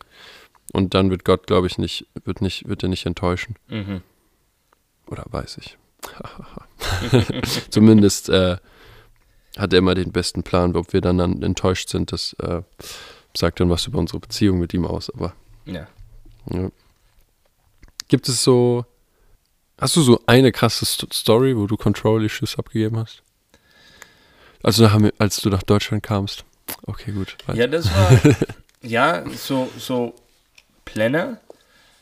Und 0.72 0.94
dann 0.94 1.11
wird 1.11 1.24
Gott, 1.24 1.46
glaube 1.46 1.66
ich, 1.66 1.78
nicht, 1.78 2.06
wird 2.24 2.42
nicht, 2.42 2.68
wird 2.68 2.82
er 2.82 2.88
nicht 2.90 3.06
enttäuschen. 3.06 3.56
Mhm. 3.68 4.02
Oder 5.06 5.24
weiß 5.30 5.58
ich. 5.58 5.76
Zumindest 7.70 8.28
äh, 8.28 8.56
hat 9.56 9.72
er 9.72 9.78
immer 9.78 9.94
den 9.94 10.12
besten 10.12 10.42
Plan. 10.42 10.76
Ob 10.76 10.92
wir 10.92 11.00
dann, 11.00 11.18
dann 11.18 11.42
enttäuscht 11.42 11.88
sind, 11.88 12.12
das 12.12 12.34
äh, 12.34 12.62
sagt 13.36 13.61
dann 13.61 13.70
was 13.70 13.86
über 13.86 13.98
unsere 13.98 14.20
Beziehung 14.20 14.58
mit 14.58 14.72
ihm 14.74 14.84
aus. 14.84 15.11
Aber 15.11 15.34
Ja. 15.64 15.88
ja. 16.52 16.70
gibt 18.08 18.28
es 18.28 18.42
so, 18.44 18.84
hast 19.81 19.97
du 19.97 20.03
so 20.03 20.20
eine 20.26 20.53
krasse 20.53 20.85
St 20.85 21.12
Story, 21.12 21.57
wo 21.57 21.66
du 21.66 21.76
Control-Issues 21.76 22.59
abgegeben 22.59 22.99
hast? 22.99 23.22
Also 24.62 24.83
nach, 24.85 24.99
als 25.18 25.41
du 25.41 25.49
nach 25.49 25.62
Deutschland 25.62 26.03
kamst. 26.03 26.45
Okay, 26.87 27.12
gut. 27.12 27.37
weiter. 27.47 27.59
Ja, 27.59 27.66
das 27.66 27.87
war. 27.87 28.37
ja, 28.83 29.24
so, 29.31 29.70
so 29.78 30.14
Pläne 30.85 31.41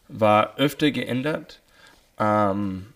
war 0.09 0.57
öfter 0.57 0.91
geändert. 0.91 1.61
Ähm, 2.19 2.87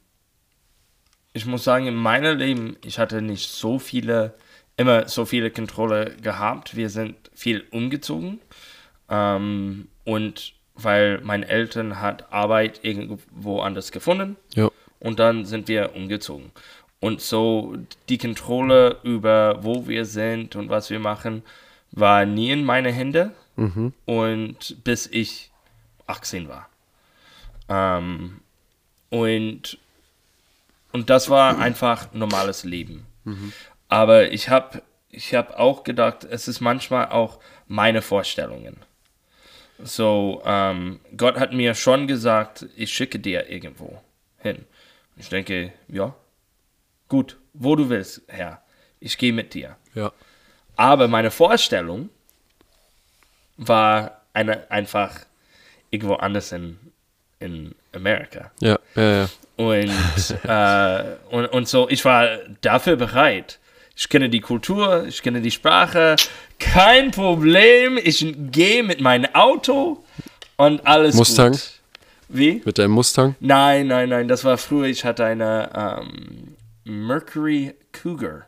ich 1.33 1.47
muss 1.47 1.64
sagen, 1.64 1.87
in 1.87 1.95
meinem 1.95 2.37
Leben, 2.37 2.76
ich 2.85 2.99
hatte 2.99 3.22
nicht 3.22 3.51
so 3.51 3.78
viele, 3.78 4.35
immer 4.76 5.09
so 5.09 5.24
viele 5.24 5.51
Kontrolle 5.51 6.16
gehabt. 6.20 6.76
Wir 6.76 6.91
sind 6.91 7.16
viel 7.35 7.64
umgezogen. 7.70 8.41
Ähm, 9.09 9.89
und 10.05 10.55
weil 10.74 11.20
meine 11.22 11.48
Eltern 11.48 12.00
hat 12.00 12.32
Arbeit 12.32 12.80
irgendwo 12.82 13.60
anders 13.60 13.92
gefunden. 13.92 14.36
Ja. 14.54 14.70
Und 15.00 15.18
dann 15.18 15.44
sind 15.44 15.68
wir 15.68 15.94
umgezogen. 15.94 16.52
Und 17.00 17.20
so 17.20 17.76
die 18.08 18.18
Kontrolle 18.18 18.98
über 19.02 19.64
wo 19.64 19.88
wir 19.88 20.04
sind 20.04 20.54
und 20.54 20.68
was 20.68 20.90
wir 20.90 21.00
machen, 21.00 21.42
war 21.90 22.24
nie 22.24 22.50
in 22.50 22.64
meine 22.64 22.92
Hände. 22.92 23.32
Mhm. 23.56 23.92
Und 24.04 24.84
bis 24.84 25.06
ich 25.06 25.50
18 26.06 26.48
war. 26.48 26.68
Ähm, 27.68 28.40
und, 29.10 29.78
und 30.92 31.10
das 31.10 31.28
war 31.28 31.58
einfach 31.58 32.12
normales 32.12 32.64
Leben. 32.64 33.06
Aber 33.88 34.32
ich 34.32 34.48
habe 34.48 34.82
ich 35.10 35.34
hab 35.34 35.58
auch 35.58 35.84
gedacht, 35.84 36.24
es 36.24 36.48
ist 36.48 36.60
manchmal 36.60 37.10
auch 37.10 37.38
meine 37.68 38.00
Vorstellungen. 38.00 38.76
So, 39.78 40.42
ähm, 40.44 41.00
Gott 41.16 41.38
hat 41.38 41.52
mir 41.52 41.74
schon 41.74 42.06
gesagt, 42.06 42.66
ich 42.76 42.92
schicke 42.92 43.18
dir 43.18 43.48
irgendwo 43.48 44.00
hin. 44.38 44.64
Ich 45.16 45.28
denke, 45.28 45.72
ja, 45.88 46.14
gut, 47.08 47.38
wo 47.52 47.76
du 47.76 47.88
willst, 47.88 48.22
Herr, 48.28 48.62
ich 49.00 49.18
gehe 49.18 49.32
mit 49.32 49.54
dir. 49.54 49.76
Ja. 49.94 50.12
Aber 50.76 51.08
meine 51.08 51.30
Vorstellung 51.30 52.10
war 53.56 54.22
eine, 54.32 54.70
einfach 54.70 55.20
irgendwo 55.90 56.14
anders 56.14 56.52
in, 56.52 56.78
in 57.38 57.74
Amerika. 57.92 58.50
Ja, 58.60 58.78
ja, 58.94 59.02
ja. 59.02 59.28
Und, 59.56 59.90
äh, 60.44 61.16
und, 61.30 61.46
und 61.46 61.68
so, 61.68 61.88
ich 61.88 62.04
war 62.04 62.38
dafür 62.62 62.96
bereit. 62.96 63.58
Ich 63.97 64.09
kenne 64.09 64.28
die 64.30 64.40
Kultur, 64.40 65.07
ich 65.07 65.22
kenne 65.22 65.40
die 65.40 65.51
Sprache, 65.51 66.16
kein 66.59 67.11
Problem. 67.11 67.99
Ich 68.03 68.24
gehe 68.51 68.82
mit 68.82 69.01
meinem 69.01 69.34
Auto 69.34 70.03
und 70.57 70.86
alles 70.86 71.14
Mustang? 71.14 71.53
gut. 71.53 71.70
Wie? 72.28 72.62
Mit 72.64 72.78
deinem 72.78 72.93
Mustang? 72.93 73.34
Nein, 73.40 73.88
nein, 73.88 74.09
nein, 74.09 74.28
das 74.28 74.45
war 74.45 74.57
früher. 74.57 74.86
Ich 74.86 75.05
hatte 75.05 75.24
eine 75.24 75.70
ähm, 75.74 76.57
Mercury 76.84 77.74
Cougar. 77.93 78.47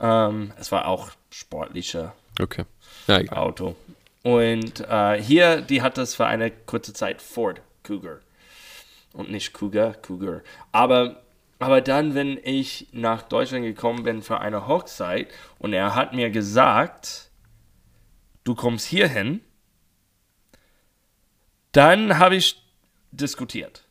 Ähm, 0.00 0.52
es 0.58 0.72
war 0.72 0.86
auch 0.86 1.10
sportlicher 1.30 2.14
Okay. 2.40 2.64
Ja. 3.06 3.20
Auto. 3.32 3.76
Und 4.22 4.80
äh, 4.88 5.20
hier, 5.22 5.60
die 5.60 5.82
hat 5.82 5.98
das 5.98 6.14
für 6.14 6.26
eine 6.26 6.50
kurze 6.50 6.92
Zeit 6.92 7.20
Ford 7.22 7.60
Cougar. 7.82 8.18
Und 9.12 9.30
nicht 9.30 9.52
Cougar, 9.52 9.94
Cougar. 9.94 10.40
Aber, 10.72 11.22
aber 11.60 11.80
dann, 11.82 12.14
wenn 12.14 12.38
ich 12.42 12.88
nach 12.92 13.22
Deutschland 13.22 13.64
gekommen 13.64 14.02
bin 14.02 14.22
für 14.22 14.40
eine 14.40 14.66
Hochzeit 14.66 15.28
und 15.58 15.72
er 15.74 15.94
hat 15.94 16.14
mir 16.14 16.30
gesagt, 16.30 17.30
du 18.44 18.54
kommst 18.54 18.86
hierhin, 18.86 19.40
dann 21.72 22.18
habe 22.18 22.36
ich 22.36 22.60
diskutiert 23.12 23.84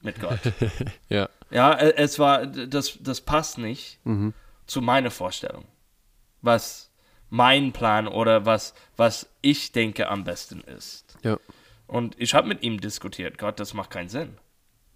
mit 0.00 0.20
Gott. 0.20 0.38
Ja. 1.08 1.28
Ja, 1.50 1.74
e- 1.78 1.94
es 1.96 2.18
war, 2.18 2.46
das, 2.46 2.98
das 3.00 3.20
passt 3.20 3.58
nicht 3.58 3.98
zu 4.66 4.80
meiner 4.80 5.10
Vorstellung. 5.10 5.64
Was 6.42 6.90
mein 7.28 7.72
Plan 7.72 8.06
oder 8.08 8.46
was, 8.46 8.74
was 8.96 9.28
ich 9.42 9.72
denke 9.72 10.08
am 10.08 10.24
besten 10.24 10.60
ist. 10.60 11.16
Ja. 11.22 11.38
Und 11.88 12.14
ich 12.18 12.34
habe 12.34 12.48
mit 12.48 12.62
ihm 12.62 12.80
diskutiert. 12.80 13.38
Gott, 13.38 13.58
das 13.60 13.74
macht 13.74 13.90
keinen 13.90 14.08
Sinn. 14.08 14.38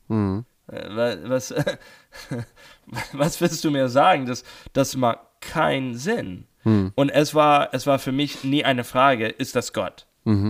Mhm. 0.08 0.44
Wa- 0.70 1.16
Was, 1.24 1.54
was 3.12 3.40
willst 3.40 3.64
du 3.64 3.70
mir 3.70 3.88
sagen? 3.88 4.26
Das, 4.26 4.44
das 4.72 4.96
macht 4.96 5.18
keinen 5.40 5.94
Sinn. 5.94 6.46
Und 6.94 7.08
es 7.08 7.34
war, 7.34 7.72
es 7.72 7.86
war 7.86 7.98
für 7.98 8.12
mich 8.12 8.44
nie 8.44 8.64
eine 8.64 8.84
Frage, 8.84 9.28
ist 9.28 9.56
das 9.56 9.72
Gott? 9.72 10.06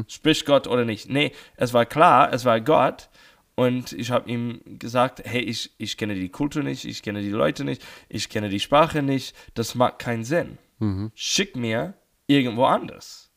Spricht 0.09 0.45
Gott 0.47 0.67
oder 0.67 0.85
nicht? 0.85 1.09
Nee, 1.09 1.33
es 1.57 1.73
war 1.73 1.87
klar, 1.87 2.33
es 2.33 2.45
war 2.45 2.61
Gott. 2.61 3.09
Und 3.55 3.93
ich 3.93 4.11
habe 4.11 4.29
ihm 4.29 4.61
gesagt, 4.79 5.23
hey, 5.25 5.41
ich, 5.43 5.71
ich 5.79 5.97
kenne 5.97 6.15
die 6.15 6.29
Kultur 6.31 6.63
nicht, 6.63 6.85
ich 6.85 7.03
kenne 7.03 7.21
die 7.23 7.29
Leute 7.31 7.63
nicht, 7.65 7.83
ich 8.09 8.29
kenne 8.29 8.49
die 8.49 8.59
Sprache 8.61 9.03
nicht, 9.03 9.37
das 9.55 9.75
macht 9.75 9.99
keinen 10.01 10.25
Sinn. 10.25 10.59
Schick 11.15 11.57
mir 11.57 11.95
irgendwo 12.27 12.65
anders. 12.65 13.31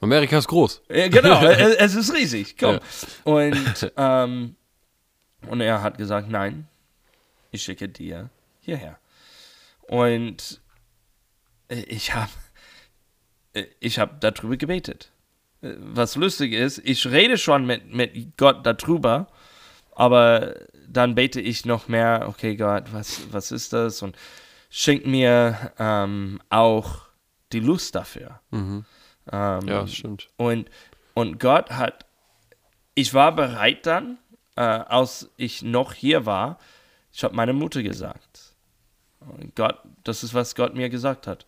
Amerika 0.00 0.38
ist 0.38 0.48
groß. 0.48 0.82
Ja, 0.90 1.06
genau, 1.08 1.40
es, 1.46 1.74
es 1.76 1.94
ist 1.94 2.14
riesig. 2.14 2.56
Komm. 2.58 2.74
Ja. 2.76 2.80
Und, 3.24 3.92
ähm, 3.96 4.56
und 5.48 5.60
er 5.60 5.82
hat 5.82 5.98
gesagt, 5.98 6.28
nein, 6.28 6.68
ich 7.50 7.62
schicke 7.62 7.88
dir 7.88 8.30
hierher. 8.60 8.98
Und 9.82 10.60
ich 11.68 12.14
habe 12.14 12.30
ich 13.80 13.98
hab 13.98 14.20
darüber 14.20 14.56
gebetet. 14.56 15.10
Was 15.60 16.16
lustig 16.16 16.52
ist, 16.54 16.78
ich 16.78 17.06
rede 17.06 17.38
schon 17.38 17.66
mit, 17.66 17.92
mit 17.92 18.36
Gott 18.36 18.66
darüber, 18.66 19.28
aber 19.94 20.56
dann 20.88 21.14
bete 21.14 21.40
ich 21.40 21.64
noch 21.64 21.88
mehr, 21.88 22.26
okay 22.28 22.56
Gott, 22.56 22.92
was, 22.92 23.32
was 23.32 23.52
ist 23.52 23.72
das? 23.72 24.02
Und 24.02 24.16
schenk 24.70 25.06
mir 25.06 25.72
ähm, 25.78 26.40
auch 26.48 27.02
die 27.52 27.60
Lust 27.60 27.94
dafür. 27.94 28.40
Ähm, 28.52 28.84
Ja, 29.30 29.58
das 29.60 29.94
stimmt. 29.94 30.28
und, 30.36 30.68
und 31.14 31.38
Gott 31.38 31.70
hat, 31.70 32.06
ich 32.94 33.14
war 33.14 33.34
bereit 33.36 33.86
dann, 33.86 34.18
äh, 34.56 34.60
als 34.60 35.30
ich 35.36 35.62
noch 35.62 35.92
hier 35.94 36.26
war, 36.26 36.58
ich 37.12 37.24
habe 37.24 37.34
meiner 37.34 37.52
Mutter 37.52 37.82
gesagt, 37.82 38.54
Und 39.20 39.54
Gott, 39.54 39.78
das 40.04 40.22
ist, 40.24 40.34
was 40.34 40.54
Gott 40.54 40.74
mir 40.74 40.88
gesagt 40.88 41.26
hat. 41.26 41.46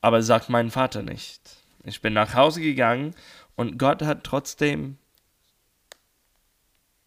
Aber 0.00 0.22
sagt 0.22 0.48
meinen 0.50 0.70
Vater 0.70 1.02
nicht. 1.02 1.40
Ich 1.84 2.00
bin 2.00 2.12
nach 2.12 2.34
Hause 2.34 2.60
gegangen 2.60 3.14
und 3.56 3.78
Gott 3.78 4.02
hat 4.02 4.24
trotzdem 4.24 4.98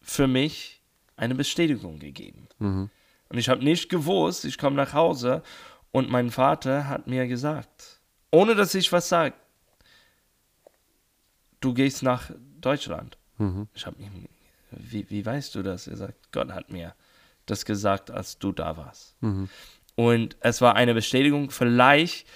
für 0.02 0.26
mich 0.26 0.80
eine 1.16 1.34
Bestätigung 1.34 1.98
gegeben. 1.98 2.48
Mhm. 2.58 2.90
Und 3.28 3.38
ich 3.38 3.48
habe 3.48 3.62
nicht 3.62 3.88
gewusst, 3.88 4.44
ich 4.44 4.58
komme 4.58 4.76
nach 4.76 4.94
Hause 4.94 5.42
und 5.92 6.10
mein 6.10 6.30
Vater 6.30 6.88
hat 6.88 7.06
mir 7.06 7.26
gesagt, 7.26 8.00
ohne 8.30 8.54
dass 8.54 8.74
ich 8.74 8.90
was 8.92 9.08
sage, 9.08 9.34
du 11.60 11.74
gehst 11.74 12.02
nach 12.02 12.30
Deutschland. 12.60 13.18
Mhm. 13.38 13.68
Ich 13.74 13.86
habe 13.86 14.00
ihm, 14.00 14.28
wie, 14.70 15.08
wie 15.10 15.24
weißt 15.24 15.54
du 15.54 15.62
das? 15.62 15.86
Er 15.86 15.96
sagt, 15.96 16.32
Gott 16.32 16.52
hat 16.52 16.70
mir 16.70 16.94
das 17.46 17.64
gesagt, 17.64 18.10
als 18.10 18.38
du 18.38 18.52
da 18.52 18.76
warst. 18.76 19.16
Mhm. 19.20 19.48
Und 19.94 20.36
es 20.40 20.60
war 20.60 20.76
eine 20.76 20.94
Bestätigung, 20.94 21.50
vielleicht, 21.50 22.26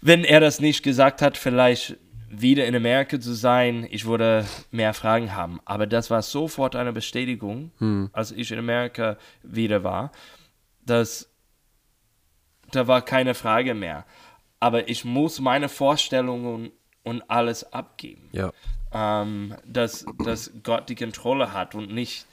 wenn 0.00 0.24
er 0.24 0.40
das 0.40 0.60
nicht 0.60 0.82
gesagt 0.82 1.22
hat, 1.22 1.36
vielleicht 1.36 1.96
wieder 2.28 2.66
in 2.66 2.74
Amerika 2.74 3.18
zu 3.20 3.32
sein, 3.32 3.86
ich 3.90 4.06
würde 4.06 4.44
mehr 4.70 4.94
Fragen 4.94 5.34
haben. 5.34 5.60
Aber 5.64 5.86
das 5.86 6.10
war 6.10 6.22
sofort 6.22 6.76
eine 6.76 6.92
Bestätigung, 6.92 7.70
als 8.12 8.32
ich 8.32 8.50
in 8.50 8.58
Amerika 8.58 9.16
wieder 9.42 9.84
war, 9.84 10.12
dass 10.84 11.30
da 12.70 12.86
war 12.86 13.02
keine 13.02 13.34
Frage 13.34 13.74
mehr. 13.74 14.04
Aber 14.60 14.88
ich 14.88 15.04
muss 15.04 15.40
meine 15.40 15.68
Vorstellungen 15.68 16.72
und 17.02 17.28
alles 17.30 17.72
abgeben 17.72 18.30
Ja. 18.32 18.52
Ähm, 18.94 19.54
dass, 19.66 20.06
dass 20.24 20.52
Gott 20.62 20.88
die 20.88 20.94
Kontrolle 20.94 21.52
hat 21.52 21.74
und 21.74 21.92
nicht. 21.92 22.26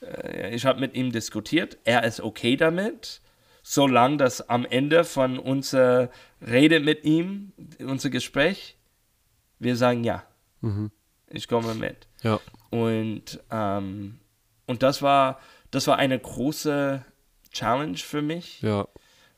Äh, 0.00 0.54
ich 0.54 0.64
habe 0.64 0.80
mit 0.80 0.94
ihm 0.94 1.12
diskutiert, 1.12 1.76
er 1.84 2.04
ist 2.04 2.20
okay 2.20 2.56
damit, 2.56 3.20
solange 3.62 4.18
das 4.18 4.48
am 4.48 4.64
Ende 4.64 5.04
von 5.04 5.38
unserer 5.38 6.10
Rede 6.40 6.80
mit 6.80 7.04
ihm, 7.04 7.52
unser 7.80 8.10
Gespräch, 8.10 8.76
wir 9.58 9.76
sagen 9.76 10.04
ja, 10.04 10.24
ich 11.28 11.48
komme 11.48 11.74
mit. 11.74 12.06
Ja. 12.22 12.40
Und, 12.70 13.40
ähm, 13.50 14.18
und 14.66 14.82
das 14.82 15.02
war 15.02 15.40
das 15.74 15.88
war 15.88 15.96
eine 15.96 16.18
große 16.18 17.04
Challenge 17.50 17.98
für 17.98 18.22
mich, 18.22 18.62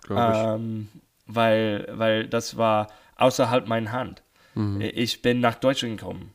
Ja. 0.09 0.55
Ähm, 0.55 0.89
weil, 1.27 1.89
weil 1.91 2.29
das 2.29 2.57
war 2.57 2.89
außerhalb 3.17 3.67
meiner 3.67 3.91
Hand. 3.91 4.23
Ich 4.81 5.21
bin 5.21 5.41
nach 5.41 5.57
Deutschland 5.57 5.99
gekommen 5.99 6.33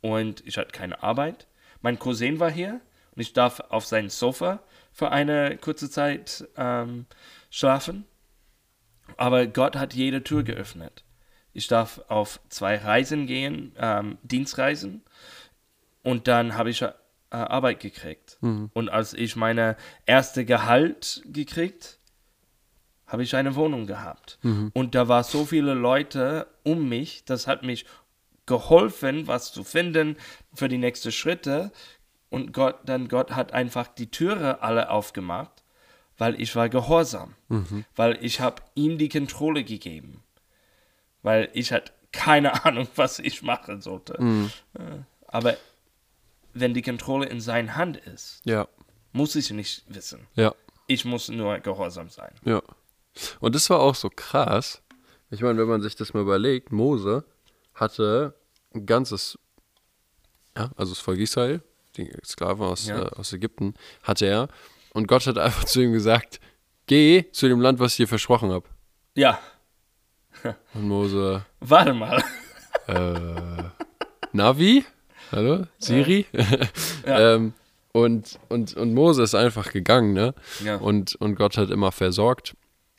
und 0.00 0.46
ich 0.46 0.58
hatte 0.58 0.72
keine 0.72 1.02
Arbeit. 1.02 1.46
Mein 1.80 1.98
Cousin 1.98 2.40
war 2.40 2.50
hier 2.50 2.80
und 3.14 3.22
ich 3.22 3.32
darf 3.32 3.60
auf 3.68 3.86
sein 3.86 4.08
Sofa 4.08 4.60
für 4.92 5.10
eine 5.10 5.56
kurze 5.58 5.90
Zeit 5.90 6.48
ähm, 6.56 7.06
schlafen. 7.50 8.04
Aber 9.16 9.46
Gott 9.46 9.76
hat 9.76 9.94
jede 9.94 10.22
Tür 10.22 10.42
geöffnet. 10.42 11.04
Ich 11.52 11.66
darf 11.66 12.00
auf 12.08 12.40
zwei 12.50 12.76
Reisen 12.76 13.26
gehen, 13.26 13.72
ähm, 13.78 14.18
Dienstreisen. 14.22 15.02
Und 16.02 16.28
dann 16.28 16.54
habe 16.54 16.70
ich 16.70 16.82
äh, 16.82 16.92
Arbeit 17.30 17.80
gekriegt. 17.80 18.38
Und 18.74 18.88
als 18.88 19.14
ich 19.14 19.34
meine 19.36 19.76
erste 20.06 20.44
Gehalt 20.44 21.22
gekriegt, 21.26 21.98
habe 23.06 23.22
ich 23.22 23.34
eine 23.34 23.54
Wohnung 23.54 23.86
gehabt. 23.86 24.38
Und 24.74 24.94
da 24.94 25.08
war 25.08 25.24
so 25.24 25.44
viele 25.46 25.74
Leute 25.74 26.46
um 26.62 26.88
mich, 26.88 27.24
das 27.24 27.46
hat 27.46 27.62
mich 27.62 27.86
geholfen, 28.48 29.28
was 29.28 29.52
zu 29.52 29.62
finden 29.62 30.16
für 30.52 30.68
die 30.68 30.78
nächsten 30.78 31.12
Schritte. 31.12 31.70
Und 32.30 32.52
Gott, 32.52 32.80
dann 32.84 33.06
Gott 33.08 33.30
hat 33.32 33.52
einfach 33.52 33.86
die 33.86 34.10
Türe 34.10 34.60
alle 34.62 34.90
aufgemacht, 34.90 35.62
weil 36.18 36.40
ich 36.40 36.56
war 36.56 36.68
gehorsam, 36.68 37.34
weil 37.94 38.18
ich 38.24 38.40
habe 38.40 38.60
ihm 38.74 38.98
die 38.98 39.08
Kontrolle 39.08 39.62
gegeben, 39.62 40.24
weil 41.22 41.48
ich 41.52 41.70
hatte 41.72 41.92
keine 42.12 42.50
Ahnung, 42.64 42.88
was 42.96 43.18
ich 43.20 43.42
machen 43.42 43.80
sollte. 43.80 44.14
Äh, 44.74 44.80
Aber 45.28 45.56
wenn 46.54 46.74
die 46.74 46.82
Kontrolle 46.82 47.26
in 47.26 47.40
seiner 47.40 47.76
Hand 47.76 47.96
ist, 47.98 48.40
Ja. 48.44 48.66
muss 49.12 49.36
ich 49.36 49.50
nicht 49.50 49.84
wissen. 49.88 50.26
Ja. 50.34 50.54
Ich 50.86 51.04
muss 51.04 51.28
nur 51.28 51.58
gehorsam 51.60 52.08
sein. 52.08 52.34
Ja. 52.44 52.62
Und 53.40 53.54
das 53.54 53.68
war 53.70 53.80
auch 53.80 53.94
so 53.94 54.10
krass. 54.10 54.82
Ich 55.30 55.40
meine, 55.42 55.58
wenn 55.58 55.68
man 55.68 55.82
sich 55.82 55.94
das 55.96 56.14
mal 56.14 56.22
überlegt, 56.22 56.72
Mose 56.72 57.24
hatte 57.80 58.34
ein 58.74 58.86
ganzes, 58.86 59.38
ja, 60.56 60.70
also 60.76 60.92
das 60.92 61.00
Volk 61.00 61.18
Israel, 61.18 61.62
die 61.96 62.10
Sklaven 62.24 62.64
aus, 62.66 62.86
Ja. 62.86 63.02
äh, 63.02 63.10
aus 63.16 63.32
Ägypten, 63.32 63.74
hatte 64.02 64.26
er. 64.26 64.48
Und 64.92 65.06
Gott 65.06 65.26
hat 65.26 65.38
einfach 65.38 65.64
zu 65.64 65.80
ihm 65.80 65.92
gesagt, 65.92 66.40
geh 66.86 67.30
zu 67.32 67.48
dem 67.48 67.60
Land, 67.60 67.78
was 67.78 67.92
ich 67.92 67.96
dir 67.98 68.08
versprochen 68.08 68.50
habe. 68.52 68.66
Ja, 69.14 69.38
Und 70.74 70.86
Mose, 70.88 71.44
warte 71.60 71.92
mal. 71.94 72.22
äh, 72.86 73.62
Navi? 74.32 74.84
Hallo? 75.32 75.66
Siri? 75.78 76.26
ähm, 77.04 77.52
und, 77.92 78.38
und, 78.48 78.76
und 78.76 78.94
Mose 78.94 79.22
ist 79.22 79.34
einfach 79.34 79.72
gegangen, 79.72 80.12
ne? 80.12 80.34
Ja. 80.64 80.76
Und, 80.76 81.16
und 81.16 81.34
Gott 81.34 81.56
hat 81.58 81.70
immer 81.70 81.90
versorgt, 81.92 82.54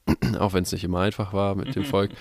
auch 0.40 0.54
wenn 0.54 0.64
es 0.64 0.72
nicht 0.72 0.84
immer 0.84 1.00
einfach 1.00 1.32
war 1.34 1.56
mit 1.56 1.76
dem 1.76 1.84
Volk. 1.86 2.12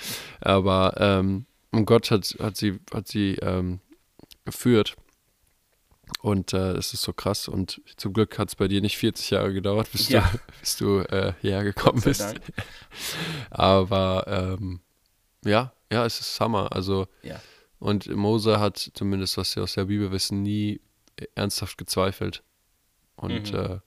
Aber 0.41 0.95
ähm, 0.99 1.47
und 1.73 1.85
Gott 1.87 2.11
hat, 2.11 2.37
hat 2.41 2.57
sie, 2.57 2.79
hat 2.93 3.09
sie 3.09 3.35
ähm, 3.43 3.81
geführt. 4.45 4.97
Und 6.23 6.55
äh, 6.55 6.73
es 6.73 6.95
ist 6.95 7.03
so 7.03 7.12
krass. 7.12 7.49
Und 7.49 7.83
zum 7.97 8.14
Glück 8.14 8.39
hat 8.39 8.49
es 8.49 8.57
bei 8.57 8.66
dir 8.66 8.81
nicht 8.81 8.97
40 8.97 9.31
Jahre 9.31 9.53
gedauert, 9.53 9.91
bis 9.93 10.09
Ja. 10.09 10.29
du, 10.33 10.39
bis 10.61 10.77
du 10.79 10.99
äh, 11.01 11.35
hierher 11.43 11.64
gekommen 11.64 12.01
bist. 12.01 12.35
Aber 13.51 14.25
ähm, 14.27 14.81
ja, 15.45 15.73
ja, 15.93 16.05
es 16.07 16.21
ist 16.21 16.41
Hammer. 16.41 16.73
Also 16.73 17.07
Ja. 17.23 17.41
und 17.79 18.07
Mose 18.14 18.59
hat, 18.59 18.79
zumindest 18.95 19.37
was 19.37 19.55
wir 19.57 19.62
aus 19.62 19.75
der 19.75 19.85
Bibel 19.85 20.11
wissen, 20.11 20.43
nie 20.43 20.81
ernsthaft 21.35 21.77
gezweifelt. 21.79 22.43
Und 23.16 23.53
Mhm. 23.53 23.59
äh, 23.59 23.79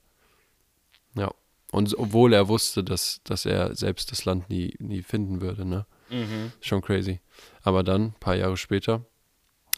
ja, 1.16 1.30
Und 1.72 1.96
obwohl 1.98 2.34
er 2.34 2.48
wusste, 2.48 2.84
dass, 2.84 3.20
dass 3.24 3.46
er 3.46 3.74
selbst 3.74 4.12
das 4.12 4.24
Land 4.26 4.48
nie, 4.50 4.74
nie 4.78 5.02
finden 5.02 5.40
würde, 5.40 5.64
ne? 5.64 5.86
Mhm. 6.12 6.52
Schon 6.60 6.82
crazy. 6.82 7.20
Aber 7.62 7.82
dann, 7.82 8.02
ein 8.06 8.14
paar 8.20 8.36
Jahre 8.36 8.56
später, 8.56 9.04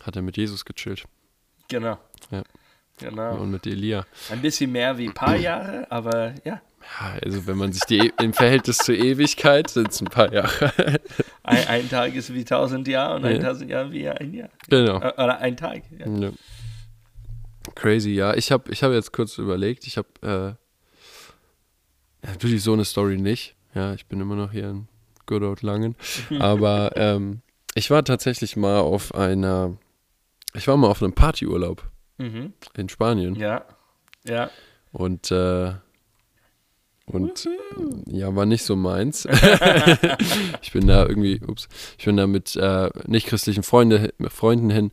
hat 0.03 0.17
er 0.17 0.23
mit 0.23 0.37
Jesus 0.37 0.65
gechillt. 0.65 1.05
Genau. 1.69 1.99
Ja. 2.31 2.43
Genau. 2.99 3.37
Und 3.41 3.51
mit 3.51 3.67
Elia. 3.67 4.07
Ein 4.31 4.41
bisschen 4.43 4.71
mehr 4.71 4.97
wie 4.99 5.07
ein 5.09 5.15
paar 5.15 5.37
Jahre, 5.37 5.91
aber 5.91 6.35
ja. 6.45 6.61
Ja, 7.01 7.19
also 7.25 7.47
wenn 7.47 7.57
man 7.57 7.73
sich 7.73 7.83
die 7.85 8.13
im 8.21 8.33
Verhältnis 8.35 8.77
zur 8.79 8.95
Ewigkeit 8.95 9.71
sind 9.71 9.91
es 9.91 10.01
ein 10.03 10.07
paar 10.09 10.31
Jahre. 10.33 10.71
Ein, 11.43 11.67
ein 11.69 11.89
Tag 11.91 12.15
ist 12.15 12.33
wie 12.33 12.45
tausend 12.45 12.87
Jahre 12.89 13.17
und 13.17 13.25
ein 13.25 13.37
Ja. 13.37 13.43
tausend 13.49 13.71
Jahre 13.71 13.91
wie 13.93 14.09
ein 14.09 14.33
Jahr. 14.35 14.49
genau. 14.69 14.99
Äh, 15.01 15.13
Oder 15.15 15.39
ein 15.39 15.57
Tag. 15.57 15.83
Ja. 15.99 16.07
Ja. 16.07 16.31
Crazy, 17.75 18.11
ja. 18.13 18.35
Ich 18.35 18.51
habe 18.53 18.71
ich 18.73 18.83
hab 18.83 18.93
jetzt 18.93 19.13
kurz 19.13 19.37
überlegt, 19.39 19.87
ich 19.87 19.97
habe 19.99 20.57
äh, 22.23 22.27
natürlich 22.27 22.63
so 22.63 22.73
eine 22.75 22.85
Story 22.85 23.17
nicht. 23.19 23.57
Ja, 23.75 23.93
ich 23.95 24.07
bin 24.07 24.21
immer 24.21 24.37
noch 24.37 24.53
hier 24.53 24.71
in 24.71 24.89
Good 25.27 25.43
Old 25.43 25.63
Langen. 25.63 25.97
Aber 26.39 26.93
ähm, 26.97 27.41
ich 27.75 27.91
war 27.91 28.05
tatsächlich 28.05 28.57
mal 28.57 28.81
auf 28.81 29.15
einer, 29.15 29.77
ich 30.55 30.67
war 30.69 30.77
mal 30.77 30.89
auf 30.89 31.03
einem 31.03 31.13
Partyurlaub 31.15 31.89
Mhm. 32.19 32.53
in 32.77 32.89
Spanien. 32.89 33.35
Ja. 33.35 33.65
Ja. 34.25 34.49
Und, 34.93 35.31
äh, 35.33 35.73
und 37.07 37.49
ja, 38.07 38.35
war 38.35 38.47
nicht 38.47 38.63
so 38.63 38.77
meins. 38.77 39.27
ich 40.63 40.73
bin 40.73 40.87
da 40.87 41.07
irgendwie, 41.07 41.41
ups, 41.47 41.69
ich 41.99 42.05
bin 42.07 42.17
da 42.17 42.27
mit 42.27 42.57
äh, 42.57 42.89
nicht-christlichen 43.07 43.63
Freunde, 43.63 44.15
Freunden 44.29 44.71
hin 44.71 44.91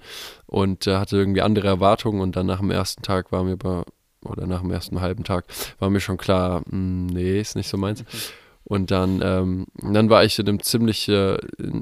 und 0.47 0.87
äh, 0.87 0.97
hatte 0.97 1.15
irgendwie 1.17 1.41
andere 1.41 1.67
Erwartungen 1.67 2.19
und 2.21 2.35
dann 2.35 2.47
nach 2.47 2.59
dem 2.59 2.71
ersten 2.71 3.01
Tag 3.01 3.31
war 3.31 3.43
mir 3.45 3.55
bei, 3.55 3.83
oder 4.23 4.45
nach 4.45 4.61
dem 4.61 4.71
ersten 4.71 4.99
halben 4.99 5.23
Tag 5.23 5.45
war 5.79 5.89
mir 5.89 6.01
schon 6.01 6.17
klar, 6.17 6.63
mh, 6.65 7.13
nee, 7.13 7.39
ist 7.39 7.55
nicht 7.55 7.69
so 7.69 7.77
meins. 7.77 8.03
Und 8.63 8.91
dann, 8.91 9.21
ähm, 9.23 9.67
dann 9.81 10.09
war 10.09 10.23
ich 10.23 10.37
in 10.39 10.47
einem 10.47 10.61
ziemlich, 10.61 11.07
äh, 11.09 11.37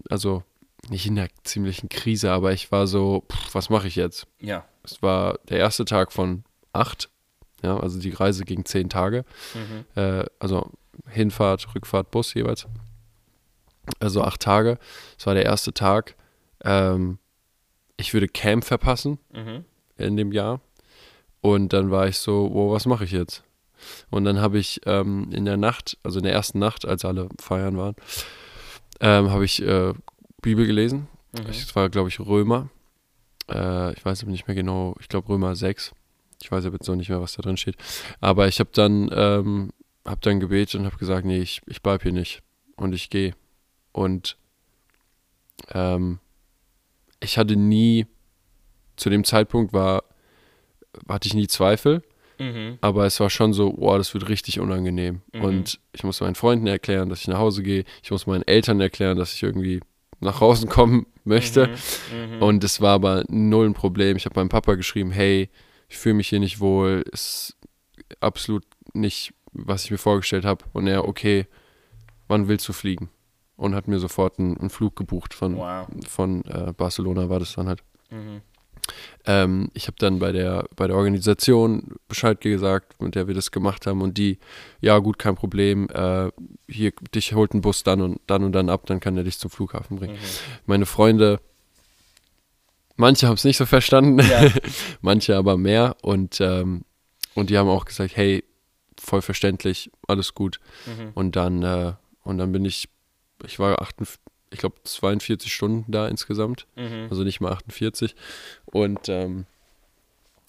also 0.10 0.44
nicht 0.90 1.06
in 1.06 1.20
einer 1.20 1.28
ziemlichen 1.44 1.90
Krise, 1.90 2.32
aber 2.32 2.54
ich 2.54 2.72
war 2.72 2.88
so, 2.88 3.24
pff, 3.32 3.54
was 3.54 3.70
mache 3.70 3.88
ich 3.88 3.96
jetzt? 3.96 4.28
Ja. 4.40 4.66
Es 4.84 5.02
war 5.02 5.38
der 5.50 5.60
erste 5.60 5.86
Tag 5.86 6.12
von 6.12 6.44
acht. 6.74 7.10
Ja, 7.62 7.78
also 7.78 8.00
die 8.00 8.12
Reise 8.12 8.46
ging 8.46 8.64
zehn 8.66 8.90
Tage. 8.90 9.26
Mhm. 9.54 10.02
Äh, 10.02 10.26
also 10.40 10.72
Hinfahrt, 11.08 11.76
Rückfahrt, 11.76 12.10
Bus 12.12 12.34
jeweils. 12.34 12.68
Also 14.00 14.24
acht 14.24 14.40
Tage. 14.42 14.78
Es 15.18 15.26
war 15.26 15.34
der 15.34 15.46
erste 15.46 15.74
Tag. 15.74 16.16
Ähm, 16.64 17.20
ich 17.98 18.14
würde 18.14 18.28
Camp 18.28 18.64
verpassen 18.64 19.20
Mhm. 19.34 19.66
in 19.98 20.16
dem 20.18 20.32
Jahr. 20.32 20.62
Und 21.42 21.74
dann 21.74 21.92
war 21.92 22.08
ich 22.08 22.18
so, 22.18 22.50
wow, 22.54 22.72
was 22.74 22.86
mache 22.86 23.04
ich 23.04 23.12
jetzt? 23.12 23.44
Und 24.10 24.26
dann 24.26 24.40
habe 24.40 24.60
ich 24.60 24.82
ähm, 24.86 25.30
in 25.32 25.46
der 25.46 25.58
Nacht, 25.58 25.98
also 26.04 26.20
in 26.20 26.24
der 26.24 26.34
ersten 26.34 26.60
Nacht, 26.60 26.86
als 26.86 27.06
alle 27.06 27.30
feiern 27.40 27.78
waren, 27.78 27.96
ähm, 29.00 29.30
habe 29.30 29.46
ich 29.46 29.62
äh, 29.62 29.94
Bibel 30.42 30.66
gelesen. 30.66 31.08
Mhm. 31.32 31.50
Es 31.50 31.76
war, 31.76 31.90
glaube 31.90 32.10
ich, 32.10 32.20
Römer. 32.20 32.70
Äh, 33.50 33.94
ich 33.94 34.06
weiß 34.06 34.24
aber 34.24 34.32
nicht 34.32 34.48
mehr 34.48 34.56
genau, 34.56 34.96
ich 35.00 35.10
glaube 35.10 35.30
Römer 35.30 35.56
6. 35.56 35.94
Ich 36.42 36.52
weiß 36.52 36.66
aber 36.66 36.76
jetzt 36.76 36.88
noch 36.88 36.96
nicht 36.96 37.10
mehr, 37.10 37.22
was 37.22 37.34
da 37.34 37.42
drin 37.42 37.58
steht. 37.58 37.76
Aber 38.22 38.48
ich 38.48 38.60
habe 38.60 38.70
dann, 38.74 39.10
ähm, 39.14 39.72
hab 40.06 40.22
dann 40.22 40.40
gebetet 40.40 40.80
und 40.80 40.86
habe 40.86 40.98
gesagt, 40.98 41.26
nee, 41.26 41.40
ich, 41.40 41.62
ich 41.66 41.82
bleib 41.82 42.04
hier 42.04 42.14
nicht. 42.14 42.42
Und 42.76 42.94
ich 42.94 43.10
gehe. 43.10 43.34
Und 43.92 44.38
ähm, 45.72 46.20
ich 47.20 47.38
hatte 47.38 47.56
nie, 47.56 48.08
zu 48.96 49.10
dem 49.10 49.24
Zeitpunkt 49.24 49.74
war, 49.74 50.04
hatte 51.08 51.28
ich 51.28 51.34
nie 51.34 51.48
Zweifel, 51.48 52.04
Mhm. 52.40 52.78
aber 52.82 53.06
es 53.06 53.20
war 53.20 53.30
schon 53.30 53.52
so, 53.54 53.74
boah, 53.74 53.98
das 53.98 54.14
wird 54.14 54.30
richtig 54.30 54.60
unangenehm. 54.60 55.22
Mhm. 55.34 55.42
Und 55.44 55.80
ich 55.94 56.04
muss 56.04 56.22
meinen 56.22 56.36
Freunden 56.36 56.68
erklären, 56.68 57.10
dass 57.10 57.22
ich 57.22 57.28
nach 57.28 57.38
Hause 57.40 57.62
gehe. 57.64 57.84
Ich 58.02 58.12
muss 58.12 58.26
meinen 58.28 58.48
Eltern 58.48 58.80
erklären, 58.80 59.18
dass 59.18 59.34
ich 59.34 59.44
irgendwie 59.44 59.82
nach 60.22 60.40
Hause 60.42 60.68
kommen 60.68 61.06
möchte. 61.26 61.68
Mhm. 61.68 62.36
Mhm. 62.38 62.42
Und 62.42 62.64
es 62.64 62.80
war 62.82 62.94
aber 62.96 63.24
null 63.28 63.66
ein 63.68 63.74
Problem. 63.74 64.18
Ich 64.18 64.26
habe 64.26 64.40
meinem 64.40 64.50
Papa 64.50 64.76
geschrieben, 64.76 65.12
hey, 65.12 65.50
ich 65.90 65.98
fühle 65.98 66.16
mich 66.16 66.30
hier 66.30 66.40
nicht 66.40 66.60
wohl, 66.60 67.04
ist 67.12 67.58
absolut 68.20 68.64
nicht, 68.94 69.34
was 69.52 69.86
ich 69.86 69.92
mir 69.92 69.98
vorgestellt 69.98 70.46
habe. 70.46 70.64
Und 70.74 70.88
er, 70.88 71.08
okay, 71.08 71.46
wann 72.28 72.48
willst 72.48 72.68
du 72.68 72.74
fliegen? 72.74 73.10
Und 73.56 73.76
hat 73.76 73.88
mir 73.90 74.00
sofort 74.00 74.40
einen, 74.40 74.58
einen 74.58 74.70
Flug 74.70 74.96
gebucht 74.96 75.34
von, 75.34 75.58
Wow. 75.58 75.88
von 76.08 76.46
äh, 76.46 76.72
Barcelona, 76.72 77.30
war 77.30 77.40
das 77.40 77.54
dann 77.54 77.68
halt. 77.68 77.84
Mhm. 78.10 78.42
Ähm, 79.26 79.70
ich 79.74 79.88
habe 79.88 79.96
dann 80.00 80.20
bei 80.20 80.32
der, 80.32 80.66
bei 80.76 80.88
der 80.88 80.96
Organisation 80.96 81.96
Bescheid 82.08 82.42
gesagt, 82.42 83.02
mit 83.02 83.16
der 83.16 83.28
wir 83.28 83.36
das 83.36 83.52
gemacht 83.52 83.86
haben 83.88 84.02
und 84.02 84.18
die, 84.18 84.40
ja 84.82 84.98
gut, 85.00 85.20
kein 85.20 85.36
Problem, 85.36 85.88
äh, 85.90 86.30
hier, 86.68 86.92
dich 87.14 87.34
holt 87.34 87.54
ein 87.54 87.62
Bus 87.62 87.84
dann 87.84 88.02
und 88.02 88.22
dann 88.28 88.44
und 88.44 88.54
dann 88.54 88.70
ab, 88.70 88.86
dann 88.86 89.00
kann 89.00 89.18
er 89.18 89.24
dich 89.24 89.40
zum 89.40 89.52
Flughafen 89.52 89.98
bringen. 89.98 90.16
Mhm. 90.16 90.20
Meine 90.66 90.86
Freunde, 90.86 91.40
manche 92.96 93.28
haben 93.28 93.36
es 93.36 93.44
nicht 93.44 93.58
so 93.58 93.66
verstanden, 93.66 94.20
Ja. 94.20 94.50
manche 95.02 95.36
aber 95.36 95.58
mehr 95.58 95.96
und, 96.02 96.40
ähm, 96.42 96.84
und 97.36 97.50
die 97.50 97.58
haben 97.58 97.70
auch 97.70 97.86
gesagt, 97.86 98.16
hey, 98.16 98.44
voll 99.00 99.22
verständlich, 99.22 99.92
alles 100.08 100.34
gut. 100.34 100.60
Mhm. 100.86 101.12
Und 101.14 101.36
dann, 101.36 101.64
äh, 101.64 101.94
und 102.24 102.38
dann 102.38 102.52
bin 102.52 102.66
ich, 102.66 102.90
ich 103.46 103.60
war 103.60 103.82
48, 103.82 104.20
ich 104.52 104.60
glaube 104.60 104.76
42 104.84 105.54
Stunden 105.54 105.92
da 105.92 106.08
insgesamt 106.08 106.66
Mhm. 106.76 107.08
also 107.10 107.24
nicht 107.24 107.40
mal 107.42 107.52
48. 107.52 108.16
Und, 108.66 109.08
ähm, 109.10 109.46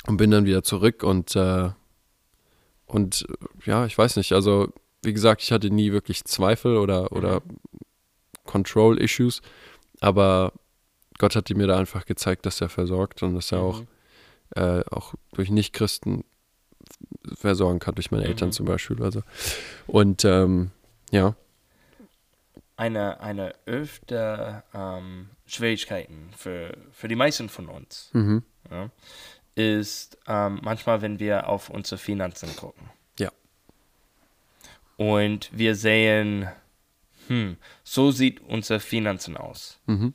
und 0.06 0.16
bin 0.16 0.30
dann 0.30 0.46
wieder 0.46 0.62
zurück 0.62 1.02
und, 1.02 1.36
äh, 1.36 1.70
und 2.86 3.26
ja, 3.64 3.86
ich 3.86 3.96
weiß 3.96 4.16
nicht, 4.16 4.32
also 4.32 4.72
wie 5.02 5.12
gesagt, 5.12 5.42
ich 5.42 5.52
hatte 5.52 5.70
nie 5.70 5.92
wirklich 5.92 6.24
Zweifel 6.24 6.76
oder, 6.76 7.12
oder 7.12 7.42
Control-Issues, 8.46 9.42
aber 10.00 10.52
Gott 11.18 11.36
hat 11.36 11.50
mir 11.50 11.66
da 11.66 11.78
einfach 11.78 12.06
gezeigt, 12.06 12.46
dass 12.46 12.60
er 12.60 12.68
versorgt 12.68 13.22
und 13.22 13.34
dass 13.34 13.52
er 13.52 13.60
auch, 13.60 13.80
Mhm. 13.80 13.86
äh, 14.56 14.80
auch 14.90 15.14
durch 15.32 15.50
Nichtchristen 15.50 16.24
versorgen 17.34 17.78
kann, 17.78 17.94
durch 17.94 18.10
meine 18.10 18.24
Eltern 18.24 18.48
Mhm. 18.48 18.52
zum 18.52 18.66
Beispiel. 18.66 19.02
Also. 19.02 19.22
Und 19.86 20.24
ähm, 20.24 20.70
ja, 21.10 21.34
Eine, 22.80 23.20
eine 23.20 23.52
öfter 23.66 24.64
ähm, 24.72 25.28
Schwierigkeiten 25.44 26.30
für, 26.34 26.74
für 26.92 27.08
die 27.08 27.14
meisten 27.14 27.50
von 27.50 27.68
uns 27.68 28.08
mhm. 28.14 28.42
ja, 28.70 28.88
ist 29.54 30.16
ähm, 30.26 30.60
manchmal, 30.62 31.02
wenn 31.02 31.18
wir 31.18 31.46
auf 31.46 31.68
unsere 31.68 31.98
Finanzen 31.98 32.56
gucken. 32.56 32.88
Ja. 33.18 33.30
Und 34.96 35.50
wir 35.52 35.74
sehen, 35.74 36.48
hm, 37.28 37.58
so 37.84 38.12
sieht 38.12 38.40
unsere 38.40 38.80
Finanzen 38.80 39.36
aus. 39.36 39.78
Mhm. 39.84 40.14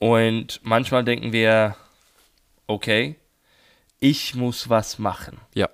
Und 0.00 0.58
manchmal 0.64 1.04
denken 1.04 1.32
wir, 1.32 1.76
okay, 2.66 3.20
ich 4.00 4.34
muss 4.34 4.68
was 4.68 4.98
machen. 4.98 5.38
ja, 5.54 5.68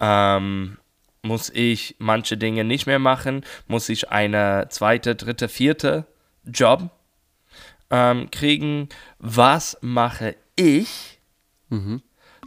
Ähm, 0.00 0.78
muss 1.24 1.50
ich 1.50 1.96
manche 1.98 2.36
Dinge 2.36 2.64
nicht 2.64 2.86
mehr 2.86 2.98
machen? 2.98 3.44
Muss 3.66 3.88
ich 3.88 4.10
eine 4.10 4.68
zweite, 4.68 5.16
dritte, 5.16 5.48
vierte 5.48 6.06
Job 6.44 6.90
ähm, 7.90 8.30
kriegen? 8.30 8.90
Was 9.18 9.78
mache 9.80 10.36
ich, 10.54 11.18
mhm. 11.70 12.02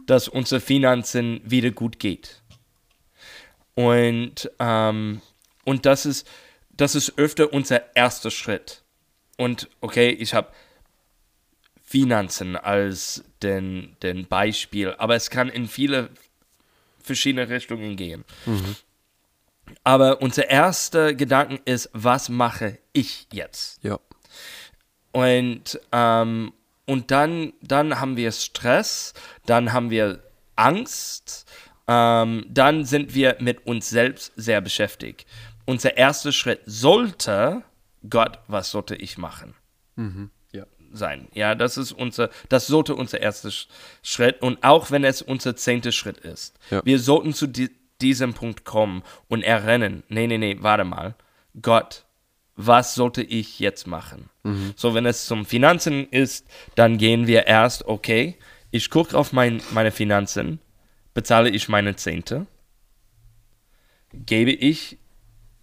dass 0.06 0.28
unsere 0.28 0.60
Finanzen 0.60 1.40
wieder 1.44 1.72
gut 1.72 1.98
geht? 1.98 2.40
Und, 3.74 4.50
ähm, 4.58 5.22
und 5.64 5.84
das, 5.84 6.06
ist, 6.06 6.28
das 6.70 6.94
ist 6.94 7.18
öfter 7.18 7.52
unser 7.52 7.96
erster 7.96 8.30
Schritt. 8.30 8.82
Und 9.36 9.68
okay, 9.80 10.10
ich 10.10 10.34
habe 10.34 10.52
Finanzen 11.82 12.54
als 12.56 13.24
den, 13.42 13.96
den 14.02 14.26
Beispiel, 14.26 14.94
aber 14.98 15.14
es 15.14 15.30
kann 15.30 15.48
in 15.48 15.66
viele 15.66 16.10
verschiedene 17.08 17.48
Richtungen 17.48 17.96
gehen. 17.96 18.24
Aber 19.84 20.22
unser 20.22 20.48
erster 20.48 21.14
Gedanke 21.14 21.60
ist, 21.64 21.90
was 21.92 22.28
mache 22.28 22.78
ich 22.92 23.26
jetzt? 23.32 23.82
ja, 23.82 23.98
Und, 25.12 25.80
ähm, 25.92 26.52
und 26.86 27.10
dann, 27.10 27.52
dann 27.60 28.00
haben 28.00 28.16
wir 28.16 28.32
Stress, 28.32 29.12
dann 29.44 29.72
haben 29.72 29.90
wir 29.90 30.22
Angst, 30.56 31.46
ähm, 31.86 32.46
dann 32.48 32.84
sind 32.84 33.14
wir 33.14 33.36
mit 33.40 33.66
uns 33.66 33.90
selbst 33.90 34.32
sehr 34.36 34.60
beschäftigt. 34.60 35.26
Unser 35.66 35.96
erster 35.96 36.32
Schritt 36.32 36.60
sollte, 36.64 37.62
Gott, 38.08 38.38
was 38.46 38.70
sollte 38.70 38.94
ich 38.94 39.18
machen? 39.18 39.54
ja, 39.96 40.30
sein. 40.92 41.28
Ja, 41.34 41.54
das 41.54 41.76
ist 41.76 41.92
unser, 41.92 42.30
das 42.48 42.66
sollte 42.66 42.94
unser 42.94 43.20
erster 43.20 43.48
Sch- 43.50 43.66
Schritt 44.02 44.40
und 44.42 44.62
auch 44.62 44.90
wenn 44.90 45.04
es 45.04 45.22
unser 45.22 45.56
zehnter 45.56 45.92
Schritt 45.92 46.18
ist. 46.18 46.58
Ja. 46.70 46.80
Wir 46.84 46.98
sollten 46.98 47.32
zu 47.34 47.46
di 47.46 47.70
diesem 48.00 48.32
Punkt 48.32 48.64
kommen 48.64 49.02
und 49.26 49.42
erinnern, 49.42 50.04
nee, 50.08 50.28
nee, 50.28 50.38
nee, 50.38 50.56
warte 50.60 50.84
mal, 50.84 51.16
Gott, 51.60 52.04
was 52.54 52.94
sollte 52.94 53.22
ich 53.22 53.58
jetzt 53.58 53.88
machen? 53.88 54.30
So, 54.76 54.94
wenn 54.94 55.04
es 55.04 55.26
zum 55.26 55.44
Finanzen 55.44 56.08
ist, 56.08 56.46
dann 56.76 56.96
gehen 56.98 57.26
wir 57.26 57.48
erst, 57.48 57.86
okay, 57.86 58.36
ich 58.70 58.88
gucke 58.90 59.18
auf 59.18 59.32
mein, 59.32 59.60
meine 59.72 59.90
Finanzen, 59.90 60.60
bezahle 61.12 61.50
ich 61.50 61.68
meine 61.68 61.96
Zehnte, 61.96 62.46
gebe 64.12 64.52
ich 64.52 64.96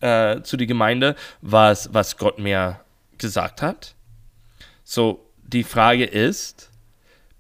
äh, 0.02 0.42
zu 0.42 0.58
der 0.58 0.68
Gemeinde, 0.68 1.16
was, 1.42 1.94
was 1.94 2.18
Gott 2.18 2.38
mir 2.40 2.82
gesagt 3.18 3.62
hat. 3.62 3.95
So, 4.86 5.30
die 5.44 5.64
Frage 5.64 6.06
ist, 6.06 6.70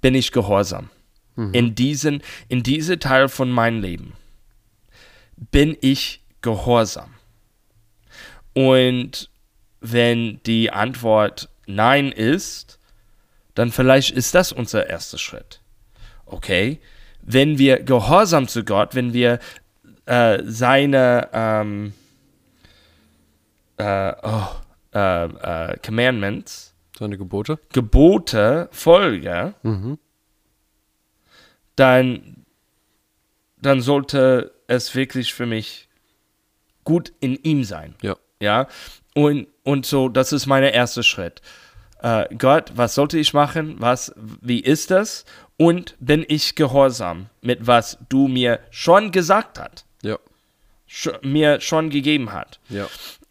bin 0.01 0.15
ich 0.15 0.31
gehorsam? 0.33 0.89
In 1.51 1.75
diesen, 1.75 2.23
in 2.47 2.63
diese 2.63 2.97
Teil 2.97 3.27
von 3.27 3.51
meinem 3.51 3.81
Leben 3.81 4.13
bin 5.51 5.75
ich 5.81 6.21
gehorsam. 6.41 7.13
Und 8.53 9.29
wenn 9.81 10.39
die 10.45 10.71
Antwort 10.71 11.49
Nein 11.65 12.11
ist, 12.11 12.79
dann 13.53 13.71
vielleicht 13.71 14.11
ist 14.11 14.33
das 14.33 14.51
unser 14.53 14.87
erster 14.89 15.17
Schritt. 15.17 15.59
Okay? 16.25 16.79
Wenn 17.21 17.57
wir 17.57 17.83
gehorsam 17.83 18.47
zu 18.47 18.63
Gott, 18.63 18.95
wenn 18.95 19.11
wir 19.11 19.39
äh, 20.05 20.41
seine 20.45 21.29
ähm, 21.33 21.93
äh, 23.77 24.13
oh, 24.23 24.47
äh, 24.93 25.25
äh, 25.25 25.77
Commandments, 25.83 26.74
Seine 26.97 27.17
Gebote? 27.17 27.59
Gebote 27.73 28.69
folge, 28.71 29.53
dann, 31.75 32.45
dann 33.61 33.81
sollte 33.81 34.53
es 34.67 34.95
wirklich 34.95 35.33
für 35.33 35.45
mich 35.45 35.87
gut 36.83 37.11
in 37.19 37.35
ihm 37.43 37.63
sein. 37.63 37.95
Ja. 38.01 38.15
Ja, 38.41 38.67
und, 39.13 39.47
und 39.63 39.85
so, 39.85 40.09
das 40.09 40.33
ist 40.33 40.45
mein 40.45 40.63
erster 40.63 41.03
Schritt. 41.03 41.41
Äh, 42.01 42.33
Gott, 42.37 42.73
was 42.75 42.95
sollte 42.95 43.17
ich 43.17 43.33
machen? 43.33 43.75
Was, 43.79 44.13
wie 44.41 44.59
ist 44.59 44.91
das? 44.91 45.25
Und 45.57 45.95
bin 45.99 46.25
ich 46.27 46.55
gehorsam 46.55 47.27
mit 47.41 47.65
was 47.65 47.97
du 48.09 48.27
mir 48.27 48.59
schon 48.71 49.11
gesagt 49.11 49.57
hast, 49.57 49.85
Ja. 50.01 50.17
sch 50.85 51.09
mir 51.21 51.61
schon 51.61 51.89
gegeben 51.89 52.33
hat? 52.33 52.59
Ja. 52.69 52.87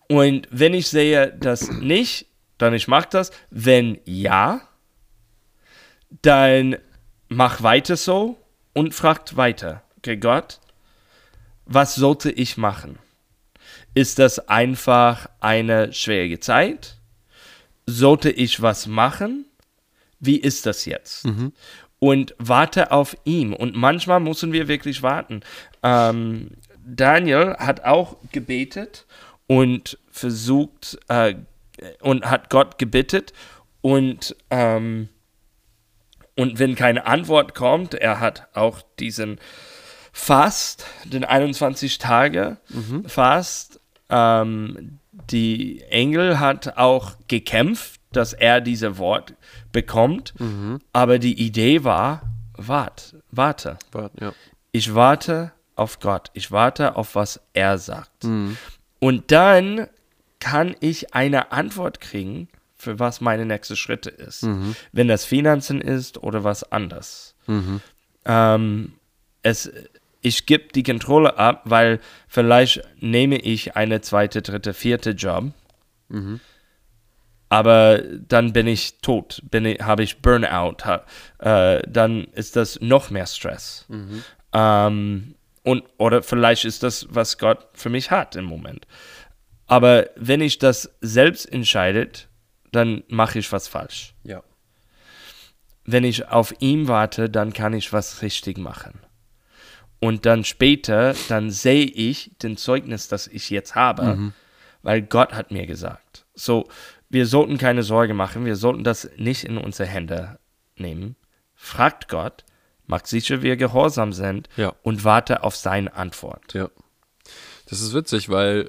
Und 0.09 0.49
wenn 0.51 0.73
ich 0.73 0.89
sehe, 0.89 1.33
dass 1.39 1.71
nicht, 1.71 2.27
dann 2.59 2.75
ich 2.75 2.89
mache 2.89 3.09
das. 3.11 3.31
Wenn 3.51 3.99
ja, 4.05 4.63
dann 6.23 6.77
mach 7.29 7.63
weiter 7.63 7.97
so 7.97 8.39
und 8.73 8.95
fragt 8.95 9.37
weiter. 9.37 9.83
Okay, 9.99 10.17
Gott, 10.17 10.61
was 11.67 11.95
sollte 11.95 12.31
ich 12.31 12.57
machen? 12.57 12.99
Ist 13.95 14.19
das 14.19 14.49
einfach 14.49 15.29
eine 15.41 15.93
schwierige 15.93 16.41
Zeit? 16.41 16.97
Sollte 17.87 18.31
ich 18.31 18.61
was 18.61 18.87
machen? 18.87 19.47
Wie 20.21 20.37
ist 20.37 20.67
das 20.67 20.85
jetzt? 20.85 21.25
Und 21.99 22.35
warte 22.39 22.91
auf 22.93 23.17
ihn. 23.25 23.53
Und 23.53 23.77
manchmal 23.77 24.21
müssen 24.21 24.53
wir 24.53 24.69
wirklich 24.69 25.03
warten. 25.03 25.41
Ähm, 25.83 26.51
Daniel 26.85 27.57
hat 27.59 27.85
auch 27.85 28.17
gebetet 28.33 29.07
und 29.47 29.99
versucht 30.11 30.99
äh, 31.09 31.35
und 32.01 32.25
hat 32.25 32.51
Gott 32.51 32.79
gebettet 32.79 33.33
und 33.81 34.37
ähm, 34.51 35.09
und 36.37 36.59
wenn 36.59 36.75
keine 36.75 37.07
Antwort 37.07 37.55
kommt, 37.55 37.95
er 37.95 38.19
hat 38.19 38.49
auch 38.55 38.83
diesen 38.99 39.39
Fast, 40.13 40.87
den 41.05 41.25
21 41.25 41.99
Tage 41.99 42.57
Fast. 43.07 43.81
Ähm, 44.11 44.99
die 45.31 45.83
Engel 45.83 46.41
hat 46.41 46.77
auch 46.77 47.13
gekämpft, 47.29 48.01
dass 48.13 48.33
er 48.33 48.61
diese 48.61 48.99
Wort 48.99 49.35
bekommt. 49.73 50.35
Aber 50.93 51.19
die 51.19 51.41
Idee 51.41 51.85
war, 51.85 52.23
wart, 52.57 53.17
warte. 53.31 53.79
Warte, 53.93 54.25
ja. 54.25 54.33
Ich 54.73 54.95
warte 54.95 55.53
auf 55.77 56.01
Gott. 56.01 56.31
Ich 56.35 56.51
warte 56.51 56.97
auf, 56.97 57.15
was 57.15 57.41
er 57.53 57.79
sagt. 57.79 58.25
Und 58.99 59.31
dann 59.31 59.87
kann 60.45 60.77
ich 60.81 61.15
eine 61.15 61.53
Antwort 61.53 62.03
kriegen, 62.03 62.49
für 62.77 62.99
was 62.99 63.23
meine 63.23 63.47
nächste 63.47 63.77
Schritte 63.77 64.11
ist. 64.11 64.43
Wenn 64.93 65.09
das 65.09 65.25
Finanzen 65.25 65.81
ist 65.81 66.23
oder 66.23 66.45
was 66.45 66.71
anderes. 66.71 67.35
Ähm, 68.27 68.93
es, 69.43 69.73
ich 70.21 70.45
gebe 70.45 70.65
die 70.75 70.83
Kontrolle 70.83 71.39
ab, 71.39 71.63
weil 71.65 71.99
vielleicht 72.29 72.83
nehme 73.01 73.37
ich 73.39 73.75
eine 73.75 74.03
zweite, 74.03 74.43
dritte, 74.43 74.75
vierte 74.75 75.11
Job. 75.13 75.53
Aber 77.49 78.03
dann 78.29 78.53
bin 78.53 78.67
ich 78.67 78.99
tot, 79.01 79.41
bin 79.51 79.65
ich, 79.65 79.81
habe 79.81 80.03
ich 80.03 80.21
Burnout, 80.21 80.85
ha, 80.85 81.05
äh, 81.39 81.83
dann 81.89 82.25
ist 82.35 82.57
das 82.57 82.79
noch 82.83 83.09
mehr 83.11 83.27
Stress. 83.27 83.87
Ähm, 84.53 85.37
und, 85.63 85.85
oder 85.97 86.23
vielleicht 86.23 86.67
ist 86.67 86.83
das, 86.83 87.07
was 87.09 87.39
Gott 87.39 87.67
für 87.73 87.89
mich 87.89 88.11
hat 88.11 88.37
im 88.37 88.45
Moment. 88.45 88.87
Aber 89.67 90.09
wenn 90.17 90.41
ich 90.41 90.59
das 90.59 90.91
selbst 91.01 91.51
entscheide, 91.51 92.11
dann 92.73 93.03
mache 93.09 93.39
ich 93.39 93.51
was 93.53 93.69
falsch. 93.69 94.15
Ja. 94.25 94.43
Wenn 95.85 96.05
ich 96.05 96.29
auf 96.29 96.55
ihn 96.61 96.89
warte, 96.89 97.29
dann 97.31 97.53
kann 97.53 97.73
ich 97.73 97.93
was 97.93 98.23
richtig 98.23 98.59
machen. 98.59 99.01
Und 100.01 100.27
dann 100.27 100.45
später, 100.45 101.15
dann 101.29 101.51
sehe 101.51 101.85
ich 101.87 102.33
den 102.43 102.57
Zeugnis, 102.57 103.09
das 103.09 103.27
ich 103.27 103.49
jetzt 103.51 103.75
habe, 103.75 104.33
weil 104.83 105.01
Gott 105.03 105.33
hat 105.33 105.51
mir 105.51 105.67
gesagt. 105.67 106.27
So, 106.35 106.69
wir 107.09 107.27
sollten 107.27 107.59
keine 107.59 107.83
Sorge 107.83 108.13
machen, 108.13 108.45
wir 108.45 108.57
sollten 108.57 108.85
das 108.85 109.09
nicht 109.17 109.45
in 109.45 109.57
unsere 109.57 109.89
Hände 109.89 110.39
nehmen. 110.77 111.17
Fragt 111.55 112.09
Gott, 112.09 112.45
macht 112.87 113.07
sicher, 113.07 113.41
wir 113.41 113.57
gehorsam 113.57 114.13
sind 114.13 114.49
Ja. 114.57 114.75
und 114.83 115.05
warte 115.05 115.43
auf 115.43 115.57
seine 115.57 115.95
Antwort. 115.95 116.53
Ja. 116.53 116.69
Das 117.67 117.81
ist 117.81 117.95
witzig, 117.95 118.29
weil, 118.29 118.69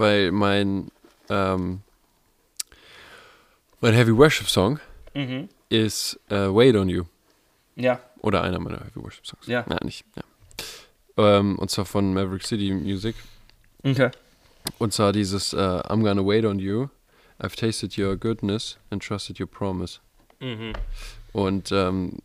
weil 0.00 0.32
mein, 0.32 0.90
ähm, 1.28 1.82
mein 3.80 3.94
Heavy 3.94 4.16
Worship 4.16 4.48
Song 4.48 4.80
ist 5.68 6.18
äh, 6.28 6.48
Wait 6.48 6.74
on 6.74 6.88
You. 6.88 7.04
Ja. 7.76 8.00
Oder 8.20 8.42
einer 8.42 8.58
meiner 8.58 8.80
Heavy 8.80 9.02
Worship 9.02 9.26
Songs. 9.26 9.46
Ja. 9.46 9.64
Ja, 9.68 9.78
nicht. 9.84 10.04
Ja. 10.16 11.38
Ähm, 11.38 11.58
und 11.58 11.70
zwar 11.70 11.84
von 11.84 12.12
Maverick 12.12 12.44
City 12.44 12.72
Music. 12.72 13.14
Okay. 13.82 14.10
Und 14.78 14.92
zwar 14.92 15.12
dieses 15.12 15.52
äh, 15.52 15.56
I'm 15.56 16.02
gonna 16.02 16.24
wait 16.24 16.44
on 16.44 16.58
you. 16.58 16.88
I've 17.38 17.56
tasted 17.56 17.96
your 17.96 18.16
goodness 18.16 18.78
and 18.90 19.02
trusted 19.02 19.40
your 19.40 19.46
promise. 19.46 20.00
Und 21.32 21.70
ähm, 21.72 22.18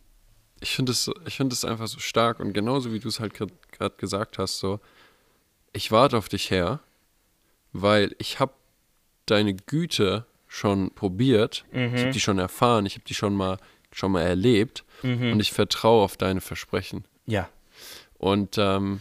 ich 0.60 0.74
finde 0.74 0.92
es 0.92 1.10
find 1.26 1.52
es 1.52 1.64
einfach 1.64 1.86
so 1.86 1.98
stark 1.98 2.40
und 2.40 2.52
genauso 2.52 2.92
wie 2.92 2.98
du 2.98 3.08
es 3.08 3.20
halt 3.20 3.34
gerade 3.34 3.94
gesagt 3.98 4.38
hast, 4.38 4.58
so 4.58 4.80
ich 5.72 5.92
warte 5.92 6.16
auf 6.16 6.28
dich 6.28 6.50
her, 6.50 6.80
weil 7.72 8.14
ich 8.18 8.40
habe 8.40 8.52
deine 9.26 9.54
Güte 9.54 10.26
schon 10.48 10.90
probiert, 10.94 11.64
ich 11.72 12.02
habe 12.02 12.10
die 12.12 12.20
schon 12.20 12.38
erfahren, 12.38 12.86
ich 12.86 12.94
habe 12.94 13.04
die 13.04 13.14
schon 13.14 13.34
mal 13.34 13.58
schon 13.96 14.12
mal 14.12 14.22
erlebt. 14.22 14.84
Und 15.32 15.40
ich 15.40 15.52
vertraue 15.52 16.04
auf 16.04 16.16
deine 16.16 16.40
Versprechen. 16.40 17.04
Ja. 17.26 17.48
Und, 18.18 18.56
ähm, 18.58 19.00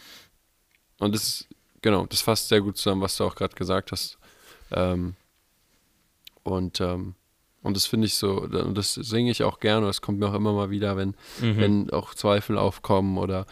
und 1.00 1.14
das 1.14 1.24
ist, 1.24 1.48
genau, 1.82 2.06
das 2.06 2.22
fasst 2.22 2.48
sehr 2.48 2.62
gut 2.62 2.78
zusammen, 2.78 3.02
was 3.02 3.18
du 3.18 3.26
auch 3.26 3.36
gerade 3.36 3.56
gesagt 3.56 3.92
hast. 3.92 4.18
Ähm, 4.72 5.16
und, 6.44 6.80
ähm, 6.80 7.16
und 7.62 7.76
das 7.76 7.88
finde 7.88 8.08
ich 8.08 8.16
so, 8.16 8.42
und 8.42 8.78
das 8.78 8.94
singe 8.94 9.32
ich 9.32 9.44
auch 9.44 9.60
gerne, 9.60 9.88
das 9.88 10.02
kommt 10.02 10.20
mir 10.20 10.30
auch 10.30 10.34
immer 10.34 10.54
mal 10.54 10.70
wieder, 10.70 10.96
wenn, 10.98 11.16
wenn 11.40 11.90
auch 11.90 12.14
Zweifel 12.14 12.58
aufkommen 12.58 13.18
oder, 13.18 13.48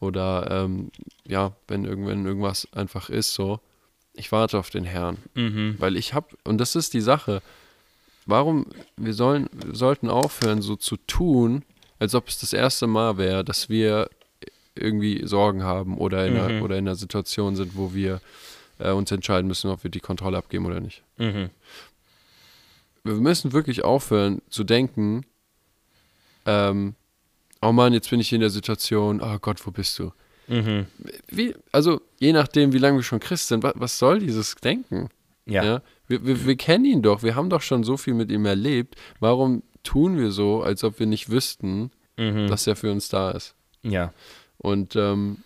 oder 0.00 0.48
ähm, 0.50 0.90
ja, 1.26 1.52
wenn, 1.66 1.84
irgend, 1.84 2.06
wenn 2.06 2.24
irgendwas 2.26 2.68
einfach 2.72 3.10
ist, 3.10 3.34
so, 3.34 3.60
ich 4.16 4.32
warte 4.32 4.58
auf 4.58 4.70
den 4.70 4.84
Herrn. 4.84 5.18
Weil 5.78 5.96
ich 5.96 6.14
habe, 6.14 6.28
und 6.44 6.58
das 6.58 6.74
ist 6.74 6.94
die 6.94 7.00
Sache, 7.00 7.42
warum, 8.24 8.66
wir 8.96 9.14
sollen, 9.14 9.48
wir 9.52 9.74
sollten 9.74 10.10
aufhören, 10.10 10.62
so 10.62 10.76
zu 10.76 10.96
tun, 10.96 11.62
als 11.98 12.14
ob 12.14 12.28
es 12.28 12.38
das 12.38 12.52
erste 12.52 12.86
Mal 12.86 13.18
wäre, 13.18 13.44
dass 13.44 13.68
wir 13.68 14.10
irgendwie 14.74 15.26
Sorgen 15.26 15.62
haben 15.62 15.96
oder 15.96 16.26
in, 16.26 16.36
einer, 16.36 16.62
oder 16.62 16.76
in 16.76 16.86
einer 16.86 16.96
Situation 16.96 17.56
sind, 17.56 17.76
wo 17.76 17.94
wir 17.94 18.20
äh, 18.78 18.90
uns 18.90 19.10
entscheiden 19.10 19.48
müssen, 19.48 19.70
ob 19.70 19.82
wir 19.84 19.90
die 19.90 20.00
Kontrolle 20.00 20.36
abgeben 20.36 20.66
oder 20.66 20.80
nicht. 20.80 21.02
Mhm. 21.16 21.50
Wir 23.04 23.14
müssen 23.14 23.52
wirklich 23.52 23.84
aufhören 23.84 24.42
zu 24.50 24.64
denken, 24.64 25.24
ähm, 26.44 26.94
oh 27.62 27.72
Mann, 27.72 27.92
jetzt 27.92 28.10
bin 28.10 28.20
ich 28.20 28.32
in 28.32 28.40
der 28.40 28.50
Situation, 28.50 29.20
oh 29.22 29.38
Gott, 29.38 29.64
wo 29.66 29.70
bist 29.70 29.98
du? 29.98 30.12
Mhm. 30.48 30.86
Wie, 31.28 31.54
also 31.72 32.00
je 32.18 32.32
nachdem, 32.32 32.72
wie 32.72 32.78
lange 32.78 32.98
wir 32.98 33.02
schon 33.02 33.20
Christ 33.20 33.48
sind, 33.48 33.62
was, 33.62 33.74
was 33.76 33.98
soll 33.98 34.20
dieses 34.20 34.54
Denken? 34.56 35.08
Ja. 35.44 35.82
Wir, 36.08 36.24
wir, 36.24 36.46
wir 36.46 36.56
kennen 36.56 36.84
ihn 36.84 37.02
doch, 37.02 37.22
wir 37.22 37.34
haben 37.34 37.50
doch 37.50 37.62
schon 37.62 37.84
so 37.84 37.96
viel 37.96 38.14
mit 38.14 38.30
ihm 38.30 38.46
erlebt. 38.46 38.96
Warum 39.20 39.62
tun 39.82 40.18
wir 40.18 40.30
so, 40.32 40.62
als 40.62 40.82
ob 40.84 40.98
wir 40.98 41.06
nicht 41.06 41.30
wüssten, 41.30 41.90
Mhm. 42.18 42.46
dass 42.48 42.66
er 42.66 42.76
für 42.76 42.90
uns 42.90 43.08
da 43.08 43.30
ist? 43.32 43.54
Ja. 43.82 44.12
Und, 44.58 44.96
ähm, 44.96 45.38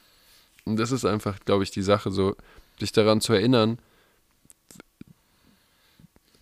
und 0.64 0.76
das 0.78 0.92
ist 0.92 1.04
einfach, 1.04 1.40
glaube 1.44 1.64
ich, 1.64 1.70
die 1.72 1.82
Sache, 1.82 2.10
so 2.12 2.36
sich 2.78 2.92
daran 2.92 3.20
zu 3.20 3.32
erinnern, 3.32 3.78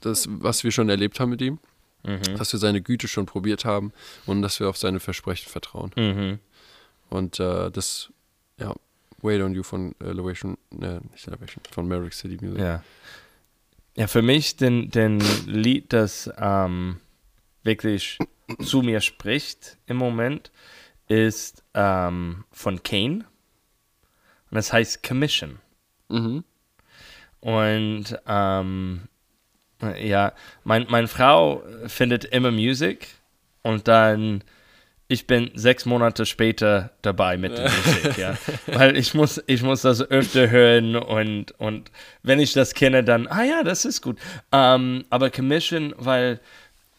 das, 0.01 0.27
was 0.31 0.65
wir 0.65 0.71
schon 0.71 0.89
erlebt 0.89 1.19
haben 1.21 1.31
mit 1.31 1.41
ihm, 1.43 1.59
Mhm. 2.05 2.37
dass 2.37 2.53
wir 2.53 2.61
seine 2.61 2.81
Güte 2.81 3.09
schon 3.09 3.27
probiert 3.27 3.65
haben 3.65 3.93
und 4.27 4.43
dass 4.43 4.61
wir 4.61 4.69
auf 4.69 4.77
seine 4.77 5.01
Versprechen 5.01 5.49
vertrauen. 5.51 5.91
Mhm. 5.97 6.39
Und 7.11 7.41
äh, 7.41 7.71
das, 7.71 8.11
ja, 8.59 8.75
Wait 9.21 9.41
on 9.43 9.55
You 9.55 9.63
von 9.63 9.95
Elevation, 10.01 10.57
äh, 10.81 11.01
nicht 11.11 11.27
Elevation, 11.27 11.63
von 11.71 11.89
Merrick 11.89 12.13
City 12.13 12.39
Music. 12.41 12.61
Ja. 12.61 12.83
Ja, 13.97 14.07
für 14.07 14.23
mich 14.23 14.57
den, 14.57 14.93
den 14.93 15.19
Lied, 15.47 15.93
das 15.93 16.31
ähm, 16.39 17.01
wirklich 17.65 18.17
zu 18.63 18.83
mir 18.83 19.01
spricht 19.01 19.77
im 19.87 19.97
Moment, 19.97 20.53
ist 21.09 21.65
ähm, 21.75 22.45
von 22.53 22.81
Kane. 22.85 23.25
Und 24.51 24.55
das 24.55 24.73
heißt 24.73 25.03
Commission. 25.03 25.59
Mhm. 26.09 26.45
Und 27.41 28.05
ähm, 28.27 29.09
ja, 30.01 30.33
mein, 30.63 30.87
meine 30.89 31.09
Frau 31.09 31.65
findet 31.87 32.25
immer 32.27 32.53
Musik 32.53 33.09
und 33.63 33.89
dann 33.89 34.45
ich 35.11 35.27
bin 35.27 35.51
sechs 35.55 35.87
Monate 35.87 36.27
später 36.27 36.91
dabei 37.01 37.39
mit 37.39 37.57
der 37.57 37.71
Musik, 37.71 38.19
ja. 38.19 38.37
Weil 38.67 38.97
ich 38.97 39.15
muss, 39.15 39.43
ich 39.47 39.63
muss 39.63 39.81
das 39.83 40.03
öfter 40.03 40.51
hören 40.51 40.97
und, 40.97 41.53
und 41.53 41.91
wenn 42.23 42.39
ich 42.41 42.53
das 42.53 42.75
kenne, 42.75 43.03
dann, 43.03 43.27
ah 43.27 43.43
ja, 43.43 43.63
das 43.63 43.87
ist 43.87 44.03
gut. 44.03 44.19
Ähm, 44.53 45.05
aber 45.09 45.31
Commission, 45.31 45.95
weil, 45.97 46.41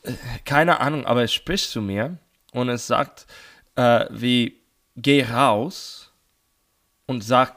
äh, 0.04 0.14
keine 0.44 0.80
Ahnung, 0.80 1.06
aber 1.06 1.24
es 1.24 1.32
spricht 1.34 1.70
zu 1.70 1.82
mir 1.84 2.18
und 2.52 2.70
es 2.70 2.88
sagt, 2.88 3.28
äh, 3.76 4.06
wie, 4.10 4.58
geh 4.96 5.24
raus 5.24 6.12
und 7.06 7.24
sagt, 7.24 7.54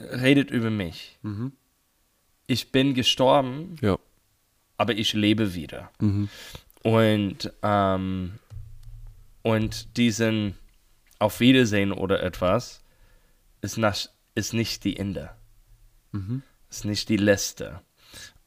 redet 0.00 0.50
über 0.50 0.70
mich. 0.70 1.16
Mhm. 1.22 1.52
Ich 2.48 2.72
bin 2.72 2.94
gestorben, 2.94 3.76
Ja. 3.80 3.98
aber 4.78 4.94
ich 4.94 5.12
lebe 5.12 5.54
wieder. 5.54 5.90
Mhm. 6.00 6.28
Und, 6.82 7.52
ähm, 7.62 8.32
und 9.42 9.96
diesen 9.96 10.56
Auf 11.18 11.40
Wiedersehen 11.40 11.92
oder 11.92 12.22
etwas 12.22 12.82
ist, 13.60 13.78
nach, 13.78 13.96
ist 14.34 14.54
nicht 14.54 14.84
die 14.84 14.96
Ende. 14.96 15.30
Mhm. 16.12 16.42
Ist 16.68 16.84
nicht 16.84 17.08
die 17.08 17.16
letzte. 17.16 17.80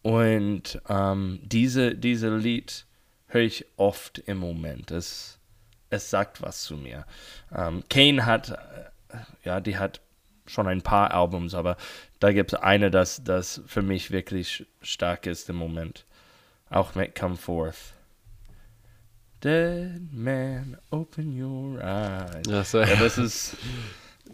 Und 0.02 0.82
ähm, 0.89 1.39
diese, 1.44 1.96
diese 1.96 2.36
Lied 2.36 2.86
höre 3.28 3.44
ich 3.44 3.66
oft 3.78 4.20
im 4.20 4.38
Moment. 4.38 4.91
Es, 4.91 5.39
es 5.89 6.10
sagt 6.10 6.41
was 6.41 6.64
zu 6.64 6.76
mir. 6.76 7.06
Ähm, 7.56 7.84
Kane 7.89 8.26
hat, 8.26 8.50
äh, 8.50 9.18
ja, 9.44 9.62
die 9.62 9.78
hat 9.78 10.02
schon 10.46 10.68
ein 10.68 10.82
paar 10.82 11.14
Albums, 11.14 11.54
aber 11.54 11.78
da 12.20 12.32
gibt 12.34 12.54
es 12.54 12.60
eine, 12.60 12.91
das, 12.91 13.24
das 13.24 13.62
für 13.66 13.82
mich 13.82 14.12
wirklich 14.12 14.66
stark 14.82 15.26
ist 15.26 15.50
im 15.50 15.56
Moment. 15.56 16.06
Auch 16.70 16.96
mit 16.96 17.16
Come 17.16 17.38
Forth. 17.38 17.94
Dead 19.44 20.00
man, 20.14 20.78
open 20.91 21.41
your 21.41 21.82
eyes. 21.82 22.44
Ja, 22.48 22.64
so, 22.64 22.80
Ja, 22.80 22.96
das 22.96 23.18
ist, 23.18 23.58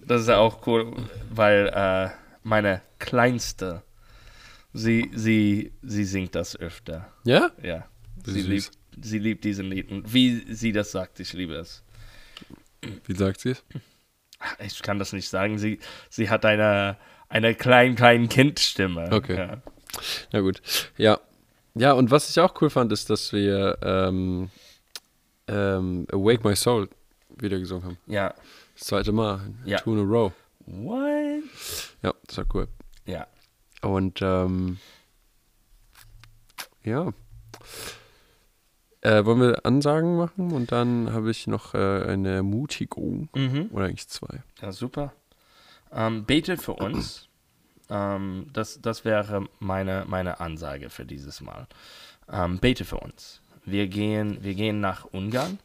das 0.06 0.22
ist 0.22 0.30
auch 0.30 0.66
cool, 0.68 0.96
weil 1.32 1.68
äh, 1.74 2.10
meine 2.44 2.82
Kleinste, 3.00 3.82
sie, 4.74 5.10
sie, 5.16 5.72
sie 5.82 6.06
singt 6.06 6.36
das 6.36 6.56
öfter. 6.56 7.12
ja? 7.24 7.50
Ja, 7.64 7.86
sie 8.24 8.42
liebt, 8.42 8.72
sie 9.02 9.18
liebt 9.20 9.44
diesen 9.46 9.66
Lied. 9.66 9.90
Und 9.90 10.14
wie 10.14 10.46
sie 10.54 10.72
das 10.72 10.92
sagt, 10.92 11.20
ich 11.20 11.34
liebe 11.34 11.56
es. 11.56 11.84
Wie 13.06 13.16
sagt 13.16 13.42
sie 13.42 13.52
es? 13.52 13.64
Ich 14.60 14.82
kann 14.84 15.00
das 15.00 15.12
nicht 15.12 15.28
sagen. 15.28 15.58
Sie, 15.58 15.80
sie 16.10 16.30
hat 16.30 16.46
eine, 16.46 16.98
eine 17.30 17.56
klein, 17.56 17.96
klein 17.96 18.30
Kindstimme. 18.30 19.10
Okay. 19.12 19.36
Ja. 19.38 19.62
Na 20.32 20.40
gut. 20.42 20.62
Ja. 20.98 21.20
Ja, 21.76 21.94
und 21.94 22.12
was 22.12 22.30
ich 22.30 22.40
auch 22.40 22.62
cool 22.62 22.70
fand, 22.70 22.92
ist, 22.92 23.10
dass 23.10 23.34
wir 23.34 23.78
ähm, 23.82 24.50
ähm, 25.50 26.08
Awake 26.12 26.48
My 26.48 26.56
Soul 26.56 26.90
wieder 27.38 27.60
gesungen 27.60 27.86
haben. 27.86 27.98
ja. 28.08 28.34
Das 28.78 28.88
zweite 28.88 29.12
Mal. 29.12 29.42
Ja. 29.66 29.80
Two 29.80 29.94
in 29.94 30.00
a 30.00 30.04
row. 30.04 30.32
What? 30.66 31.44
Ja, 32.02 32.14
das 32.26 32.38
war 32.38 32.46
cool. 32.54 32.68
Ja. 33.06 33.28
Und 33.82 34.22
ähm, 34.22 34.78
ja. 36.84 37.12
Äh, 39.02 39.26
wollen 39.26 39.42
wir 39.42 39.66
Ansagen 39.66 40.16
machen? 40.18 40.52
Und 40.52 40.72
dann 40.72 41.12
habe 41.12 41.32
ich 41.32 41.48
noch 41.48 41.74
äh, 41.74 42.04
eine 42.04 42.36
Ermutigung. 42.36 43.30
Mhm. 43.36 43.70
Oder 43.72 43.86
eigentlich 43.86 44.08
zwei. 44.08 44.44
Ja, 44.62 44.72
super. 44.72 45.14
Ähm, 45.92 46.26
bete 46.26 46.56
für 46.58 46.74
uns. 46.74 47.28
ähm, 47.90 48.48
das, 48.54 48.82
das 48.82 49.04
wäre 49.04 49.46
meine, 49.60 50.06
meine 50.08 50.40
Ansage 50.40 50.90
für 50.90 51.06
dieses 51.06 51.42
Mal. 51.42 51.68
Ähm, 52.32 52.60
bete 52.60 52.86
für 52.86 52.98
uns. 52.98 53.42
Wir 53.72 53.88
gehen, 53.88 54.44
wir 54.44 54.54
gehen 54.56 54.80
nach 54.80 55.06
Ungarn 55.06 55.60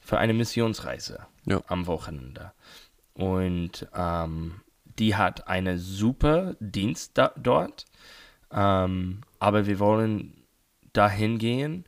für 0.00 0.18
eine 0.18 0.34
Missionsreise 0.34 1.26
Ja. 1.44 1.60
am 1.66 1.86
Wochenende. 1.86 2.52
Und 3.14 3.86
ähm, 3.94 4.60
die 4.98 5.14
hat 5.16 5.48
eine 5.48 5.78
super 5.78 6.54
Dienst 6.60 7.12
da, 7.18 7.32
dort. 7.36 7.84
Ähm, 8.50 9.22
aber 9.38 9.66
wir 9.66 9.78
wollen 9.78 10.32
dahin 10.92 11.38
gehen 11.38 11.84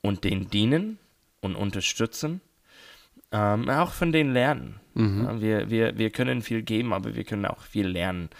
und 0.00 0.24
den 0.24 0.48
dienen 0.50 0.98
und 1.40 1.56
unterstützen. 1.56 2.40
Ähm, 3.32 3.68
auch 3.68 3.90
von 3.92 4.12
denen 4.12 4.32
lernen. 4.32 4.80
Ja, 4.94 5.40
wir, 5.40 5.68
wir, 5.70 5.98
wir 5.98 6.10
können 6.10 6.40
viel 6.40 6.62
geben, 6.62 6.92
aber 6.94 7.14
wir 7.16 7.24
können 7.24 7.44
auch 7.44 7.60
viel 7.60 7.86
lernen. 7.88 8.30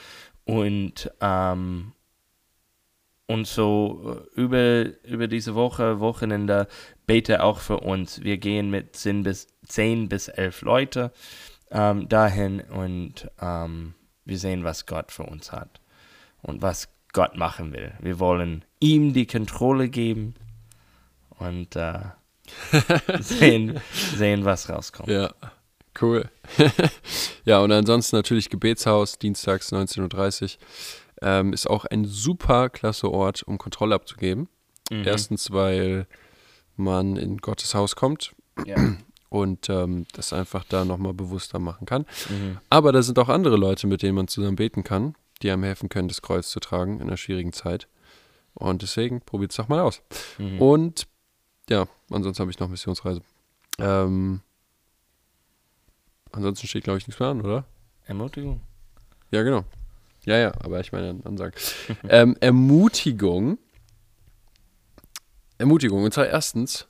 Und, 0.44 1.10
ähm, 1.20 1.92
und 3.26 3.46
so 3.46 4.24
äh, 4.34 4.40
über, 4.40 4.86
über 5.04 5.28
diese 5.28 5.54
Woche, 5.54 6.00
Wochenende, 6.00 6.68
bete 7.06 7.42
auch 7.42 7.58
für 7.58 7.80
uns. 7.80 8.22
Wir 8.22 8.38
gehen 8.38 8.70
mit 8.70 8.96
10 8.96 9.22
bis, 9.22 9.48
10 9.66 10.08
bis 10.08 10.28
11 10.28 10.62
Leute 10.62 11.12
ähm, 11.70 12.08
dahin 12.08 12.60
und 12.60 13.30
ähm, 13.40 13.94
wir 14.24 14.38
sehen, 14.38 14.64
was 14.64 14.86
Gott 14.86 15.12
für 15.12 15.24
uns 15.24 15.52
hat 15.52 15.80
und 16.42 16.62
was 16.62 16.88
Gott 17.12 17.36
machen 17.36 17.72
will. 17.72 17.92
Wir 18.00 18.18
wollen 18.18 18.64
ihm 18.80 19.12
die 19.12 19.26
Kontrolle 19.26 19.88
geben 19.88 20.34
und 21.38 21.74
äh, 21.76 22.00
sehen, 23.20 23.80
sehen, 23.90 24.44
was 24.44 24.68
rauskommt. 24.68 25.08
Ja, 25.08 25.32
cool. 26.00 26.28
ja, 27.44 27.58
und 27.60 27.72
ansonsten 27.72 28.16
natürlich 28.16 28.50
Gebetshaus, 28.50 29.18
dienstags 29.18 29.72
19.30 29.72 30.42
Uhr. 30.42 30.50
Ähm, 31.22 31.52
ist 31.52 31.68
auch 31.68 31.84
ein 31.86 32.04
super 32.04 32.68
klasse 32.68 33.10
Ort, 33.10 33.42
um 33.42 33.58
Kontrolle 33.58 33.94
abzugeben. 33.94 34.48
Mhm. 34.90 35.04
Erstens, 35.04 35.50
weil 35.50 36.06
man 36.76 37.16
in 37.16 37.38
Gottes 37.38 37.74
Haus 37.74 37.96
kommt 37.96 38.34
Ja. 38.64 38.76
und 39.28 39.68
ähm, 39.68 40.06
das 40.12 40.32
einfach 40.32 40.64
da 40.64 40.84
nochmal 40.84 41.14
bewusster 41.14 41.58
machen 41.58 41.86
kann. 41.86 42.06
Mhm. 42.28 42.58
Aber 42.70 42.92
da 42.92 43.02
sind 43.02 43.18
auch 43.18 43.28
andere 43.28 43.56
Leute, 43.56 43.86
mit 43.86 44.02
denen 44.02 44.14
man 44.14 44.28
zusammen 44.28 44.56
beten 44.56 44.84
kann, 44.84 45.14
die 45.42 45.50
einem 45.50 45.64
helfen 45.64 45.88
können, 45.88 46.08
das 46.08 46.22
Kreuz 46.22 46.50
zu 46.50 46.60
tragen 46.60 46.96
in 47.00 47.08
einer 47.08 47.16
schwierigen 47.16 47.52
Zeit. 47.52 47.88
Und 48.54 48.82
deswegen 48.82 49.20
probiert 49.20 49.50
es 49.50 49.56
doch 49.56 49.68
mal 49.68 49.80
aus. 49.80 50.02
Mhm. 50.38 50.60
Und 50.60 51.06
ja, 51.68 51.86
ansonsten 52.10 52.40
habe 52.40 52.50
ich 52.50 52.58
noch 52.58 52.68
Missionsreise. 52.68 53.20
Ähm, 53.78 54.40
ansonsten 56.32 56.66
steht, 56.66 56.84
glaube 56.84 56.98
ich, 56.98 57.06
nichts 57.06 57.20
mehr 57.20 57.28
an, 57.30 57.40
oder? 57.42 57.64
Ermutigung. 58.06 58.60
Ja, 59.30 59.42
genau. 59.42 59.64
Ja, 60.26 60.36
ja, 60.36 60.52
aber 60.60 60.80
ich 60.80 60.92
meine 60.92 61.18
Ansagen. 61.24 61.54
ähm, 62.08 62.36
Ermutigung. 62.40 63.58
Ermutigung. 65.58 66.02
Und 66.04 66.12
zwar 66.12 66.26
erstens, 66.26 66.86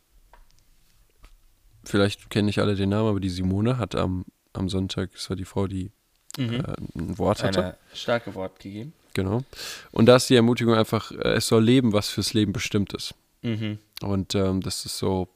vielleicht 1.85 2.31
kennen 2.31 2.47
nicht 2.47 2.59
alle 2.59 2.75
den 2.75 2.89
Namen, 2.89 3.09
aber 3.09 3.21
die 3.21 3.29
Simone 3.29 3.79
hat 3.79 3.95
am, 3.95 4.25
am 4.53 4.69
Sonntag, 4.69 5.13
das 5.13 5.29
war 5.31 5.37
die 5.37 5.45
Frau, 5.45 5.67
die 5.69 5.93
Mhm. 6.39 6.55
äh, 6.55 6.75
ein 6.99 7.19
Wort 7.19 7.43
hatte. 7.43 7.63
Eine 7.65 7.77
starke 7.95 8.35
Wort 8.35 8.59
gegeben. 8.61 8.93
Genau. 9.15 9.43
Und 9.91 10.05
da 10.07 10.17
ist 10.17 10.29
die 10.29 10.35
Ermutigung 10.37 10.75
einfach, 10.75 11.11
äh, 11.11 11.35
es 11.37 11.47
soll 11.47 11.65
leben, 11.65 11.95
was 11.95 12.11
fürs 12.11 12.35
Leben 12.35 12.53
bestimmt 12.53 12.93
ist. 12.93 13.15
Mhm. 13.41 13.79
Und 14.03 14.35
ähm, 14.35 14.61
das 14.61 14.85
ist 14.85 14.99
so 14.99 15.29